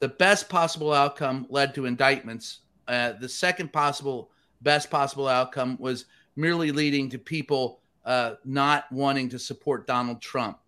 The 0.00 0.08
best 0.08 0.48
possible 0.48 0.92
outcome 0.92 1.46
led 1.48 1.74
to 1.76 1.86
indictments. 1.86 2.60
Uh, 2.88 3.12
the 3.12 3.28
second 3.28 3.72
possible 3.72 4.31
best 4.62 4.90
possible 4.90 5.28
outcome 5.28 5.76
was 5.80 6.06
merely 6.36 6.72
leading 6.72 7.08
to 7.10 7.18
people 7.18 7.80
uh, 8.04 8.34
not 8.44 8.90
wanting 8.90 9.28
to 9.28 9.38
support 9.38 9.86
Donald 9.86 10.20
Trump 10.20 10.58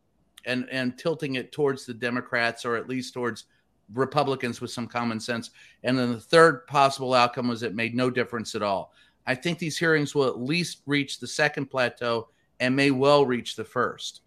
and 0.47 0.69
and 0.71 0.99
tilting 0.99 1.35
it 1.37 1.53
towards 1.53 1.87
the 1.87 1.95
Democrats 1.95 2.65
or 2.65 2.77
at 2.77 2.89
least 2.89 3.15
towards 3.15 3.47
Republicans 3.93 4.61
with 4.61 4.71
some 4.71 4.87
common 4.87 5.21
sense. 5.21 5.51
And 5.83 5.99
then 5.99 6.13
the 6.13 6.21
third 6.21 6.67
possible 6.67 7.15
outcome 7.15 7.49
was 7.49 7.63
it 7.63 7.75
made 7.75 7.95
no 7.95 8.11
difference 8.11 8.55
at 8.55 8.63
all. 8.63 8.93
I 9.27 9.35
think 9.35 9.59
these 9.59 9.79
hearings 9.79 10.15
will 10.15 10.27
at 10.27 10.41
least 10.41 10.83
reach 10.87 11.19
the 11.19 11.27
second 11.27 11.67
plateau 11.67 12.29
and 12.61 12.75
may 12.75 12.91
well 12.91 13.27
reach 13.27 13.57
the 13.57 13.65
first. 13.65 14.21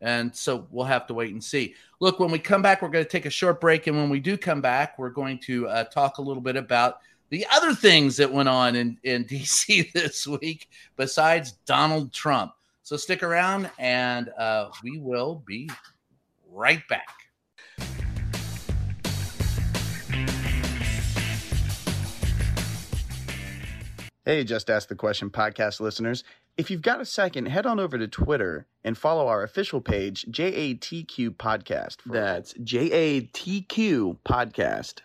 And 0.00 0.34
so 0.34 0.66
we'll 0.70 0.86
have 0.86 1.06
to 1.06 1.14
wait 1.14 1.32
and 1.32 1.42
see. 1.42 1.74
Look, 2.00 2.20
when 2.20 2.30
we 2.30 2.38
come 2.38 2.62
back, 2.62 2.82
we're 2.82 2.88
going 2.88 3.04
to 3.04 3.10
take 3.10 3.26
a 3.26 3.30
short 3.30 3.60
break. 3.60 3.86
And 3.86 3.96
when 3.96 4.10
we 4.10 4.20
do 4.20 4.36
come 4.36 4.60
back, 4.60 4.98
we're 4.98 5.10
going 5.10 5.38
to 5.40 5.68
uh, 5.68 5.84
talk 5.84 6.18
a 6.18 6.22
little 6.22 6.42
bit 6.42 6.56
about 6.56 6.98
the 7.30 7.46
other 7.52 7.74
things 7.74 8.16
that 8.16 8.32
went 8.32 8.48
on 8.48 8.76
in, 8.76 8.98
in 9.02 9.24
DC 9.26 9.92
this 9.92 10.26
week 10.26 10.68
besides 10.96 11.52
Donald 11.66 12.12
Trump. 12.12 12.52
So 12.82 12.96
stick 12.96 13.22
around 13.22 13.70
and 13.78 14.28
uh, 14.38 14.68
we 14.82 14.98
will 14.98 15.42
be 15.46 15.68
right 16.52 16.86
back. 16.88 17.08
Hey, 24.24 24.42
Just 24.42 24.70
Ask 24.70 24.88
the 24.88 24.96
Question 24.96 25.30
podcast 25.30 25.78
listeners. 25.78 26.24
If 26.56 26.70
you've 26.70 26.82
got 26.82 27.00
a 27.00 27.04
second, 27.04 27.46
head 27.46 27.66
on 27.66 27.78
over 27.78 27.96
to 27.98 28.08
Twitter 28.08 28.66
and 28.82 28.98
follow 28.98 29.28
our 29.28 29.42
official 29.44 29.80
page, 29.80 30.26
JATQ 30.30 31.36
Podcast. 31.36 31.98
That's 32.06 32.54
JATQ 32.54 34.18
Podcast. 34.26 35.00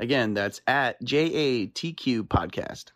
Again, 0.00 0.32
that's 0.32 0.60
at 0.68 1.02
JATQ 1.02 2.28
Podcast. 2.28 2.92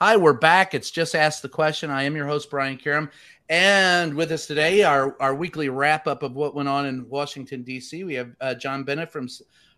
Hi, 0.00 0.16
we're 0.16 0.32
back. 0.32 0.74
It's 0.74 0.90
Just 0.90 1.14
Ask 1.14 1.40
the 1.40 1.48
Question. 1.48 1.88
I 1.90 2.02
am 2.02 2.16
your 2.16 2.26
host, 2.26 2.50
Brian 2.50 2.76
Karem. 2.76 3.10
And 3.48 4.14
with 4.14 4.32
us 4.32 4.48
today, 4.48 4.82
our, 4.82 5.16
our 5.22 5.36
weekly 5.36 5.68
wrap 5.68 6.08
up 6.08 6.24
of 6.24 6.34
what 6.34 6.56
went 6.56 6.68
on 6.68 6.86
in 6.86 7.08
Washington, 7.08 7.62
D.C., 7.62 8.02
we 8.02 8.14
have 8.14 8.30
uh, 8.40 8.54
John 8.54 8.82
Bennett 8.82 9.12
from 9.12 9.28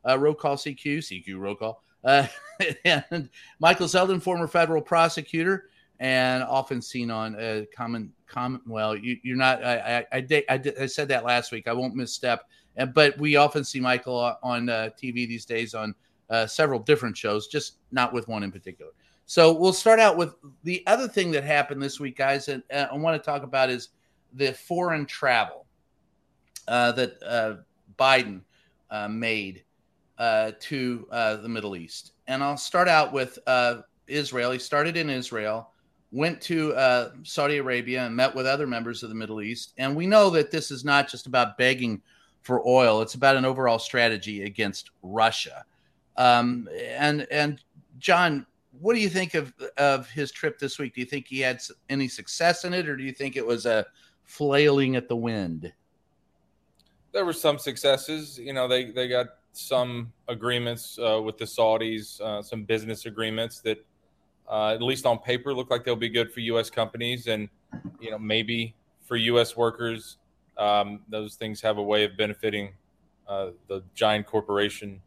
uh, 0.09 0.19
Roll 0.19 0.35
Call 0.35 0.57
CQ, 0.57 0.99
CQ 0.99 1.39
Roll 1.39 1.55
Call, 1.55 1.83
uh, 2.03 2.27
and 2.87 3.29
Michael 3.61 3.89
Zeldin, 3.89 4.23
former 4.23 4.47
federal 4.47 4.81
prosecutor 4.81 5.69
and 6.01 6.43
often 6.43 6.83
seen 6.83 7.11
on 7.11 7.37
uh, 7.37 7.65
common 7.75 8.13
common 8.27 8.61
well 8.67 8.97
you, 8.97 9.17
are 9.33 9.37
not 9.37 9.65
I 9.65 10.05
I, 10.13 10.19
I, 10.19 10.45
I, 10.49 10.63
I, 10.81 10.87
said 10.87 11.09
that 11.09 11.25
last 11.25 11.53
week. 11.53 11.69
I 11.69 11.73
won't 11.73 11.95
misstep 11.95 12.45
but 12.93 13.17
we 13.19 13.37
often 13.37 13.65
see 13.65 13.81
michael 13.81 14.35
on 14.43 14.69
uh, 14.69 14.91
tv 15.01 15.27
these 15.27 15.45
days 15.45 15.75
on 15.75 15.95
uh, 16.29 16.47
several 16.47 16.79
different 16.81 17.17
shows 17.17 17.47
just 17.47 17.79
not 17.93 18.13
with 18.13 18.29
one 18.29 18.43
in 18.43 18.53
particular. 18.53 18.91
So 19.27 19.53
we'll 19.53 19.73
start 19.73 19.99
out 19.99 20.17
with 20.17 20.35
the 20.63 20.85
other 20.87 21.09
thing 21.09 21.31
that 21.33 21.45
happened 21.45 21.83
this 21.83 21.99
week 21.99 22.19
guys 22.19 22.49
and 22.49 22.63
uh, 22.73 22.87
i 22.93 22.97
want 22.97 23.21
to 23.21 23.25
talk 23.25 23.43
about 23.43 23.71
is 23.71 23.91
the 24.35 24.53
foreign 24.53 25.07
travel 25.07 25.67
uh, 26.69 26.93
that 26.93 27.23
uh, 27.25 27.55
biden 27.99 28.43
made 29.11 29.65
to 30.19 31.07
the 31.11 31.49
middle 31.49 31.75
east. 31.75 32.13
And 32.27 32.43
i'll 32.43 32.59
start 32.59 32.89
out 32.89 33.13
with 33.13 33.39
israel. 34.07 34.51
He 34.51 34.59
started 34.59 34.97
in 34.99 35.09
israel 35.09 35.71
went 36.17 36.41
to 36.41 36.75
uh, 36.75 37.11
Saudi 37.25 37.59
Arabia 37.59 38.07
and 38.07 38.17
met 38.17 38.35
with 38.35 38.47
other 38.47 38.67
members 38.67 39.03
of 39.03 39.11
the 39.11 39.15
Middle 39.15 39.43
East. 39.43 39.75
And 39.77 39.95
we 39.95 40.07
know 40.07 40.31
that 40.31 40.51
this 40.51 40.71
is 40.71 40.83
not 40.83 41.11
just 41.11 41.27
about 41.27 41.59
begging 41.59 42.01
for 42.41 42.67
oil; 42.67 43.03
it's 43.03 43.15
about 43.15 43.37
an 43.37 43.45
overall 43.45 43.79
strategy 43.79 44.45
against 44.45 44.91
Russia. 45.03 45.65
Um, 46.17 46.69
and 46.81 47.27
and 47.31 47.63
John, 47.99 48.47
what 48.81 48.95
do 48.95 49.01
you 49.01 49.11
think 49.11 49.35
of 49.35 49.53
of 49.77 50.09
his 50.09 50.33
trip 50.33 50.59
this 50.59 50.79
week? 50.79 50.95
Do 50.95 51.01
you 51.01 51.07
think 51.07 51.27
he 51.29 51.41
had 51.41 51.61
any 51.91 52.09
success 52.09 52.65
in 52.65 52.73
it, 52.73 52.89
or 52.89 52.97
do 52.97 53.05
you 53.05 53.13
think 53.13 53.37
it 53.37 53.47
was 53.47 53.67
a 53.67 53.85
flailing 54.25 54.97
at 54.97 55.09
the 55.09 55.17
wind? 55.17 55.71
There 57.13 57.27
were 57.27 57.35
some 57.35 57.59
successes. 57.59 58.39
You 58.39 58.55
know, 58.55 58.67
they 58.67 58.91
they 58.91 59.07
got 59.07 59.27
some 59.53 60.13
agreements 60.29 60.99
uh, 60.99 61.21
with 61.23 61.37
the 61.37 61.45
Saudis, 61.45 62.21
uh, 62.23 62.43
some 62.43 62.65
business 62.65 63.05
agreements 63.05 63.61
that 63.61 63.85
uh, 64.49 64.71
at 64.75 64.83
least 64.83 65.07
on 65.07 65.19
paper, 65.19 65.53
look 65.55 65.71
like 65.71 65.85
they'll 65.85 65.97
be 65.97 66.09
good 66.09 66.33
for 66.33 66.41
U.S. 66.41 66.71
companies 66.71 67.27
and 67.27 67.49
you 68.01 68.11
know 68.11 68.19
maybe 68.19 68.75
for 69.05 69.17
U.S. 69.17 69.57
workers. 69.57 70.19
Um, 70.57 71.01
those 71.09 71.35
things 71.35 71.61
have 71.61 71.79
a 71.79 71.83
way 71.83 72.05
of 72.05 72.17
benefiting 72.17 72.73
uh, 73.29 73.51
the 73.69 73.83
giant 73.95 74.27
corporation 74.27 75.01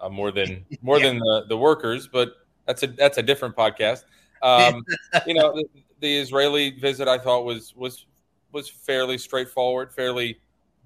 uh, 0.00 0.08
more 0.08 0.30
than 0.30 0.64
more 0.82 0.98
yeah. 0.98 1.06
than 1.06 1.18
the, 1.18 1.44
the 1.48 1.56
workers, 1.56 2.06
but 2.06 2.34
that's 2.66 2.82
a 2.82 2.86
that's 2.88 3.18
a 3.18 3.22
different 3.22 3.56
podcast. 3.56 4.04
Um, 4.42 4.84
you 5.26 5.34
know, 5.34 5.54
the, 5.54 5.64
the, 6.00 6.16
Israeli 6.18 6.78
visit 6.78 7.08
I 7.08 7.18
thought 7.18 7.44
was 7.44 7.74
was 7.74 8.06
was 8.52 8.68
fairly 8.68 9.18
straightforward, 9.18 9.92
fairly 9.92 10.38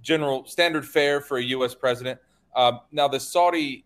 general 0.03 0.47
standard 0.47 0.87
fare 0.87 1.21
for 1.21 1.39
a 1.39 1.43
U.S. 1.43 1.75
president. 1.75 2.19
Um, 2.57 2.81
now 2.93 3.09
the 3.09 3.21
Saudi 3.21 3.85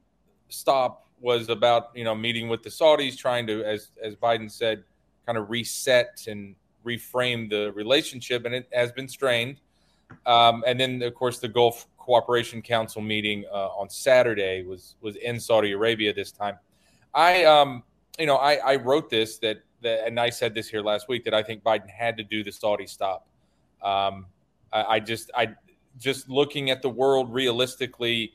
stop 0.49 1.09
was 1.23 1.49
about 1.49 1.91
you 1.95 2.05
know 2.05 2.15
meeting 2.15 2.49
with 2.49 2.63
the 2.63 2.69
Saudis, 2.69 3.17
trying 3.17 3.47
to, 3.47 3.65
as 3.65 3.91
as 4.03 4.15
Biden 4.17 4.51
said, 4.51 4.85
kind 5.25 5.39
of 5.39 5.49
reset 5.49 6.25
and 6.27 6.55
reframe 6.85 7.49
the 7.49 7.73
relationship, 7.73 8.45
and 8.45 8.55
it 8.55 8.69
has 8.73 8.93
been 8.93 9.09
strained. 9.09 9.57
Um, 10.27 10.63
and 10.67 10.79
then, 10.79 11.01
of 11.03 11.15
course, 11.15 11.39
the 11.39 11.49
Gulf 11.49 11.87
Cooperation 11.97 12.61
Council 12.61 13.01
meeting 13.01 13.45
uh, 13.51 13.69
on 13.69 13.89
Saturday 13.89 14.63
was 14.65 14.97
was 15.01 15.17
in 15.17 15.41
Saudi 15.41 15.73
Arabia 15.73 16.13
this 16.13 16.33
time. 16.33 16.59
I, 17.15 17.45
um, 17.45 17.83
you 18.19 18.27
know, 18.27 18.37
I, 18.37 18.55
I 18.55 18.77
wrote 18.77 19.11
this 19.11 19.39
that, 19.39 19.63
that, 19.83 20.07
and 20.07 20.19
I 20.19 20.31
said 20.31 20.55
this 20.55 20.69
here 20.69 20.81
last 20.81 21.09
week 21.09 21.25
that 21.25 21.35
I 21.35 21.43
think 21.43 21.63
Biden 21.63 21.89
had 21.89 22.17
to 22.17 22.25
do 22.25 22.43
the 22.43 22.53
Saudi 22.53 22.87
stop. 22.87 23.27
Um, 23.83 24.27
I, 24.73 24.85
I 24.85 25.01
just, 25.01 25.31
I 25.35 25.55
just 25.99 26.29
looking 26.29 26.71
at 26.71 26.81
the 26.81 26.89
world 26.89 27.33
realistically 27.33 28.33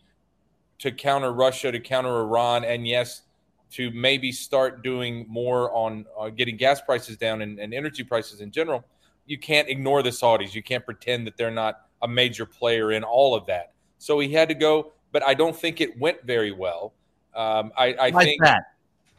to 0.80 0.92
counter 0.92 1.32
Russia, 1.32 1.72
to 1.72 1.80
counter 1.80 2.22
Iran, 2.22 2.64
and 2.64 2.88
yes, 2.88 3.24
to 3.72 3.92
maybe 3.92 4.32
start 4.32 4.84
doing 4.84 5.26
more 5.28 5.74
on 5.76 6.06
uh, 6.20 6.30
getting 6.30 6.56
gas 6.56 6.80
prices 6.82 7.18
down 7.18 7.42
and, 7.42 7.60
and, 7.60 7.74
energy 7.74 8.04
prices 8.04 8.40
in 8.40 8.50
general, 8.50 8.86
you 9.26 9.38
can't 9.38 9.68
ignore 9.68 10.02
the 10.02 10.10
Saudis. 10.10 10.54
You 10.56 10.64
can't 10.64 10.86
pretend 10.86 11.28
that 11.28 11.36
they're 11.36 11.52
not 11.52 11.88
a 12.02 12.08
major 12.08 12.46
player 12.46 12.94
in 12.94 13.04
all 13.04 13.36
of 13.36 13.46
that. 13.48 13.74
So 13.98 14.20
he 14.20 14.32
had 14.32 14.48
to 14.50 14.56
go, 14.56 14.94
but 15.12 15.28
I 15.28 15.34
don't 15.34 15.56
think 15.56 15.82
it 15.82 16.00
went 16.00 16.24
very 16.24 16.52
well. 16.52 16.94
Um, 17.36 17.72
I, 17.78 17.96
I 18.00 18.12
think 18.12 18.42
that? 18.42 18.64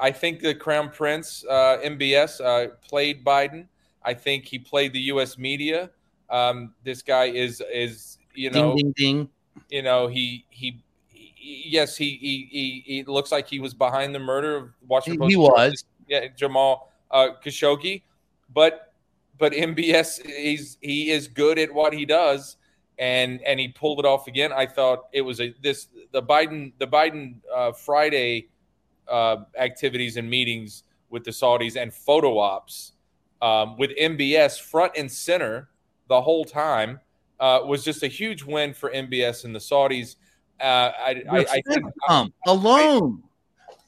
I 0.00 0.10
think 0.10 0.40
the 0.40 0.54
Crown 0.54 0.90
Prince 0.90 1.44
uh, 1.48 1.78
MBS 1.84 2.40
uh, 2.40 2.74
played 2.86 3.24
Biden. 3.24 3.66
I 4.02 4.14
think 4.14 4.44
he 4.44 4.58
played 4.58 4.92
the 4.92 5.00
U.S. 5.00 5.36
media. 5.36 5.90
Um, 6.30 6.74
this 6.84 7.02
guy 7.02 7.24
is 7.24 7.62
is 7.72 8.18
you 8.34 8.50
know 8.50 8.76
ding, 8.76 8.92
ding, 8.96 9.16
ding. 9.16 9.28
you 9.70 9.82
know 9.82 10.06
he 10.06 10.44
he 10.50 10.82
yes, 11.48 11.96
he, 11.96 12.16
he 12.20 12.48
he 12.50 12.82
he 12.86 13.04
looks 13.04 13.32
like 13.32 13.48
he 13.48 13.60
was 13.60 13.74
behind 13.74 14.14
the 14.14 14.18
murder 14.18 14.56
of 14.56 14.70
Washington 14.86 15.20
Post. 15.20 15.30
He 15.30 15.36
was. 15.36 15.84
Yeah, 16.06 16.28
Jamal 16.28 16.90
uh, 17.10 17.28
Khashoggi, 17.44 18.02
but 18.52 18.92
but 19.38 19.52
MBS 19.52 20.24
he's 20.26 20.78
he 20.80 21.10
is 21.10 21.28
good 21.28 21.58
at 21.58 21.72
what 21.72 21.92
he 21.92 22.04
does, 22.04 22.56
and 22.98 23.40
and 23.42 23.60
he 23.60 23.68
pulled 23.68 23.98
it 23.98 24.04
off 24.04 24.26
again. 24.26 24.52
I 24.52 24.66
thought 24.66 25.06
it 25.12 25.22
was 25.22 25.40
a 25.40 25.54
this 25.62 25.88
the 26.12 26.22
Biden 26.22 26.72
the 26.78 26.86
Biden 26.86 27.36
uh, 27.54 27.72
Friday 27.72 28.48
uh, 29.08 29.38
activities 29.58 30.16
and 30.16 30.28
meetings 30.28 30.84
with 31.10 31.24
the 31.24 31.30
Saudis 31.30 31.80
and 31.80 31.92
photo 31.92 32.38
ops 32.38 32.92
um, 33.40 33.76
with 33.78 33.90
MBS 33.96 34.60
front 34.60 34.92
and 34.96 35.10
center 35.10 35.68
the 36.08 36.20
whole 36.20 36.44
time 36.44 37.00
uh, 37.40 37.60
was 37.64 37.84
just 37.84 38.02
a 38.02 38.08
huge 38.08 38.42
win 38.42 38.74
for 38.74 38.90
MBS 38.90 39.44
and 39.44 39.54
the 39.54 39.60
Saudis. 39.60 40.16
Uh, 40.60 40.92
I, 40.98 41.22
I, 41.30 41.38
I 41.38 41.62
think 41.66 41.86
um, 42.08 42.32
alone. 42.46 43.22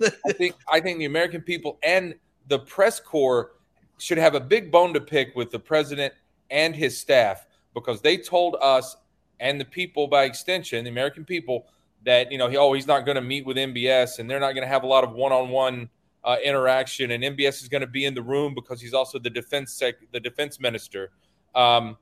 I 0.26 0.32
think 0.32 0.54
I 0.70 0.80
think 0.80 0.98
the 0.98 1.04
American 1.04 1.42
people 1.42 1.78
and 1.82 2.14
the 2.48 2.58
press 2.58 3.00
corps 3.00 3.52
should 3.98 4.18
have 4.18 4.34
a 4.34 4.40
big 4.40 4.70
bone 4.70 4.94
to 4.94 5.00
pick 5.00 5.34
with 5.36 5.50
the 5.50 5.58
president 5.58 6.14
and 6.50 6.74
his 6.74 6.96
staff 6.96 7.46
because 7.74 8.00
they 8.00 8.16
told 8.16 8.56
us 8.60 8.96
and 9.40 9.60
the 9.60 9.64
people 9.64 10.06
by 10.06 10.24
extension, 10.24 10.84
the 10.84 10.90
American 10.90 11.24
people, 11.24 11.66
that 12.04 12.32
you 12.32 12.38
know 12.38 12.48
he 12.48 12.56
oh 12.56 12.72
he's 12.72 12.86
not 12.86 13.04
going 13.04 13.16
to 13.16 13.22
meet 13.22 13.44
with 13.44 13.56
MBS 13.56 14.18
and 14.18 14.30
they're 14.30 14.40
not 14.40 14.52
going 14.52 14.62
to 14.62 14.68
have 14.68 14.84
a 14.84 14.86
lot 14.86 15.04
of 15.04 15.12
one-on-one 15.12 15.88
uh, 16.24 16.36
interaction 16.42 17.10
and 17.10 17.22
MBS 17.22 17.62
is 17.62 17.68
going 17.68 17.80
to 17.80 17.86
be 17.86 18.04
in 18.04 18.14
the 18.14 18.22
room 18.22 18.54
because 18.54 18.80
he's 18.80 18.94
also 18.94 19.18
the 19.18 19.30
defense 19.30 19.72
sec- 19.72 20.10
the 20.12 20.20
defense 20.20 20.60
minister. 20.60 21.10
Um, 21.54 21.96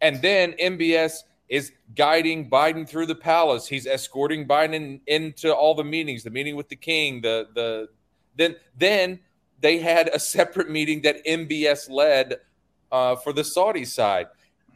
and 0.00 0.20
then 0.20 0.52
MBS 0.60 1.22
is 1.52 1.70
guiding 1.94 2.48
Biden 2.48 2.88
through 2.88 3.04
the 3.04 3.14
palace. 3.14 3.66
He's 3.66 3.86
escorting 3.86 4.48
Biden 4.48 5.00
into 5.06 5.54
all 5.54 5.74
the 5.74 5.84
meetings, 5.84 6.22
the 6.22 6.30
meeting 6.30 6.56
with 6.56 6.70
the 6.70 6.76
king, 6.76 7.20
the 7.20 7.46
the 7.54 7.88
then 8.38 8.56
then 8.78 9.20
they 9.60 9.76
had 9.76 10.08
a 10.08 10.18
separate 10.18 10.70
meeting 10.70 11.02
that 11.02 11.22
MBS 11.26 11.90
led 11.90 12.36
uh, 12.90 13.16
for 13.16 13.34
the 13.34 13.44
Saudi 13.44 13.84
side, 13.84 14.28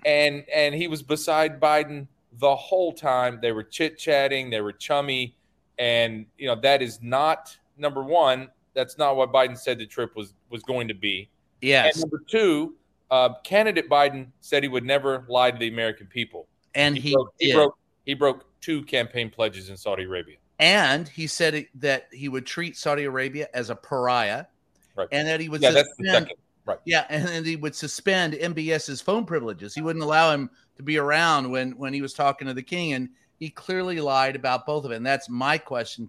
and 0.04 0.44
and 0.54 0.74
he 0.74 0.86
was 0.86 1.02
beside 1.02 1.58
Biden 1.58 2.08
the 2.40 2.54
whole 2.54 2.92
time. 2.92 3.38
They 3.40 3.52
were 3.52 3.62
chit 3.64 3.98
chatting, 3.98 4.50
they 4.50 4.60
were 4.60 4.72
chummy, 4.72 5.34
and 5.78 6.26
you 6.36 6.46
know 6.46 6.56
that 6.56 6.82
is 6.82 7.00
not 7.00 7.56
number 7.78 8.04
one. 8.04 8.48
That's 8.74 8.98
not 8.98 9.16
what 9.16 9.32
Biden 9.32 9.56
said 9.56 9.78
the 9.78 9.86
trip 9.86 10.14
was 10.14 10.34
was 10.50 10.62
going 10.62 10.88
to 10.88 10.94
be. 10.94 11.30
Yes. 11.62 11.94
And 11.94 12.02
number 12.02 12.22
two, 12.28 12.74
uh, 13.10 13.30
candidate 13.44 13.88
Biden 13.88 14.26
said 14.42 14.62
he 14.62 14.68
would 14.68 14.84
never 14.84 15.24
lie 15.26 15.50
to 15.50 15.58
the 15.58 15.68
American 15.68 16.06
people, 16.06 16.46
and 16.76 16.96
he, 16.96 17.12
broke, 17.12 17.34
he 17.38 17.52
broke 17.52 17.78
he 18.04 18.14
broke 18.14 18.44
two 18.60 18.82
campaign 18.84 19.30
pledges 19.30 19.68
in 19.68 19.76
Saudi 19.76 20.04
Arabia. 20.04 20.36
And 20.58 21.06
he 21.08 21.26
said 21.26 21.54
it, 21.54 21.68
that 21.80 22.06
he 22.12 22.28
would 22.28 22.46
treat 22.46 22.76
Saudi 22.76 23.04
Arabia 23.04 23.48
as 23.52 23.68
a 23.70 23.74
pariah, 23.76 24.46
Right. 24.94 25.08
and 25.12 25.28
that 25.28 25.40
he 25.40 25.48
would 25.48 25.60
Yeah, 25.60 25.72
that's 25.72 25.88
the 25.98 26.04
suspend, 26.04 26.24
second. 26.26 26.36
Right. 26.64 26.78
yeah, 26.86 27.04
and 27.10 27.26
then 27.26 27.44
he 27.44 27.56
would 27.56 27.74
suspend 27.74 28.32
MBS's 28.34 29.00
phone 29.00 29.26
privileges. 29.26 29.74
He 29.74 29.82
wouldn't 29.82 30.02
allow 30.02 30.32
him 30.32 30.48
to 30.76 30.82
be 30.82 30.98
around 30.98 31.50
when 31.50 31.72
when 31.72 31.92
he 31.92 32.00
was 32.02 32.14
talking 32.14 32.48
to 32.48 32.54
the 32.54 32.62
king, 32.62 32.94
and 32.94 33.10
he 33.38 33.50
clearly 33.50 34.00
lied 34.00 34.36
about 34.36 34.64
both 34.66 34.84
of 34.84 34.92
it. 34.92 34.96
And 34.96 35.06
that's 35.06 35.28
my 35.28 35.58
question 35.58 36.08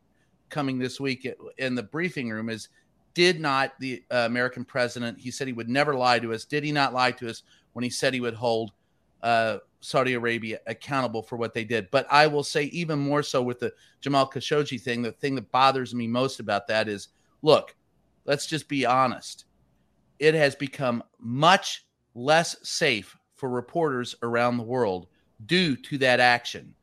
coming 0.50 0.80
this 0.80 1.00
week 1.00 1.28
in 1.58 1.76
the 1.76 1.84
briefing 1.84 2.30
room: 2.30 2.50
is 2.50 2.70
did 3.14 3.40
not 3.42 3.74
the 3.80 4.04
uh, 4.10 4.24
American 4.26 4.64
president? 4.64 5.20
He 5.20 5.32
said 5.32 5.48
he 5.48 5.54
would 5.54 5.70
never 5.70 5.96
lie 5.96 6.20
to 6.20 6.34
us. 6.34 6.46
Did 6.46 6.64
he 6.64 6.72
not 6.72 6.94
lie 6.94 7.12
to 7.12 7.30
us 7.30 7.44
when 7.74 7.84
he 7.84 7.90
said 7.90 8.14
he 8.14 8.22
would 8.22 8.36
hold 8.36 8.72
uh, 9.24 9.58
Saudi 9.80 10.14
Arabia 10.14 10.60
accountable 10.68 11.22
for 11.22 11.38
what 11.38 11.54
they 11.54 11.64
did? 11.64 11.90
But 11.92 12.08
I 12.12 12.28
will 12.28 12.44
say 12.44 12.66
even 12.66 13.00
more 13.00 13.24
so 13.24 13.42
with 13.42 13.60
the 13.60 13.74
Jamal 14.02 14.30
Khashoggi 14.30 14.82
thing. 14.82 15.02
The 15.02 15.12
thing 15.12 15.36
that 15.36 15.52
bothers 15.52 15.94
me 15.94 16.08
most 16.08 16.40
about 16.40 16.68
that 16.68 16.88
is, 16.88 17.10
look, 17.42 17.76
let's 18.26 18.46
just 18.46 18.68
be 18.68 18.86
honest. 18.86 19.46
It 20.20 20.34
has 20.34 20.56
become 20.56 21.04
much 21.20 21.86
less 22.16 22.56
safe 22.64 23.16
for 23.36 23.50
reporters 23.50 24.16
around 24.24 24.58
the 24.58 24.64
world 24.64 25.08
due 25.46 25.76
to 25.76 25.98
that 26.00 26.20
action 26.20 26.74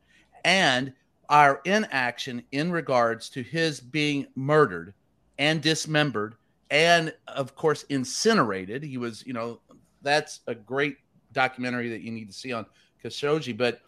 and 0.44 0.92
our 1.28 1.60
inaction 1.64 2.42
in 2.52 2.70
regards 2.70 3.28
to 3.30 3.42
his 3.42 3.80
being 3.80 4.26
murdered 4.36 4.94
and 5.38 5.60
dismembered 5.60 6.36
and 6.70 7.12
of 7.26 7.56
course 7.56 7.82
incinerated 7.84 8.82
he 8.82 8.96
was 8.96 9.26
you 9.26 9.32
know 9.32 9.60
that's 10.02 10.40
a 10.46 10.54
great 10.54 10.96
documentary 11.34 11.90
that 11.90 12.00
you 12.00 12.10
need 12.10 12.26
to 12.26 12.32
see 12.32 12.52
on 12.52 12.64
Khashoggi 13.04 13.56
but 13.56 13.82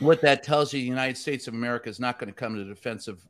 what 0.00 0.20
that 0.22 0.42
tells 0.42 0.72
you 0.72 0.80
the 0.80 0.86
United 0.86 1.16
States 1.16 1.46
of 1.48 1.54
America 1.54 1.88
is 1.88 2.00
not 2.00 2.18
going 2.18 2.32
to 2.32 2.38
come 2.38 2.54
to 2.54 2.64
the 2.64 2.74
defense 2.74 3.08
of 3.08 3.20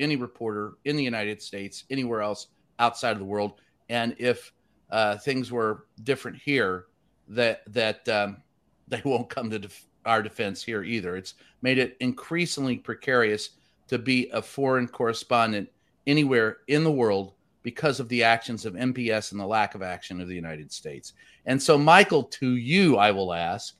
any 0.00 0.16
reporter 0.16 0.74
in 0.84 0.96
the 0.96 1.04
United 1.04 1.42
States 1.42 1.84
anywhere 1.90 2.22
else 2.22 2.48
outside 2.78 3.12
of 3.12 3.18
the 3.18 3.24
world 3.24 3.60
and 3.88 4.14
if 4.18 4.52
uh, 4.90 5.16
things 5.18 5.52
were 5.52 5.86
different 6.02 6.36
here 6.38 6.86
that 7.28 7.62
that 7.72 8.08
um, 8.08 8.38
they 8.88 9.02
won't 9.04 9.28
come 9.28 9.50
to 9.50 9.58
def- 9.58 9.86
our 10.06 10.22
defense 10.22 10.62
here 10.62 10.82
either. 10.82 11.16
It's 11.16 11.34
made 11.60 11.78
it 11.78 11.96
increasingly 12.00 12.78
precarious 12.78 13.50
to 13.88 13.98
be 13.98 14.30
a 14.32 14.40
foreign 14.40 14.88
correspondent 14.88 15.68
anywhere 16.06 16.58
in 16.68 16.84
the 16.84 16.90
world 16.90 17.34
because 17.62 18.00
of 18.00 18.08
the 18.08 18.22
actions 18.22 18.64
of 18.64 18.74
MBS 18.74 19.32
and 19.32 19.40
the 19.40 19.46
lack 19.46 19.74
of 19.74 19.82
action 19.82 20.20
of 20.20 20.28
the 20.28 20.34
United 20.34 20.72
States. 20.72 21.12
And 21.46 21.60
so, 21.62 21.76
Michael, 21.76 22.24
to 22.24 22.56
you, 22.56 22.96
I 22.96 23.10
will 23.10 23.32
ask. 23.32 23.74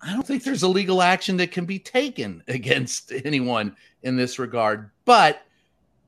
I 0.00 0.12
don't 0.12 0.26
think 0.26 0.44
there's 0.44 0.62
a 0.62 0.68
legal 0.68 1.02
action 1.02 1.36
that 1.38 1.50
can 1.50 1.64
be 1.64 1.78
taken 1.78 2.42
against 2.48 3.12
anyone 3.12 3.76
in 4.02 4.16
this 4.16 4.38
regard, 4.38 4.90
but 5.04 5.42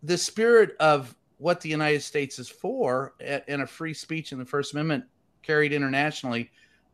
the 0.02 0.16
spirit 0.16 0.76
of 0.80 1.14
what 1.38 1.60
the 1.60 1.68
United 1.68 2.02
States 2.02 2.38
is 2.38 2.48
for 2.48 3.14
and 3.20 3.62
a 3.62 3.66
free 3.66 3.94
speech 3.94 4.32
in 4.32 4.38
the 4.38 4.44
First 4.44 4.72
Amendment 4.74 5.04
carried 5.42 5.72
internationally, 5.72 6.50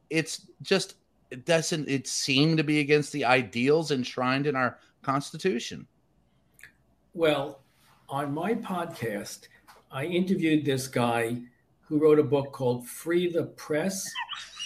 it's 0.09 0.47
just 0.62 0.94
it 1.30 1.44
doesn't 1.44 1.88
it 1.88 2.07
seem 2.07 2.57
to 2.57 2.62
be 2.62 2.78
against 2.78 3.12
the 3.12 3.24
ideals 3.24 3.90
enshrined 3.90 4.47
in 4.47 4.55
our 4.55 4.78
Constitution. 5.03 5.86
Well, 7.12 7.61
on 8.09 8.32
my 8.32 8.54
podcast, 8.54 9.48
I 9.90 10.04
interviewed 10.04 10.64
this 10.64 10.88
guy 10.88 11.38
who 11.82 11.98
wrote 11.98 12.18
a 12.18 12.22
book 12.24 12.52
called 12.52 12.86
Free 12.86 13.30
the 13.30 13.44
Press. 13.44 14.11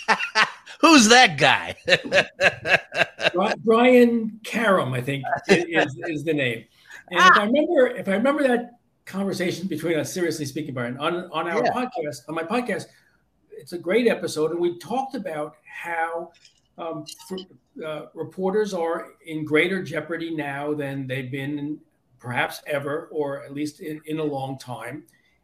Who's 0.80 1.09
that 1.09 1.38
guy? 1.38 1.76
Brian 3.64 4.41
Karem, 4.43 4.93
I 4.93 5.01
think, 5.01 5.24
is, 5.49 5.99
is 6.09 6.24
the 6.24 6.32
name. 6.32 6.64
And 7.11 7.20
if 7.20 7.36
I 7.36 7.45
remember, 7.45 7.86
if 7.88 8.09
I 8.09 8.12
remember 8.12 8.43
that 8.45 8.70
conversation 9.05 9.68
between 9.68 9.99
us, 9.99 10.12
seriously 10.12 10.47
speaking, 10.47 10.72
Brian, 10.74 10.97
on, 10.99 11.28
on 11.32 11.49
our 11.49 11.62
Yeah. 11.64 11.72
podcast, 11.72 12.22
on 12.28 12.34
my 12.34 12.43
podcast, 12.45 12.86
it's 13.51 13.72
a 13.74 13.78
great 13.78 14.09
episode, 14.09 14.53
and 14.53 14.61
we 14.61 14.78
talked 14.78 15.14
about 15.14 15.57
how 15.64 16.32
um, 16.78 17.05
fr- 17.28 17.84
uh, 17.84 18.07
reporters 18.14 18.72
are 18.72 19.09
in 19.26 19.45
greater 19.45 19.82
jeopardy 19.82 20.34
now 20.34 20.72
than 20.72 21.07
they've 21.07 21.30
been 21.30 21.78
perhaps 22.21 22.62
ever, 22.66 23.09
or 23.11 23.43
at 23.43 23.53
least 23.53 23.81
in, 23.81 24.01
in 24.07 24.21
a 24.21 24.25
long 24.25 24.59
time, 24.59 25.03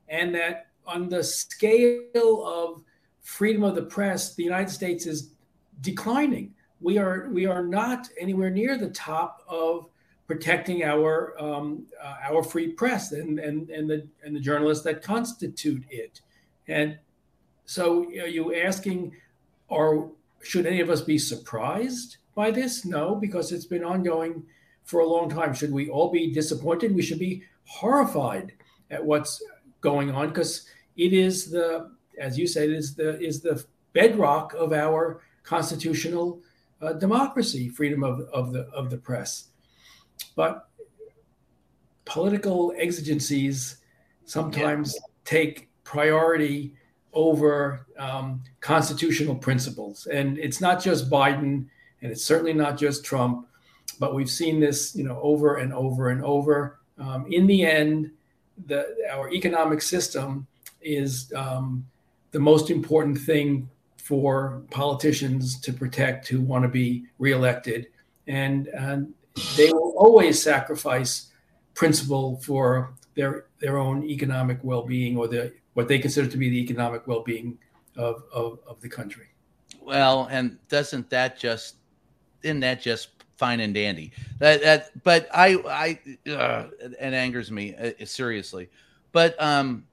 and 0.09 0.35
that 0.35 0.69
on 0.87 1.09
the 1.09 1.25
scale 1.25 2.47
of 2.47 2.83
freedom 3.21 3.65
of 3.65 3.75
the 3.75 3.83
press, 3.83 4.35
the 4.35 4.45
United 4.45 4.71
States 4.71 5.07
is 5.07 5.31
declining. 5.81 6.55
We 6.81 6.99
are 6.99 7.29
we 7.33 7.47
are 7.47 7.65
not 7.65 8.09
anywhere 8.21 8.51
near 8.51 8.79
the 8.79 8.91
top 8.91 9.43
of 9.49 9.89
protecting 10.27 10.85
our 10.85 11.35
um, 11.41 11.87
uh, 12.03 12.17
our 12.31 12.43
free 12.43 12.69
press 12.69 13.13
and, 13.13 13.39
and 13.39 13.71
and 13.71 13.89
the 13.91 14.07
and 14.23 14.37
the 14.37 14.41
journalists 14.41 14.85
that 14.85 15.03
constitute 15.03 15.85
it. 15.91 16.21
And 16.69 16.99
so 17.65 18.05
are 18.05 18.29
you 18.29 18.55
asking, 18.55 19.13
or 19.69 20.11
should 20.43 20.67
any 20.67 20.81
of 20.81 20.91
us 20.91 21.01
be 21.01 21.19
surprised 21.19 22.19
by 22.35 22.51
this? 22.51 22.85
No, 22.85 23.15
because 23.15 23.51
it's 23.53 23.67
been 23.67 23.85
ongoing 23.85 24.45
for 24.87 25.01
a 25.01 25.07
long 25.07 25.29
time. 25.29 25.53
Should 25.53 25.73
we 25.73 25.91
all 25.91 26.11
be 26.11 26.33
disappointed? 26.33 26.95
We 26.95 27.03
should 27.03 27.19
be 27.19 27.43
horrified 27.65 28.53
at 28.91 29.05
what's 29.05 29.43
going 29.81 30.11
on 30.11 30.29
because 30.29 30.67
it 30.97 31.13
is 31.13 31.51
the, 31.51 31.91
as 32.19 32.39
you 32.39 32.47
said, 32.47 32.71
is 32.71 32.95
the 32.95 33.21
is 33.21 33.43
the 33.43 33.63
bedrock 33.93 34.55
of 34.55 34.73
our 34.73 35.21
constitutional 35.43 36.41
uh, 36.81 36.95
democracy, 36.95 37.69
freedom 37.69 38.03
of, 38.03 38.21
of 38.33 38.53
the 38.53 38.63
of 38.69 38.91
the 38.91 38.97
press. 38.97 39.49
But 40.35 40.69
political 42.05 42.73
exigencies 42.79 43.79
sometimes 44.25 44.97
take 45.25 45.69
priority 45.85 46.75
over 47.13 47.87
um, 47.99 48.43
constitutional 48.61 49.35
principles. 49.35 50.07
And 50.07 50.39
it's 50.39 50.61
not 50.61 50.83
just 50.83 51.11
Biden, 51.11 51.67
and 52.03 52.13
it's 52.13 52.25
certainly 52.25 52.53
not 52.53 52.77
just 52.77 53.05
Trump, 53.05 53.47
but 53.99 54.15
we've 54.15 54.31
seen 54.31 54.61
this, 54.61 54.95
you 54.95 55.05
know, 55.05 55.19
over 55.21 55.57
and 55.57 55.73
over 55.73 56.11
and 56.11 56.25
over. 56.25 56.79
Um, 56.99 57.27
in 57.31 57.47
the 57.47 57.65
end, 57.65 58.11
the 58.67 58.97
our 59.11 59.31
economic 59.31 59.83
system 59.83 60.47
is 60.81 61.33
um, 61.35 61.87
the 62.31 62.41
most 62.41 62.71
important 62.71 63.19
thing 63.19 63.69
for 63.97 64.63
politicians 64.71 65.61
to 65.61 65.73
protect 65.73 66.29
who 66.29 66.41
want 66.41 66.63
to 66.63 66.69
be 66.69 67.05
reelected, 67.19 67.89
and 68.27 68.69
and 68.69 69.13
they 69.57 69.71
will 69.73 69.95
always 69.99 70.43
sacrifice 70.43 71.33
principle 71.75 72.37
for 72.39 72.95
their 73.15 73.47
their 73.61 73.79
own 73.79 74.05
economic 74.05 74.59
well-being 74.63 75.17
or 75.17 75.29
the 75.29 75.53
what 75.75 75.89
they 75.89 75.99
consider 75.99 76.27
to 76.27 76.39
be 76.39 76.49
the 76.49 76.59
economic 76.59 77.07
well-being 77.07 77.59
of, 77.97 78.23
of, 78.33 78.59
of 78.67 78.81
the 78.81 78.89
country. 78.89 79.27
Well, 79.83 80.27
and 80.31 80.59
doesn't 80.69 81.11
that 81.11 81.39
just 81.39 81.77
isn't 82.43 82.61
that 82.61 82.81
just 82.81 83.16
fine 83.37 83.61
and 83.61 83.75
dandy. 83.75 84.13
That 84.39 84.63
that, 84.63 85.03
but 85.05 85.29
I 85.33 85.57
I 86.27 86.31
uh, 86.31 86.67
it 86.81 86.97
angers 87.01 87.51
me 87.51 87.75
uh, 87.75 88.05
seriously. 88.05 88.69
But 89.13 89.41
um, 89.43 89.85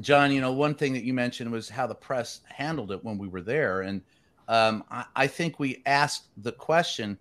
John, 0.00 0.32
you 0.32 0.40
know, 0.40 0.52
one 0.52 0.74
thing 0.74 0.92
that 0.92 1.04
you 1.04 1.12
mentioned 1.12 1.50
was 1.50 1.68
how 1.68 1.86
the 1.86 1.94
press 1.94 2.40
handled 2.48 2.92
it 2.92 3.04
when 3.04 3.18
we 3.18 3.28
were 3.28 3.42
there, 3.42 3.82
and 3.82 4.02
um, 4.48 4.84
I, 4.90 5.04
I 5.16 5.26
think 5.26 5.58
we 5.58 5.82
asked 5.86 6.26
the 6.38 6.52
question. 6.52 7.18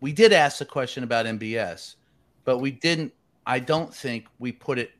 We 0.00 0.12
did 0.12 0.32
ask 0.32 0.58
the 0.58 0.64
question 0.64 1.04
about 1.04 1.26
MBS, 1.26 1.96
but 2.44 2.58
we 2.58 2.70
didn't. 2.70 3.12
I 3.46 3.58
don't 3.58 3.94
think 3.94 4.26
we 4.38 4.52
put 4.52 4.78
it 4.78 4.92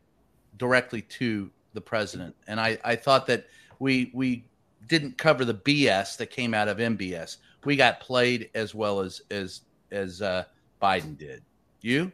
directly 0.56 1.02
to 1.02 1.50
the 1.74 1.80
president, 1.80 2.34
and 2.46 2.60
I 2.60 2.78
I 2.84 2.96
thought 2.96 3.26
that 3.26 3.46
we 3.78 4.10
we 4.14 4.44
didn't 4.86 5.16
cover 5.16 5.44
the 5.44 5.54
BS 5.54 6.16
that 6.16 6.30
came 6.30 6.52
out 6.52 6.68
of 6.68 6.78
MBS. 6.78 7.36
We 7.64 7.76
got 7.76 8.00
played 8.00 8.50
as 8.54 8.74
well 8.74 9.00
as 9.00 9.22
as 9.30 9.62
as 9.90 10.22
uh, 10.22 10.44
Biden 10.80 11.16
did. 11.16 11.42
You? 11.82 12.12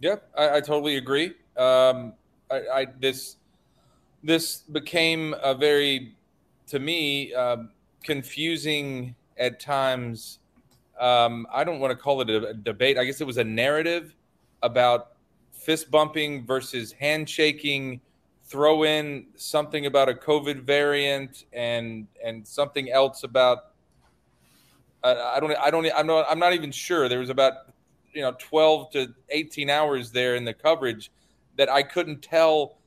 Yep, 0.00 0.28
I, 0.36 0.56
I 0.56 0.60
totally 0.60 0.96
agree. 0.96 1.34
Um, 1.56 2.12
I, 2.50 2.56
I, 2.72 2.86
this 3.00 3.36
this 4.22 4.58
became 4.58 5.34
a 5.42 5.54
very, 5.54 6.14
to 6.68 6.78
me, 6.78 7.32
um, 7.34 7.70
confusing 8.02 9.14
at 9.38 9.60
times. 9.60 10.38
Um, 10.98 11.46
I 11.52 11.64
don't 11.64 11.78
want 11.78 11.90
to 11.92 11.96
call 11.96 12.20
it 12.20 12.30
a, 12.30 12.48
a 12.48 12.54
debate. 12.54 12.98
I 12.98 13.04
guess 13.04 13.20
it 13.20 13.26
was 13.26 13.36
a 13.36 13.44
narrative 13.44 14.14
about 14.62 15.12
fist 15.52 15.90
bumping 15.90 16.46
versus 16.46 16.92
handshaking 16.92 18.00
throw 18.44 18.84
in 18.84 19.26
something 19.34 19.86
about 19.86 20.08
a 20.08 20.14
COVID 20.14 20.62
variant 20.62 21.44
and 21.52 22.06
and 22.24 22.46
something 22.46 22.90
else 22.90 23.24
about 23.24 23.72
uh, 25.14 25.32
I 25.34 25.40
don't 25.40 25.52
I 25.56 25.70
don't 25.70 25.86
I'm 25.96 26.06
not 26.06 26.26
I'm 26.28 26.38
not 26.38 26.54
even 26.54 26.70
sure. 26.70 27.08
There 27.08 27.20
was 27.20 27.30
about 27.30 27.54
you 28.12 28.22
know 28.22 28.34
12 28.38 28.90
to 28.92 29.14
18 29.30 29.70
hours 29.70 30.10
there 30.10 30.36
in 30.36 30.44
the 30.44 30.54
coverage 30.54 31.10
that 31.56 31.68
I 31.68 31.82
couldn't 31.82 32.22
tell 32.22 32.78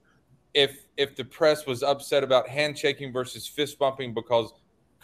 if 0.54 0.86
if 0.98 1.16
the 1.16 1.24
press 1.24 1.66
was 1.66 1.84
upset 1.84 2.24
about 2.24 2.48
handshaking 2.48 3.14
versus 3.14 3.48
fist 3.48 3.80
bumping 3.80 4.14
because 4.14 4.54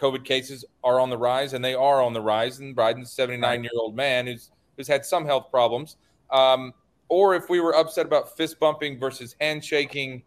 COVID 0.00 0.24
cases 0.24 0.64
are 0.84 1.00
on 1.00 1.10
the 1.10 1.16
rise 1.16 1.54
and 1.54 1.64
they 1.64 1.74
are 1.74 2.02
on 2.02 2.12
the 2.12 2.20
rise. 2.20 2.58
And 2.58 2.76
Biden's 2.76 3.12
79 3.12 3.62
year 3.62 3.72
old 3.78 3.96
man 3.96 4.26
who's 4.26 4.50
who's 4.76 4.88
had 4.88 5.04
some 5.04 5.24
health 5.24 5.50
problems. 5.50 5.96
Um, 6.30 6.74
or 7.08 7.34
if 7.34 7.48
we 7.48 7.60
were 7.60 7.74
upset 7.76 8.04
about 8.04 8.36
fist 8.36 8.58
bumping 8.58 8.98
versus 8.98 9.36
handshaking 9.40 10.22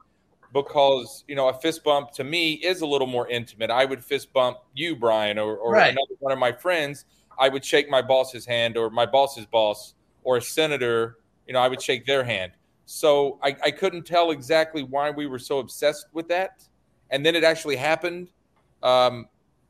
because 0.53 1.23
you 1.27 1.35
know 1.35 1.49
a 1.49 1.53
fist 1.53 1.83
bump 1.83 2.11
to 2.11 2.23
me 2.23 2.53
is 2.53 2.81
a 2.81 2.85
little 2.85 3.07
more 3.07 3.27
intimate. 3.27 3.69
I 3.69 3.85
would 3.85 4.03
fist 4.03 4.33
bump 4.33 4.57
you, 4.73 4.95
Brian, 4.95 5.37
or, 5.37 5.57
or 5.57 5.73
right. 5.73 5.91
another 5.91 6.15
one 6.19 6.31
of 6.31 6.39
my 6.39 6.51
friends. 6.51 7.05
I 7.37 7.49
would 7.49 7.63
shake 7.63 7.89
my 7.89 8.01
boss's 8.01 8.45
hand, 8.45 8.77
or 8.77 8.89
my 8.89 9.05
boss's 9.05 9.45
boss, 9.45 9.93
or 10.23 10.37
a 10.37 10.41
senator. 10.41 11.17
You 11.47 11.53
know, 11.53 11.59
I 11.59 11.67
would 11.67 11.81
shake 11.81 12.05
their 12.05 12.23
hand. 12.23 12.51
So 12.85 13.39
I, 13.43 13.55
I 13.63 13.71
couldn't 13.71 14.03
tell 14.03 14.31
exactly 14.31 14.83
why 14.83 15.11
we 15.11 15.27
were 15.27 15.39
so 15.39 15.59
obsessed 15.59 16.07
with 16.13 16.27
that, 16.29 16.63
and 17.11 17.25
then 17.25 17.35
it 17.35 17.43
actually 17.43 17.75
happened. 17.75 18.29
Um, 18.81 19.27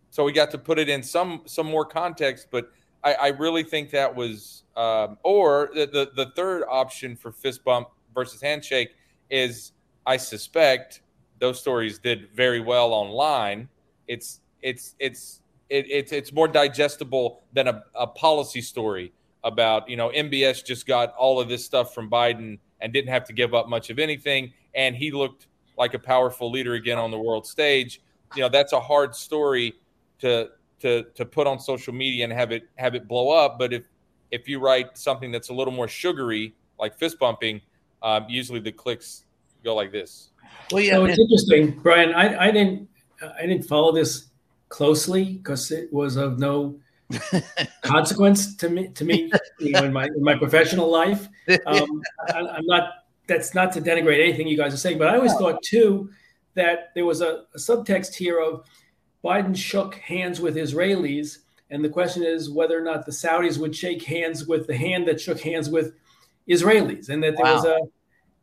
so 0.09 0.23
we 0.23 0.31
got 0.31 0.51
to 0.51 0.57
put 0.57 0.79
it 0.79 0.89
in 0.89 1.03
some 1.03 1.41
some 1.45 1.67
more 1.67 1.85
context, 1.85 2.47
but 2.51 2.71
I, 3.03 3.13
I 3.13 3.27
really 3.29 3.63
think 3.63 3.91
that 3.91 4.13
was 4.13 4.63
um, 4.75 5.17
or 5.23 5.69
the, 5.73 5.85
the 5.85 6.11
the 6.15 6.31
third 6.35 6.63
option 6.69 7.15
for 7.15 7.31
fist 7.31 7.63
bump 7.63 7.89
versus 8.15 8.41
handshake 8.41 8.91
is 9.29 9.73
I 10.05 10.17
suspect 10.17 11.01
those 11.39 11.59
stories 11.59 11.99
did 11.99 12.29
very 12.33 12.59
well 12.59 12.93
online. 12.93 13.69
It's 14.07 14.41
it's 14.61 14.95
it's 14.99 15.41
it, 15.69 15.85
it's 15.89 16.11
it's 16.11 16.31
more 16.33 16.47
digestible 16.47 17.43
than 17.53 17.67
a, 17.67 17.83
a 17.95 18.07
policy 18.07 18.61
story 18.61 19.13
about 19.43 19.89
you 19.89 19.95
know 19.95 20.09
MBS 20.09 20.65
just 20.65 20.85
got 20.85 21.13
all 21.15 21.39
of 21.39 21.49
this 21.49 21.63
stuff 21.63 21.93
from 21.93 22.09
Biden 22.09 22.59
and 22.81 22.93
didn't 22.93 23.09
have 23.09 23.25
to 23.25 23.33
give 23.33 23.53
up 23.53 23.67
much 23.69 23.89
of 23.89 23.99
anything, 23.99 24.53
and 24.75 24.95
he 24.95 25.11
looked 25.11 25.47
like 25.77 25.93
a 25.93 25.99
powerful 25.99 26.51
leader 26.51 26.73
again 26.73 26.97
on 26.97 27.11
the 27.11 27.19
world 27.19 27.45
stage. 27.45 28.01
You 28.35 28.41
know 28.43 28.49
that's 28.49 28.73
a 28.73 28.79
hard 28.79 29.15
story 29.15 29.73
to 30.19 30.49
to 30.79 31.03
to 31.15 31.25
put 31.25 31.47
on 31.47 31.59
social 31.59 31.93
media 31.93 32.23
and 32.23 32.33
have 32.33 32.51
it 32.51 32.63
have 32.75 32.95
it 32.95 33.07
blow 33.07 33.29
up. 33.29 33.59
But 33.59 33.73
if 33.73 33.83
if 34.31 34.47
you 34.47 34.59
write 34.59 34.97
something 34.97 35.31
that's 35.31 35.49
a 35.49 35.53
little 35.53 35.73
more 35.73 35.87
sugary, 35.87 36.53
like 36.79 36.97
fist 36.97 37.17
bumping, 37.19 37.61
um, 38.03 38.25
usually 38.29 38.59
the 38.59 38.71
clicks 38.71 39.25
go 39.63 39.75
like 39.75 39.91
this. 39.91 40.29
Well, 40.71 40.81
yeah, 40.81 40.93
so 40.93 41.05
it's 41.05 41.19
interesting, 41.19 41.79
Brian. 41.81 42.13
I, 42.13 42.47
I 42.47 42.51
didn't 42.51 42.87
I 43.21 43.45
didn't 43.45 43.63
follow 43.63 43.91
this 43.91 44.27
closely 44.69 45.33
because 45.33 45.71
it 45.71 45.91
was 45.91 46.15
of 46.15 46.39
no 46.39 46.79
consequence 47.81 48.55
to 48.57 48.69
me 48.69 48.89
to 48.89 49.03
me 49.03 49.31
you 49.59 49.71
know, 49.71 49.83
in 49.83 49.93
my 49.93 50.05
in 50.05 50.23
my 50.23 50.35
professional 50.35 50.89
life. 50.89 51.27
Um, 51.65 52.01
I, 52.27 52.39
am 52.39 52.65
not. 52.65 52.93
That's 53.27 53.53
not 53.53 53.71
to 53.73 53.81
denigrate 53.81 54.23
anything 54.23 54.47
you 54.47 54.57
guys 54.57 54.73
are 54.73 54.77
saying, 54.77 54.97
but 54.97 55.07
I 55.07 55.15
always 55.15 55.33
thought 55.33 55.61
too 55.61 56.09
that 56.55 56.91
there 56.95 57.05
was 57.05 57.21
a, 57.21 57.45
a 57.53 57.57
subtext 57.57 58.15
here 58.15 58.39
of 58.39 58.65
Biden 59.23 59.55
shook 59.55 59.95
hands 59.95 60.41
with 60.41 60.55
Israelis, 60.55 61.39
and 61.69 61.83
the 61.83 61.89
question 61.89 62.23
is 62.23 62.49
whether 62.49 62.77
or 62.77 62.81
not 62.81 63.05
the 63.05 63.11
Saudis 63.11 63.59
would 63.59 63.75
shake 63.75 64.03
hands 64.03 64.47
with 64.47 64.65
the 64.65 64.75
hand 64.75 65.07
that 65.07 65.21
shook 65.21 65.39
hands 65.41 65.69
with 65.69 65.93
Israelis, 66.47 67.09
and 67.09 67.23
that 67.23 67.35
there 67.35 67.45
wow. 67.45 67.55
was 67.55 67.65
a 67.65 67.79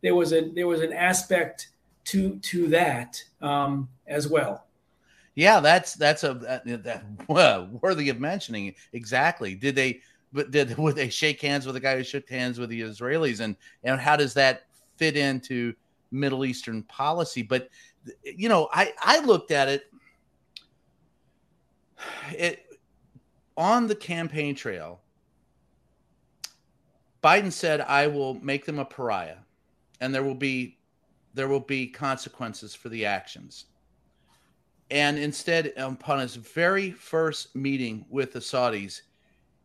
there 0.02 0.14
was 0.14 0.32
a 0.32 0.50
there 0.50 0.66
was 0.66 0.80
an 0.80 0.92
aspect 0.92 1.68
to 2.04 2.38
to 2.38 2.68
that 2.68 3.22
um, 3.42 3.88
as 4.06 4.28
well. 4.28 4.66
Yeah, 5.34 5.60
that's 5.60 5.94
that's 5.94 6.24
a 6.24 6.34
that, 6.34 6.84
that 6.84 7.04
well, 7.28 7.68
worthy 7.82 8.08
of 8.08 8.18
mentioning. 8.18 8.74
Exactly. 8.92 9.54
Did 9.54 9.74
they? 9.74 10.00
But 10.32 10.50
did 10.50 10.76
would 10.78 10.96
they 10.96 11.08
shake 11.08 11.40
hands 11.40 11.66
with 11.66 11.74
the 11.74 11.80
guy 11.80 11.96
who 11.96 12.04
shook 12.04 12.28
hands 12.28 12.58
with 12.58 12.70
the 12.70 12.80
Israelis, 12.80 13.40
and 13.40 13.56
and 13.84 14.00
how 14.00 14.16
does 14.16 14.34
that 14.34 14.66
fit 14.96 15.16
into 15.16 15.74
Middle 16.10 16.44
Eastern 16.44 16.82
policy? 16.84 17.42
But 17.42 17.68
you 18.24 18.48
know, 18.48 18.68
I 18.72 18.92
I 19.00 19.20
looked 19.20 19.50
at 19.50 19.68
it. 19.68 19.92
It 22.36 22.66
on 23.56 23.86
the 23.86 23.94
campaign 23.94 24.54
trail. 24.54 25.00
Biden 27.22 27.52
said, 27.52 27.80
"I 27.80 28.06
will 28.06 28.34
make 28.34 28.64
them 28.64 28.78
a 28.78 28.84
pariah." 28.84 29.38
And 30.00 30.14
there 30.14 30.22
will 30.22 30.34
be 30.34 30.78
there 31.34 31.48
will 31.48 31.60
be 31.60 31.86
consequences 31.86 32.74
for 32.74 32.88
the 32.88 33.04
actions. 33.04 33.66
And 34.90 35.18
instead, 35.18 35.74
upon 35.76 36.20
his 36.20 36.36
very 36.36 36.92
first 36.92 37.54
meeting 37.54 38.06
with 38.08 38.32
the 38.32 38.38
Saudis, 38.38 39.02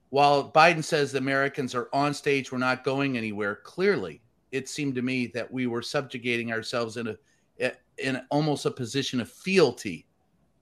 while 0.10 0.52
Biden 0.52 0.84
says 0.84 1.12
the 1.12 1.20
Americans 1.20 1.74
are 1.74 1.88
on 1.94 2.14
stage, 2.14 2.52
we're 2.52 2.58
not 2.58 2.84
going 2.84 3.18
anywhere. 3.18 3.56
Clearly, 3.64 4.22
it 4.52 4.68
seemed 4.68 4.96
to 4.96 5.02
me 5.02 5.28
that 5.28 5.50
we 5.50 5.68
were 5.68 5.82
subjugating 5.82 6.52
ourselves 6.52 6.98
in 6.98 7.08
a 7.08 7.16
in 7.98 8.22
almost 8.30 8.66
a 8.66 8.72
position 8.72 9.22
of 9.22 9.32
fealty 9.32 10.08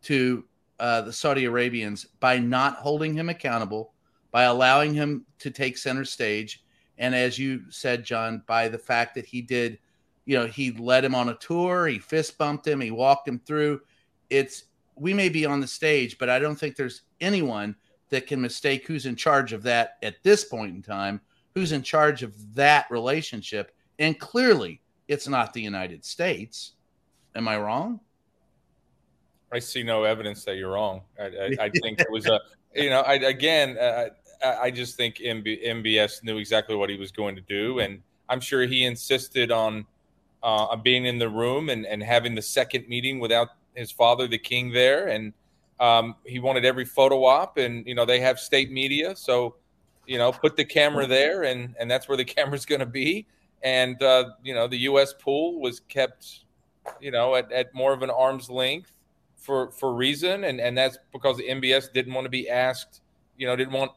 to 0.01 0.43
uh, 0.79 1.01
the 1.01 1.13
Saudi 1.13 1.45
Arabians 1.45 2.05
by 2.19 2.37
not 2.37 2.75
holding 2.75 3.13
him 3.13 3.29
accountable, 3.29 3.93
by 4.31 4.43
allowing 4.43 4.93
him 4.93 5.25
to 5.39 5.51
take 5.51 5.77
center 5.77 6.05
stage, 6.05 6.63
and 6.99 7.15
as 7.15 7.39
you 7.39 7.63
said, 7.71 8.03
John, 8.03 8.43
by 8.45 8.67
the 8.67 8.77
fact 8.77 9.15
that 9.15 9.25
he 9.25 9.41
did, 9.41 9.79
you 10.25 10.37
know, 10.37 10.45
he 10.45 10.71
led 10.71 11.05
him 11.05 11.15
on 11.15 11.29
a 11.29 11.35
tour, 11.35 11.87
he 11.87 11.97
fist 11.97 12.37
bumped 12.37 12.67
him, 12.67 12.81
he 12.81 12.91
walked 12.91 13.27
him 13.27 13.39
through. 13.39 13.81
It's 14.29 14.65
we 14.95 15.13
may 15.13 15.29
be 15.29 15.45
on 15.45 15.61
the 15.61 15.67
stage, 15.67 16.17
but 16.17 16.29
I 16.29 16.39
don't 16.39 16.57
think 16.57 16.75
there's 16.75 17.03
anyone 17.21 17.75
that 18.09 18.27
can 18.27 18.41
mistake 18.41 18.85
who's 18.85 19.05
in 19.05 19.15
charge 19.15 19.53
of 19.53 19.63
that 19.63 19.97
at 20.03 20.21
this 20.23 20.43
point 20.43 20.75
in 20.75 20.81
time, 20.81 21.21
who's 21.55 21.71
in 21.71 21.81
charge 21.81 22.21
of 22.21 22.33
that 22.55 22.85
relationship. 22.91 23.71
And 23.97 24.19
clearly, 24.19 24.81
it's 25.07 25.27
not 25.27 25.53
the 25.53 25.61
United 25.61 26.03
States. 26.03 26.73
Am 27.33 27.47
I 27.47 27.57
wrong? 27.57 28.01
I 29.51 29.59
see 29.59 29.83
no 29.83 30.03
evidence 30.03 30.43
that 30.45 30.57
you're 30.57 30.73
wrong. 30.73 31.01
I, 31.19 31.23
I, 31.23 31.51
I 31.61 31.69
think 31.69 32.01
it 32.01 32.11
was 32.11 32.27
a, 32.27 32.39
you 32.75 32.89
know, 32.89 33.01
I, 33.01 33.15
again, 33.15 33.77
uh, 33.79 34.09
I 34.43 34.71
just 34.71 34.95
think 34.95 35.17
MB, 35.17 35.65
MBS 35.65 36.23
knew 36.23 36.37
exactly 36.37 36.75
what 36.75 36.89
he 36.89 36.97
was 36.97 37.11
going 37.11 37.35
to 37.35 37.41
do, 37.41 37.79
and 37.79 38.01
I'm 38.29 38.39
sure 38.39 38.63
he 38.63 38.85
insisted 38.85 39.51
on 39.51 39.85
uh, 40.43 40.75
being 40.77 41.05
in 41.05 41.17
the 41.17 41.29
room 41.29 41.69
and, 41.69 41.85
and 41.85 42.01
having 42.01 42.35
the 42.35 42.41
second 42.41 42.87
meeting 42.87 43.19
without 43.19 43.49
his 43.75 43.91
father, 43.91 44.27
the 44.27 44.37
king, 44.37 44.71
there, 44.71 45.07
and 45.07 45.33
um, 45.79 46.15
he 46.25 46.39
wanted 46.39 46.65
every 46.65 46.85
photo 46.85 47.25
op, 47.25 47.57
and 47.57 47.85
you 47.87 47.95
know 47.95 48.05
they 48.05 48.19
have 48.19 48.39
state 48.39 48.71
media, 48.71 49.15
so 49.15 49.55
you 50.05 50.17
know 50.17 50.31
put 50.31 50.55
the 50.55 50.65
camera 50.65 51.07
there, 51.07 51.43
and 51.43 51.75
and 51.79 51.89
that's 51.89 52.07
where 52.07 52.17
the 52.17 52.25
camera's 52.35 52.65
going 52.65 52.79
to 52.79 52.85
be, 52.85 53.25
and 53.63 54.01
uh, 54.03 54.31
you 54.43 54.53
know 54.53 54.67
the 54.67 54.79
U.S. 54.79 55.13
pool 55.13 55.59
was 55.59 55.81
kept, 55.81 56.41
you 56.99 57.11
know, 57.11 57.35
at, 57.35 57.51
at 57.51 57.73
more 57.73 57.93
of 57.93 58.03
an 58.03 58.09
arm's 58.09 58.49
length 58.49 58.91
for 59.37 59.71
for 59.71 59.93
reason, 59.93 60.43
and 60.45 60.59
and 60.59 60.77
that's 60.77 60.97
because 61.11 61.37
the 61.37 61.47
MBS 61.47 61.91
didn't 61.93 62.13
want 62.13 62.25
to 62.25 62.29
be 62.29 62.49
asked, 62.49 63.01
you 63.37 63.47
know, 63.47 63.55
didn't 63.55 63.73
want 63.73 63.91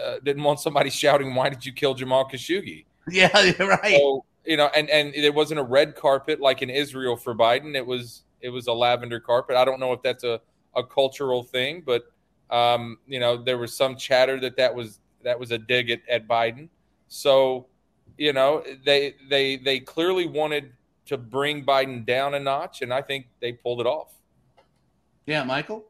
uh, 0.00 0.16
didn't 0.24 0.42
want 0.42 0.60
somebody 0.60 0.90
shouting, 1.02 1.34
"Why 1.34 1.48
did 1.48 1.64
you 1.66 1.72
kill 1.72 1.94
Jamal 1.94 2.28
Khashoggi?" 2.28 2.84
Yeah, 3.08 3.28
right. 3.58 3.96
So, 3.98 4.24
you 4.44 4.56
know, 4.56 4.70
and 4.74 4.88
and 4.90 5.14
it 5.14 5.34
wasn't 5.34 5.60
a 5.60 5.64
red 5.64 5.96
carpet 5.96 6.40
like 6.40 6.62
in 6.62 6.70
Israel 6.70 7.16
for 7.16 7.34
Biden. 7.34 7.74
It 7.74 7.86
was 7.86 8.22
it 8.40 8.50
was 8.50 8.66
a 8.66 8.72
lavender 8.72 9.20
carpet. 9.20 9.56
I 9.56 9.64
don't 9.64 9.80
know 9.80 9.92
if 9.92 10.02
that's 10.02 10.24
a 10.24 10.40
a 10.74 10.82
cultural 10.84 11.42
thing, 11.42 11.82
but 11.84 12.04
Um, 12.50 12.98
you 13.06 13.18
know, 13.18 13.42
there 13.42 13.56
was 13.56 13.74
some 13.74 13.96
chatter 13.96 14.38
that 14.40 14.56
that 14.56 14.74
was 14.74 15.00
that 15.24 15.38
was 15.40 15.52
a 15.52 15.58
dig 15.58 15.88
at, 15.90 16.00
at 16.06 16.28
Biden. 16.28 16.68
So, 17.08 17.66
you 18.18 18.34
know, 18.34 18.62
they 18.84 19.14
they 19.30 19.56
they 19.56 19.80
clearly 19.80 20.26
wanted 20.26 20.72
to 21.06 21.16
bring 21.16 21.64
Biden 21.64 22.04
down 22.04 22.34
a 22.34 22.40
notch, 22.40 22.82
and 22.82 22.92
I 22.92 23.00
think 23.00 23.28
they 23.40 23.52
pulled 23.54 23.80
it 23.80 23.86
off. 23.86 24.12
Yeah, 25.24 25.44
Michael. 25.44 25.84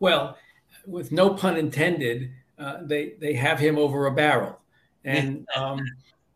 Well, 0.00 0.36
with 0.86 1.12
no 1.12 1.34
pun 1.34 1.56
intended, 1.56 2.32
uh, 2.58 2.78
they 2.82 3.14
they 3.20 3.34
have 3.34 3.58
him 3.58 3.78
over 3.78 4.06
a 4.06 4.12
barrel, 4.12 4.60
and 5.04 5.46
um, 5.56 5.80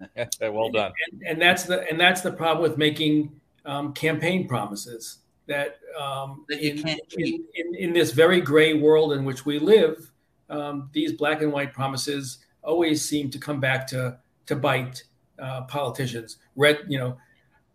well 0.40 0.70
done. 0.70 0.92
And, 1.12 1.22
and, 1.26 1.42
that's 1.42 1.64
the 1.64 1.88
and 1.88 1.98
that's 1.98 2.20
the 2.20 2.32
problem 2.32 2.62
with 2.62 2.78
making 2.78 3.40
um, 3.64 3.92
campaign 3.92 4.46
promises 4.46 5.18
that, 5.46 5.78
um, 6.00 6.44
that 6.48 6.60
you 6.60 6.72
in, 6.72 6.82
can't 6.82 7.00
in, 7.16 7.44
in, 7.54 7.74
in, 7.74 7.92
this 7.92 8.12
very 8.12 8.40
gray 8.40 8.74
world 8.74 9.12
in 9.12 9.24
which 9.24 9.46
we 9.46 9.58
live, 9.58 10.10
um, 10.50 10.90
these 10.92 11.12
black 11.12 11.42
and 11.42 11.52
white 11.52 11.72
promises 11.72 12.38
always 12.62 13.06
seem 13.06 13.30
to 13.30 13.38
come 13.38 13.60
back 13.60 13.86
to 13.88 14.18
to 14.46 14.56
bite 14.56 15.02
uh, 15.40 15.62
politicians. 15.62 16.38
Red, 16.54 16.80
you 16.88 16.98
know, 16.98 17.18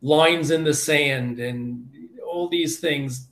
lines 0.02 0.52
in 0.52 0.64
the 0.64 0.74
sand 0.74 1.40
and 1.40 1.90
all 2.26 2.48
these 2.48 2.80
things. 2.80 3.28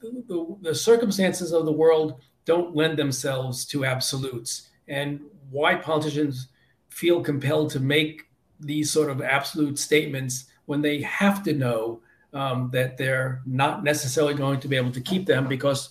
The, 0.00 0.24
the, 0.26 0.56
the 0.70 0.74
circumstances 0.74 1.52
of 1.52 1.64
the 1.64 1.72
world 1.72 2.20
don't 2.44 2.74
lend 2.74 2.98
themselves 2.98 3.64
to 3.66 3.84
absolutes, 3.84 4.70
and 4.88 5.20
why 5.50 5.74
politicians 5.74 6.48
feel 6.88 7.22
compelled 7.22 7.70
to 7.70 7.80
make 7.80 8.28
these 8.60 8.90
sort 8.90 9.10
of 9.10 9.22
absolute 9.22 9.78
statements 9.78 10.46
when 10.66 10.82
they 10.82 11.00
have 11.02 11.42
to 11.42 11.52
know 11.52 12.00
um, 12.32 12.70
that 12.72 12.96
they're 12.96 13.42
not 13.44 13.84
necessarily 13.84 14.34
going 14.34 14.60
to 14.60 14.68
be 14.68 14.76
able 14.76 14.92
to 14.92 15.00
keep 15.00 15.26
them 15.26 15.48
because 15.48 15.90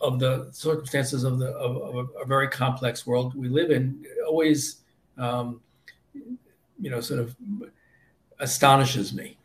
of 0.00 0.18
the 0.18 0.48
circumstances 0.52 1.24
of 1.24 1.38
the 1.38 1.48
of, 1.52 1.96
of 1.96 2.10
a, 2.20 2.24
very 2.24 2.48
complex 2.48 3.06
world 3.06 3.34
we 3.34 3.48
live 3.48 3.70
in 3.70 4.04
always 4.26 4.82
um, 5.16 5.60
you 6.14 6.90
know 6.90 7.00
sort 7.00 7.20
of 7.20 7.36
astonishes 8.40 9.12
me 9.14 9.36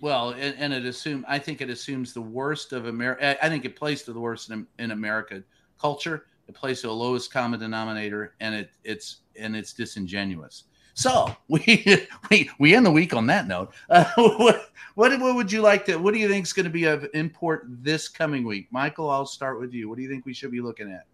well 0.00 0.30
and, 0.30 0.54
and, 0.58 0.72
it 0.72 0.84
assume 0.84 1.24
i 1.28 1.38
think 1.38 1.60
it 1.60 1.70
assumes 1.70 2.12
the 2.12 2.20
worst 2.20 2.72
of 2.72 2.86
america 2.86 3.44
i 3.44 3.48
think 3.48 3.64
it 3.64 3.76
plays 3.76 4.02
to 4.02 4.12
the 4.12 4.20
worst 4.20 4.50
in, 4.50 4.66
in 4.78 4.90
america 4.90 5.42
culture 5.78 6.26
it 6.48 6.54
plays 6.54 6.80
to 6.80 6.86
the 6.86 6.92
lowest 6.92 7.32
common 7.32 7.60
denominator 7.60 8.34
and 8.40 8.54
it 8.54 8.70
it's 8.84 9.18
and 9.36 9.56
it's 9.56 9.72
disingenuous 9.72 10.64
so 10.94 11.34
we 11.48 12.06
we 12.30 12.50
we 12.58 12.74
end 12.74 12.86
the 12.86 12.90
week 12.90 13.14
on 13.14 13.26
that 13.26 13.46
note. 13.46 13.72
Uh, 13.88 14.04
what, 14.16 14.70
what 14.94 15.20
what 15.20 15.34
would 15.34 15.50
you 15.50 15.62
like 15.62 15.86
to? 15.86 15.96
What 15.96 16.14
do 16.14 16.20
you 16.20 16.28
think 16.28 16.46
is 16.46 16.52
going 16.52 16.64
to 16.64 16.70
be 16.70 16.84
of 16.84 17.06
import 17.14 17.66
this 17.68 18.08
coming 18.08 18.44
week, 18.44 18.68
Michael? 18.70 19.10
I'll 19.10 19.26
start 19.26 19.60
with 19.60 19.72
you. 19.72 19.88
What 19.88 19.96
do 19.96 20.02
you 20.02 20.10
think 20.10 20.26
we 20.26 20.34
should 20.34 20.50
be 20.50 20.60
looking 20.60 20.90
at? 20.92 21.06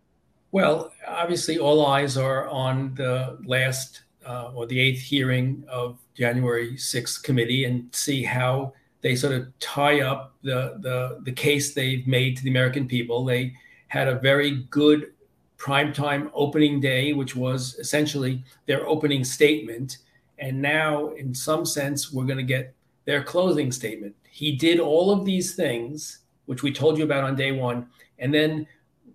Well, 0.50 0.92
obviously, 1.06 1.58
all 1.58 1.86
eyes 1.86 2.16
are 2.16 2.48
on 2.48 2.94
the 2.94 3.38
last 3.44 4.02
uh, 4.26 4.52
or 4.54 4.66
the 4.66 4.80
eighth 4.80 5.00
hearing 5.00 5.64
of 5.68 5.98
January 6.14 6.74
6th 6.74 7.22
committee 7.22 7.64
and 7.64 7.94
see 7.94 8.22
how 8.22 8.72
they 9.02 9.14
sort 9.14 9.34
of 9.34 9.46
tie 9.60 10.00
up 10.00 10.34
the 10.42 10.78
the 10.80 11.20
the 11.22 11.32
case 11.32 11.74
they've 11.74 12.06
made 12.06 12.36
to 12.36 12.42
the 12.42 12.50
American 12.50 12.88
people. 12.88 13.24
They 13.24 13.54
had 13.88 14.08
a 14.08 14.18
very 14.18 14.64
good 14.70 15.12
primetime 15.58 16.30
opening 16.34 16.80
day, 16.80 17.12
which 17.12 17.36
was 17.36 17.76
essentially 17.78 18.42
their 18.66 18.86
opening 18.86 19.24
statement. 19.24 19.98
And 20.38 20.60
now, 20.60 21.10
in 21.10 21.34
some 21.34 21.64
sense, 21.64 22.12
we're 22.12 22.24
going 22.24 22.36
to 22.38 22.42
get 22.42 22.74
their 23.04 23.22
closing 23.22 23.72
statement. 23.72 24.14
He 24.28 24.52
did 24.52 24.80
all 24.80 25.10
of 25.10 25.24
these 25.24 25.54
things, 25.54 26.18
which 26.46 26.62
we 26.62 26.72
told 26.72 26.98
you 26.98 27.04
about 27.04 27.24
on 27.24 27.36
day 27.36 27.52
one. 27.52 27.86
And 28.18 28.34
then, 28.34 28.66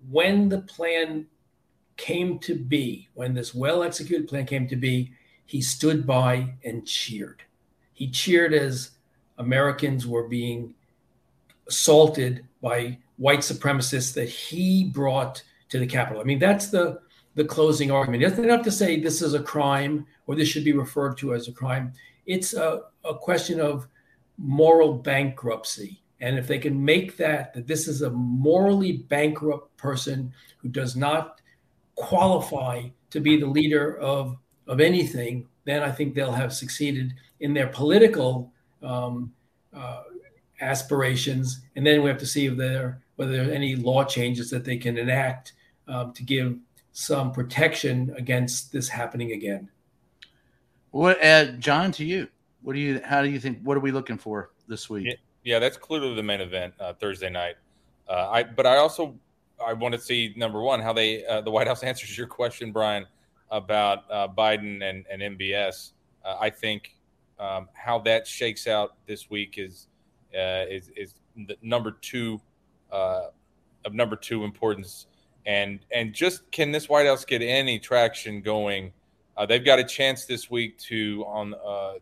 when 0.10 0.50
the 0.50 0.62
plan 0.62 1.28
came 2.02 2.40
to 2.40 2.56
be, 2.56 3.08
when 3.14 3.36
this 3.36 3.54
well 3.54 3.84
executed 3.84 4.28
plan 4.28 4.46
came 4.46 4.68
to 4.68 4.76
be, 4.76 5.12
he 5.46 5.62
stood 5.62 6.08
by 6.08 6.56
and 6.66 6.86
cheered. 6.88 7.44
He 7.94 8.10
cheered 8.10 8.56
as 8.56 8.92
Americans 9.38 10.08
were 10.08 10.28
being 10.28 10.74
assaulted 11.68 12.44
by 12.60 12.98
white 13.18 13.42
supremacists 13.42 14.16
that 14.16 14.28
he 14.28 14.86
brought 14.86 15.44
to 15.70 15.78
the 15.78 15.86
Capitol. 15.86 16.22
I 16.22 16.26
mean, 16.26 16.40
that's 16.40 16.70
the 16.70 17.02
the 17.36 17.46
closing 17.46 17.92
argument. 17.92 18.24
It's 18.24 18.36
not 18.36 18.46
enough 18.46 18.64
to 18.64 18.72
say 18.72 19.00
this 19.00 19.22
is 19.22 19.36
a 19.36 19.44
crime 19.44 20.06
or 20.28 20.36
this 20.36 20.50
should 20.50 20.66
be 20.66 20.74
referred 20.74 21.18
to 21.20 21.34
as 21.34 21.48
a 21.48 21.54
crime. 21.54 21.94
It's 22.26 22.54
a, 22.54 22.82
a 23.06 23.16
question 23.16 23.62
of 23.62 23.88
moral 24.38 24.94
bankruptcy. 24.94 26.02
And 26.20 26.38
if 26.38 26.46
they 26.46 26.60
can 26.60 26.84
make 26.84 27.16
that, 27.18 27.54
that 27.54 27.68
this 27.68 27.88
is 27.88 28.02
a 28.02 28.10
morally 28.10 28.98
bankrupt 28.98 29.78
person 29.78 30.34
who 30.58 30.68
does 30.68 30.98
not 30.98 31.41
qualify 32.10 32.90
to 33.10 33.20
be 33.20 33.38
the 33.38 33.48
leader 33.48 33.98
of, 34.00 34.38
of 34.68 34.80
anything, 34.80 35.48
then 35.66 35.84
I 35.84 35.92
think 35.92 36.16
they'll 36.16 36.32
have 36.44 36.54
succeeded 36.54 37.14
in 37.40 37.54
their 37.54 37.68
political 37.68 38.52
um, 38.82 39.34
uh, 39.74 40.04
aspirations. 40.60 41.62
And 41.76 41.86
then 41.86 42.02
we 42.02 42.10
have 42.10 42.20
to 42.20 42.26
see 42.26 42.48
if 42.48 42.58
there 42.58 43.02
whether 43.22 43.34
there 43.34 43.50
are 43.50 43.54
any 43.54 43.76
law 43.76 44.04
changes 44.04 44.50
that 44.50 44.66
they 44.66 44.78
can 44.78 44.98
enact 44.98 45.54
um, 45.88 46.12
to 46.14 46.24
give 46.24 46.58
some 46.92 47.32
protection 47.32 48.12
against 48.18 48.72
this 48.72 48.90
happening 48.90 49.34
again. 49.34 49.70
What, 50.90 51.24
uh, 51.24 51.52
John, 51.60 51.92
to 51.94 52.04
you, 52.04 52.28
what 52.64 52.74
do 52.74 52.80
you, 52.80 53.00
how 53.06 53.22
do 53.22 53.30
you 53.30 53.40
think, 53.40 53.60
what 53.62 53.78
are 53.78 53.82
we 53.82 53.92
looking 53.92 54.18
for 54.18 54.50
this 54.68 54.90
week? 54.90 55.06
Yeah, 55.06 55.14
yeah 55.44 55.60
that's 55.60 55.78
clearly 55.78 56.16
the 56.16 56.24
main 56.24 56.42
event 56.42 56.74
uh, 56.80 56.94
Thursday 56.94 57.30
night. 57.30 57.58
Uh, 58.10 58.30
I, 58.32 58.44
but 58.44 58.66
I 58.66 58.78
also, 58.78 59.16
I 59.66 59.74
want 59.74 59.94
to 59.94 60.00
see 60.00 60.34
number 60.36 60.62
one, 60.62 60.82
how 60.82 60.94
they, 60.94 61.26
uh, 61.26 61.42
the 61.42 61.52
White 61.52 61.68
House 61.68 61.84
answers 61.92 62.18
your 62.18 62.28
question, 62.28 62.72
Brian, 62.72 63.06
about 63.50 64.10
uh, 64.10 64.28
Biden 64.28 64.84
and, 64.84 65.06
and 65.12 65.38
MBS. 65.38 65.92
Uh, 66.24 66.38
I 66.40 66.50
think 66.50 66.96
um, 67.40 67.70
how 67.74 68.00
that 68.00 68.28
shakes 68.28 68.68
out 68.68 68.96
this 69.08 69.30
week 69.30 69.56
is, 69.58 69.88
is, 70.34 70.90
is 70.96 71.14
the 71.36 71.58
number 71.62 71.92
two, 72.02 72.40
of 72.92 73.94
number 73.94 74.16
two 74.16 74.44
importance 74.44 75.08
and 75.46 75.80
and 75.92 76.14
just 76.14 76.50
can 76.52 76.72
this 76.72 76.88
White 76.90 77.08
House 77.08 77.26
get 77.26 77.42
any 77.42 77.80
traction 77.80 78.42
going? 78.42 78.94
Uh, 79.38 79.46
they've 79.46 79.66
got 79.66 79.80
a 79.80 79.84
chance 79.84 80.26
this 80.26 80.52
week 80.52 80.78
to 80.78 81.24
on 81.28 81.54
uh, 81.54 81.94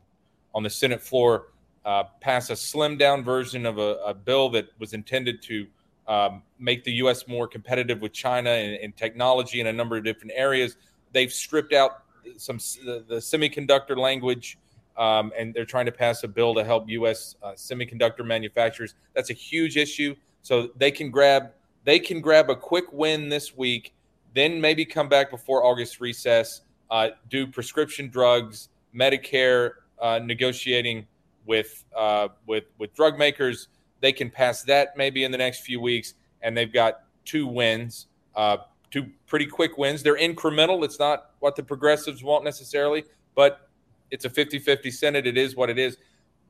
on 0.53 0.63
the 0.63 0.69
Senate 0.69 1.01
floor 1.01 1.47
uh, 1.85 2.03
pass 2.21 2.49
a 2.49 2.53
slimmed 2.53 2.99
down 2.99 3.23
version 3.23 3.65
of 3.65 3.77
a, 3.77 3.97
a 4.05 4.13
bill 4.13 4.49
that 4.49 4.67
was 4.79 4.93
intended 4.93 5.41
to 5.43 5.67
um, 6.09 6.41
make 6.57 6.83
the 6.83 6.91
U.S. 6.93 7.27
more 7.27 7.47
competitive 7.47 8.01
with 8.01 8.11
China 8.11 8.49
in, 8.49 8.91
technology 8.93 9.61
in 9.61 9.67
a 9.67 9.73
number 9.73 9.95
of 9.95 10.03
different 10.03 10.33
areas. 10.35 10.75
They've 11.13 11.31
stripped 11.31 11.71
out 11.71 12.03
some 12.35 12.57
the, 12.83 13.05
the 13.07 13.15
semiconductor 13.15 13.95
language. 13.95 14.57
Um, 14.97 15.31
and 15.37 15.53
they're 15.53 15.63
trying 15.63 15.85
to 15.85 15.93
pass 15.93 16.25
a 16.25 16.27
bill 16.27 16.53
to 16.55 16.63
help 16.65 16.89
U.S. 16.89 17.37
Uh, 17.41 17.51
semiconductor 17.51 18.25
manufacturers. 18.25 18.95
That's 19.15 19.29
a 19.29 19.33
huge 19.33 19.77
issue. 19.77 20.13
So 20.41 20.71
they 20.75 20.91
can 20.91 21.09
grab 21.09 21.51
they 21.85 21.99
can 21.99 22.19
grab 22.19 22.49
a 22.49 22.55
quick 22.55 22.91
win 22.91 23.29
this 23.29 23.55
week, 23.55 23.93
then 24.35 24.59
maybe 24.59 24.83
come 24.83 25.07
back 25.07 25.31
before 25.31 25.63
August 25.63 26.01
recess, 26.01 26.61
uh, 26.91 27.09
do 27.29 27.47
prescription 27.47 28.09
drugs, 28.09 28.69
Medicare 28.93 29.71
uh, 30.01 30.19
negotiating 30.21 31.07
with 31.45 31.85
uh, 31.95 32.27
with 32.45 32.65
with 32.77 32.93
drug 32.93 33.17
makers. 33.17 33.69
They 34.01 34.11
can 34.11 34.29
pass 34.29 34.63
that 34.63 34.95
maybe 34.95 35.23
in 35.23 35.31
the 35.31 35.37
next 35.37 35.61
few 35.61 35.81
weeks, 35.81 36.13
and 36.41 36.55
they've 36.55 36.71
got 36.71 37.01
two 37.25 37.47
wins, 37.47 38.07
uh, 38.35 38.57
two 38.91 39.07
pretty 39.27 39.45
quick 39.45 39.77
wins. 39.77 40.03
They're 40.03 40.17
incremental. 40.17 40.83
It's 40.83 40.99
not 40.99 41.31
what 41.39 41.55
the 41.55 41.63
progressives 41.63 42.23
want 42.23 42.43
necessarily, 42.43 43.03
but 43.35 43.69
it's 44.11 44.25
a 44.25 44.29
50-50 44.29 44.91
Senate. 44.91 45.27
It 45.27 45.37
is 45.37 45.55
what 45.55 45.69
it 45.69 45.77
is. 45.77 45.97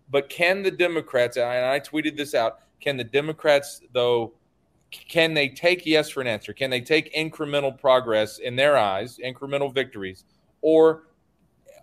But 0.09 0.29
can 0.29 0.63
the 0.63 0.71
Democrats? 0.71 1.37
And 1.37 1.45
I 1.45 1.79
tweeted 1.79 2.17
this 2.17 2.33
out. 2.33 2.59
Can 2.79 2.97
the 2.97 3.03
Democrats 3.03 3.81
though? 3.93 4.33
can 4.91 5.33
they 5.33 5.49
take 5.49 5.85
yes 5.85 6.09
for 6.09 6.21
an 6.21 6.27
answer? 6.27 6.53
Can 6.53 6.69
they 6.69 6.81
take 6.81 7.13
incremental 7.13 7.77
progress 7.79 8.39
in 8.39 8.55
their 8.55 8.77
eyes, 8.77 9.19
incremental 9.23 9.73
victories, 9.73 10.23
or 10.61 11.03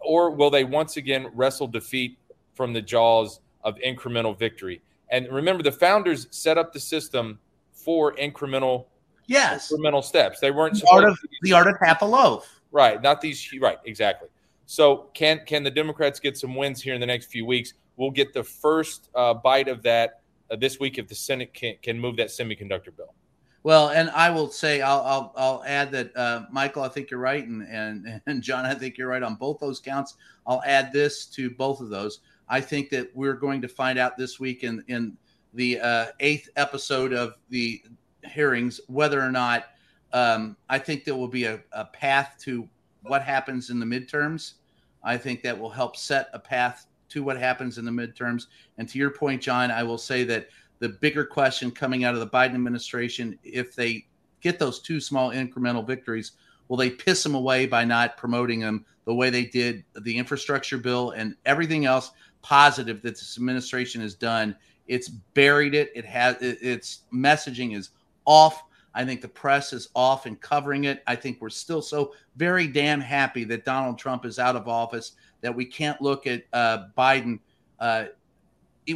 or 0.00 0.30
will 0.30 0.50
they 0.50 0.64
once 0.64 0.96
again 0.96 1.28
wrestle 1.34 1.66
defeat 1.66 2.18
from 2.54 2.72
the 2.72 2.82
jaws 2.82 3.40
of 3.64 3.76
incremental 3.76 4.38
victory? 4.38 4.80
And 5.10 5.28
remember, 5.30 5.62
the 5.62 5.72
founders 5.72 6.26
set 6.30 6.58
up 6.58 6.72
the 6.72 6.80
system 6.80 7.38
for 7.72 8.14
incremental 8.16 8.86
yes 9.26 9.72
incremental 9.72 10.02
steps. 10.02 10.40
They 10.40 10.50
weren't 10.50 10.74
the 10.74 10.88
art 10.90 11.04
of 11.04 11.18
the 11.42 11.52
art 11.52 11.68
of 11.68 11.76
half 11.80 12.02
a 12.02 12.06
loaf. 12.06 12.60
Right, 12.72 13.00
not 13.00 13.20
these. 13.20 13.48
Right, 13.60 13.78
exactly. 13.84 14.28
So 14.66 15.08
can 15.14 15.40
can 15.46 15.62
the 15.62 15.70
Democrats 15.70 16.18
get 16.18 16.36
some 16.36 16.54
wins 16.54 16.82
here 16.82 16.94
in 16.94 17.00
the 17.00 17.06
next 17.06 17.26
few 17.26 17.46
weeks? 17.46 17.74
We'll 17.96 18.10
get 18.10 18.34
the 18.34 18.44
first 18.44 19.08
uh, 19.14 19.34
bite 19.34 19.68
of 19.68 19.82
that 19.84 20.20
uh, 20.50 20.56
this 20.56 20.78
week 20.78 20.98
if 20.98 21.08
the 21.08 21.14
Senate 21.14 21.54
can, 21.54 21.76
can 21.82 21.98
move 21.98 22.16
that 22.16 22.28
semiconductor 22.28 22.94
bill. 22.94 23.14
Well, 23.62 23.88
and 23.88 24.10
I 24.10 24.30
will 24.30 24.48
say 24.48 24.80
I'll 24.80 25.00
I'll, 25.00 25.32
I'll 25.36 25.64
add 25.66 25.90
that 25.92 26.16
uh, 26.16 26.42
Michael, 26.52 26.82
I 26.82 26.88
think 26.88 27.10
you're 27.10 27.20
right, 27.20 27.46
and, 27.46 27.62
and 27.62 28.20
and 28.26 28.42
John, 28.42 28.66
I 28.66 28.74
think 28.74 28.98
you're 28.98 29.08
right 29.08 29.22
on 29.22 29.36
both 29.36 29.58
those 29.60 29.80
counts. 29.80 30.14
I'll 30.46 30.62
add 30.64 30.92
this 30.92 31.26
to 31.26 31.50
both 31.50 31.80
of 31.80 31.88
those. 31.88 32.20
I 32.48 32.60
think 32.60 32.90
that 32.90 33.10
we're 33.14 33.34
going 33.34 33.60
to 33.62 33.68
find 33.68 33.98
out 33.98 34.16
this 34.16 34.38
week 34.40 34.62
in 34.62 34.84
in 34.88 35.16
the 35.54 35.80
uh, 35.80 36.06
eighth 36.20 36.48
episode 36.56 37.12
of 37.12 37.34
the 37.50 37.82
hearings 38.24 38.80
whether 38.88 39.20
or 39.20 39.30
not 39.30 39.66
Um, 40.12 40.56
I 40.70 40.78
think 40.78 41.04
there 41.04 41.16
will 41.16 41.28
be 41.28 41.44
a, 41.44 41.60
a 41.72 41.84
path 41.84 42.36
to 42.44 42.68
what 43.02 43.22
happens 43.22 43.70
in 43.70 43.80
the 43.80 43.86
midterms. 43.86 44.54
I 45.02 45.18
think 45.18 45.42
that 45.42 45.58
will 45.58 45.70
help 45.70 45.96
set 45.96 46.28
a 46.32 46.38
path 46.38 46.86
to 47.08 47.22
what 47.22 47.36
happens 47.36 47.76
in 47.78 47.84
the 47.84 47.90
midterms. 47.90 48.46
And 48.78 48.88
to 48.88 48.98
your 48.98 49.10
point, 49.10 49.42
John, 49.42 49.70
I 49.70 49.82
will 49.82 49.98
say 49.98 50.24
that 50.24 50.48
the 50.78 50.88
bigger 50.88 51.24
question 51.24 51.70
coming 51.70 52.04
out 52.04 52.14
of 52.14 52.20
the 52.20 52.28
Biden 52.38 52.54
administration, 52.54 53.38
if 53.42 53.74
they 53.74 54.06
get 54.40 54.58
those 54.58 54.80
two 54.80 55.00
small 55.00 55.32
incremental 55.32 55.86
victories, 55.86 56.32
will 56.68 56.76
they 56.76 56.90
piss 56.90 57.22
them 57.22 57.34
away 57.34 57.66
by 57.66 57.84
not 57.84 58.16
promoting 58.16 58.60
them 58.60 58.84
the 59.04 59.14
way 59.14 59.30
they 59.30 59.44
did 59.44 59.84
the 60.02 60.16
infrastructure 60.16 60.78
bill 60.78 61.10
and 61.10 61.36
everything 61.44 61.84
else 61.84 62.12
positive 62.46 63.02
that 63.02 63.16
this 63.16 63.36
administration 63.36 64.00
has 64.00 64.14
done? 64.14 64.54
It's 64.86 65.08
buried 65.08 65.74
it. 65.74 65.90
It 65.96 66.04
has 66.04 66.36
its 66.40 67.00
messaging 67.12 67.76
is 67.76 67.90
off. 68.24 68.62
I 68.94 69.04
think 69.04 69.20
the 69.20 69.28
press 69.28 69.72
is 69.72 69.88
off 69.94 70.26
and 70.26 70.40
covering 70.40 70.84
it. 70.84 71.02
I 71.08 71.16
think 71.16 71.40
we're 71.40 71.50
still 71.50 71.82
so 71.82 72.14
very 72.36 72.68
damn 72.68 73.00
happy 73.00 73.42
that 73.44 73.64
Donald 73.64 73.98
Trump 73.98 74.24
is 74.24 74.38
out 74.38 74.54
of 74.54 74.68
office 74.68 75.12
that 75.40 75.54
we 75.54 75.64
can't 75.64 76.00
look 76.00 76.26
at 76.26 76.44
uh, 76.52 76.84
Biden. 76.96 77.40
Uh, 77.80 78.06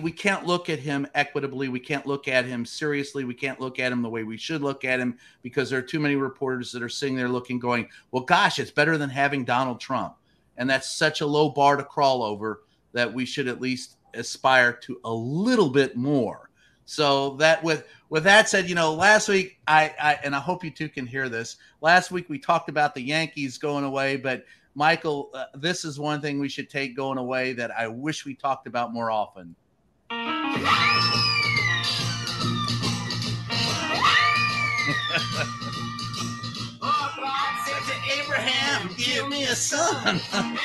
we 0.01 0.13
can't 0.13 0.47
look 0.47 0.71
at 0.71 0.79
him 0.79 1.09
equitably. 1.17 1.69
We 1.69 1.81
can't 1.81 2.07
look 2.07 2.29
at 2.29 2.45
him 2.45 2.65
seriously. 2.65 3.25
We 3.25 3.35
can't 3.35 3.61
look 3.61 3.81
at 3.81 3.91
him 3.91 4.01
the 4.01 4.09
way 4.09 4.23
we 4.23 4.37
should 4.37 4.63
look 4.63 4.85
at 4.85 5.01
him 5.01 5.19
because 5.43 5.69
there 5.69 5.81
are 5.81 5.83
too 5.83 5.99
many 5.99 6.15
reporters 6.15 6.71
that 6.71 6.83
are 6.83 6.89
sitting 6.89 7.17
there 7.17 7.29
looking, 7.29 7.59
going, 7.59 7.89
well, 8.13 8.23
gosh, 8.23 8.61
it's 8.61 8.71
better 8.71 8.97
than 8.97 9.11
having 9.11 9.45
Donald 9.45 9.81
Trump. 9.81 10.15
And 10.57 10.71
that's 10.71 10.89
such 10.89 11.21
a 11.21 11.27
low 11.27 11.49
bar 11.51 11.77
to 11.77 11.83
crawl 11.83 12.23
over 12.23 12.63
that 12.93 13.13
we 13.13 13.25
should 13.25 13.49
at 13.49 13.61
least 13.61 13.97
aspire 14.15 14.73
to 14.73 15.01
a 15.05 15.13
little 15.13 15.69
bit 15.69 15.97
more. 15.97 16.51
So 16.85 17.37
that 17.37 17.63
with 17.63 17.87
with 18.09 18.25
that 18.25 18.49
said, 18.49 18.69
you 18.69 18.75
know, 18.75 18.93
last 18.93 19.29
week 19.29 19.61
I, 19.69 19.95
I 20.01 20.19
and 20.25 20.35
I 20.35 20.41
hope 20.41 20.65
you 20.65 20.71
two 20.71 20.89
can 20.89 21.07
hear 21.07 21.29
this. 21.29 21.57
Last 21.81 22.11
week 22.11 22.29
we 22.29 22.39
talked 22.39 22.69
about 22.69 22.95
the 22.95 23.03
Yankees 23.03 23.59
going 23.59 23.85
away, 23.85 24.17
but 24.17 24.45
Michael, 24.75 25.31
uh, 25.35 25.45
this 25.55 25.85
is 25.85 26.01
one 26.01 26.21
thing 26.21 26.41
we 26.41 26.49
should 26.49 26.71
take 26.71 26.97
going 26.97 27.19
away 27.19 27.53
that 27.53 27.71
I 27.71 27.87
wish 27.87 28.25
we 28.25 28.35
talked 28.35 28.67
about 28.67 28.93
more 28.93 29.11
often. 29.11 29.55
Abraham, 38.11 38.91
give 38.97 39.29
me 39.29 39.45
a 39.45 39.55
son. 39.55 40.21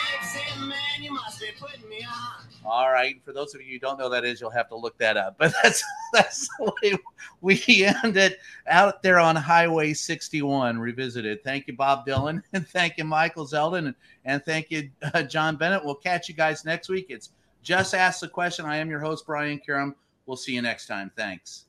All 2.65 2.91
right. 2.91 3.21
For 3.23 3.31
those 3.31 3.53
of 3.53 3.61
you 3.61 3.73
who 3.73 3.79
don't 3.79 3.99
know 3.99 4.09
that 4.09 4.25
is, 4.25 4.41
you'll 4.41 4.49
have 4.49 4.69
to 4.69 4.75
look 4.75 4.97
that 4.97 5.17
up. 5.17 5.35
But 5.45 5.53
that's 5.61 5.83
that's 6.13 6.47
the 6.57 6.73
way 6.81 6.97
we 7.41 7.85
ended 8.03 8.37
out 8.67 9.03
there 9.03 9.19
on 9.19 9.35
Highway 9.35 9.93
61 9.93 10.79
revisited. 10.79 11.43
Thank 11.43 11.67
you, 11.67 11.75
Bob 11.75 12.07
Dylan, 12.07 12.41
and 12.53 12.67
thank 12.67 12.97
you, 12.97 13.03
Michael 13.03 13.45
Zeldin, 13.45 13.93
and, 14.23 14.43
thank 14.45 14.71
you, 14.71 14.89
uh, 15.13 15.23
John 15.23 15.57
Bennett. 15.57 15.83
We'll 15.83 15.95
catch 15.95 16.29
you 16.29 16.35
guys 16.35 16.65
next 16.65 16.89
week. 16.89 17.07
It's 17.09 17.31
just 17.61 17.93
ask 17.93 18.21
the 18.21 18.27
question. 18.27 18.65
I 18.65 18.77
am 18.77 18.89
your 18.89 18.99
host, 18.99 19.25
Brian 19.25 19.59
Karem. 19.59 19.93
We'll 20.25 20.37
see 20.37 20.53
you 20.53 20.61
next 20.61 20.87
time. 20.87 21.11
Thanks. 21.15 21.64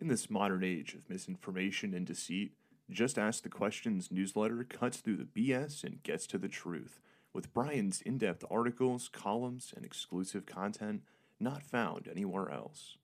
In 0.00 0.08
this 0.08 0.30
modern 0.30 0.64
age 0.64 0.94
of 0.94 1.10
misinformation 1.10 1.92
and 1.92 2.06
deceit, 2.06 2.54
Just 2.88 3.18
Ask 3.18 3.42
the 3.42 3.50
Questions 3.50 4.08
newsletter 4.10 4.64
cuts 4.64 4.96
through 4.96 5.18
the 5.18 5.24
BS 5.24 5.84
and 5.84 6.02
gets 6.02 6.26
to 6.28 6.38
the 6.38 6.48
truth 6.48 7.00
with 7.34 7.52
Brian's 7.52 8.00
in 8.00 8.16
depth 8.16 8.42
articles, 8.50 9.10
columns, 9.12 9.74
and 9.76 9.84
exclusive 9.84 10.46
content 10.46 11.02
not 11.38 11.62
found 11.62 12.08
anywhere 12.08 12.50
else. 12.50 12.96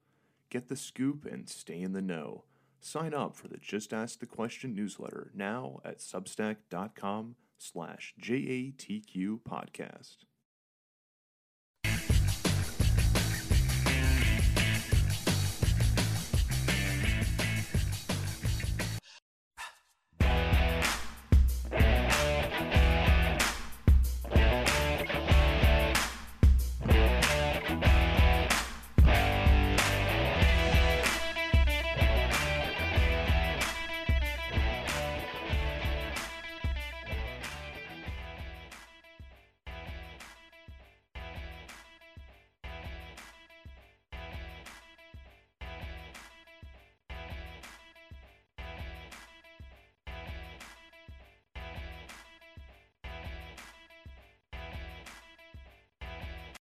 Get 0.48 0.68
the 0.68 0.76
scoop 0.76 1.26
and 1.26 1.50
stay 1.50 1.82
in 1.82 1.92
the 1.92 2.00
know. 2.00 2.44
Sign 2.80 3.12
up 3.12 3.36
for 3.36 3.48
the 3.48 3.58
Just 3.58 3.92
Ask 3.92 4.20
the 4.20 4.26
Question 4.26 4.74
newsletter 4.74 5.30
now 5.34 5.80
at 5.84 5.98
substack.com 5.98 7.36
slash 7.58 8.14
JATQ 8.18 9.40
podcast. 9.42 10.16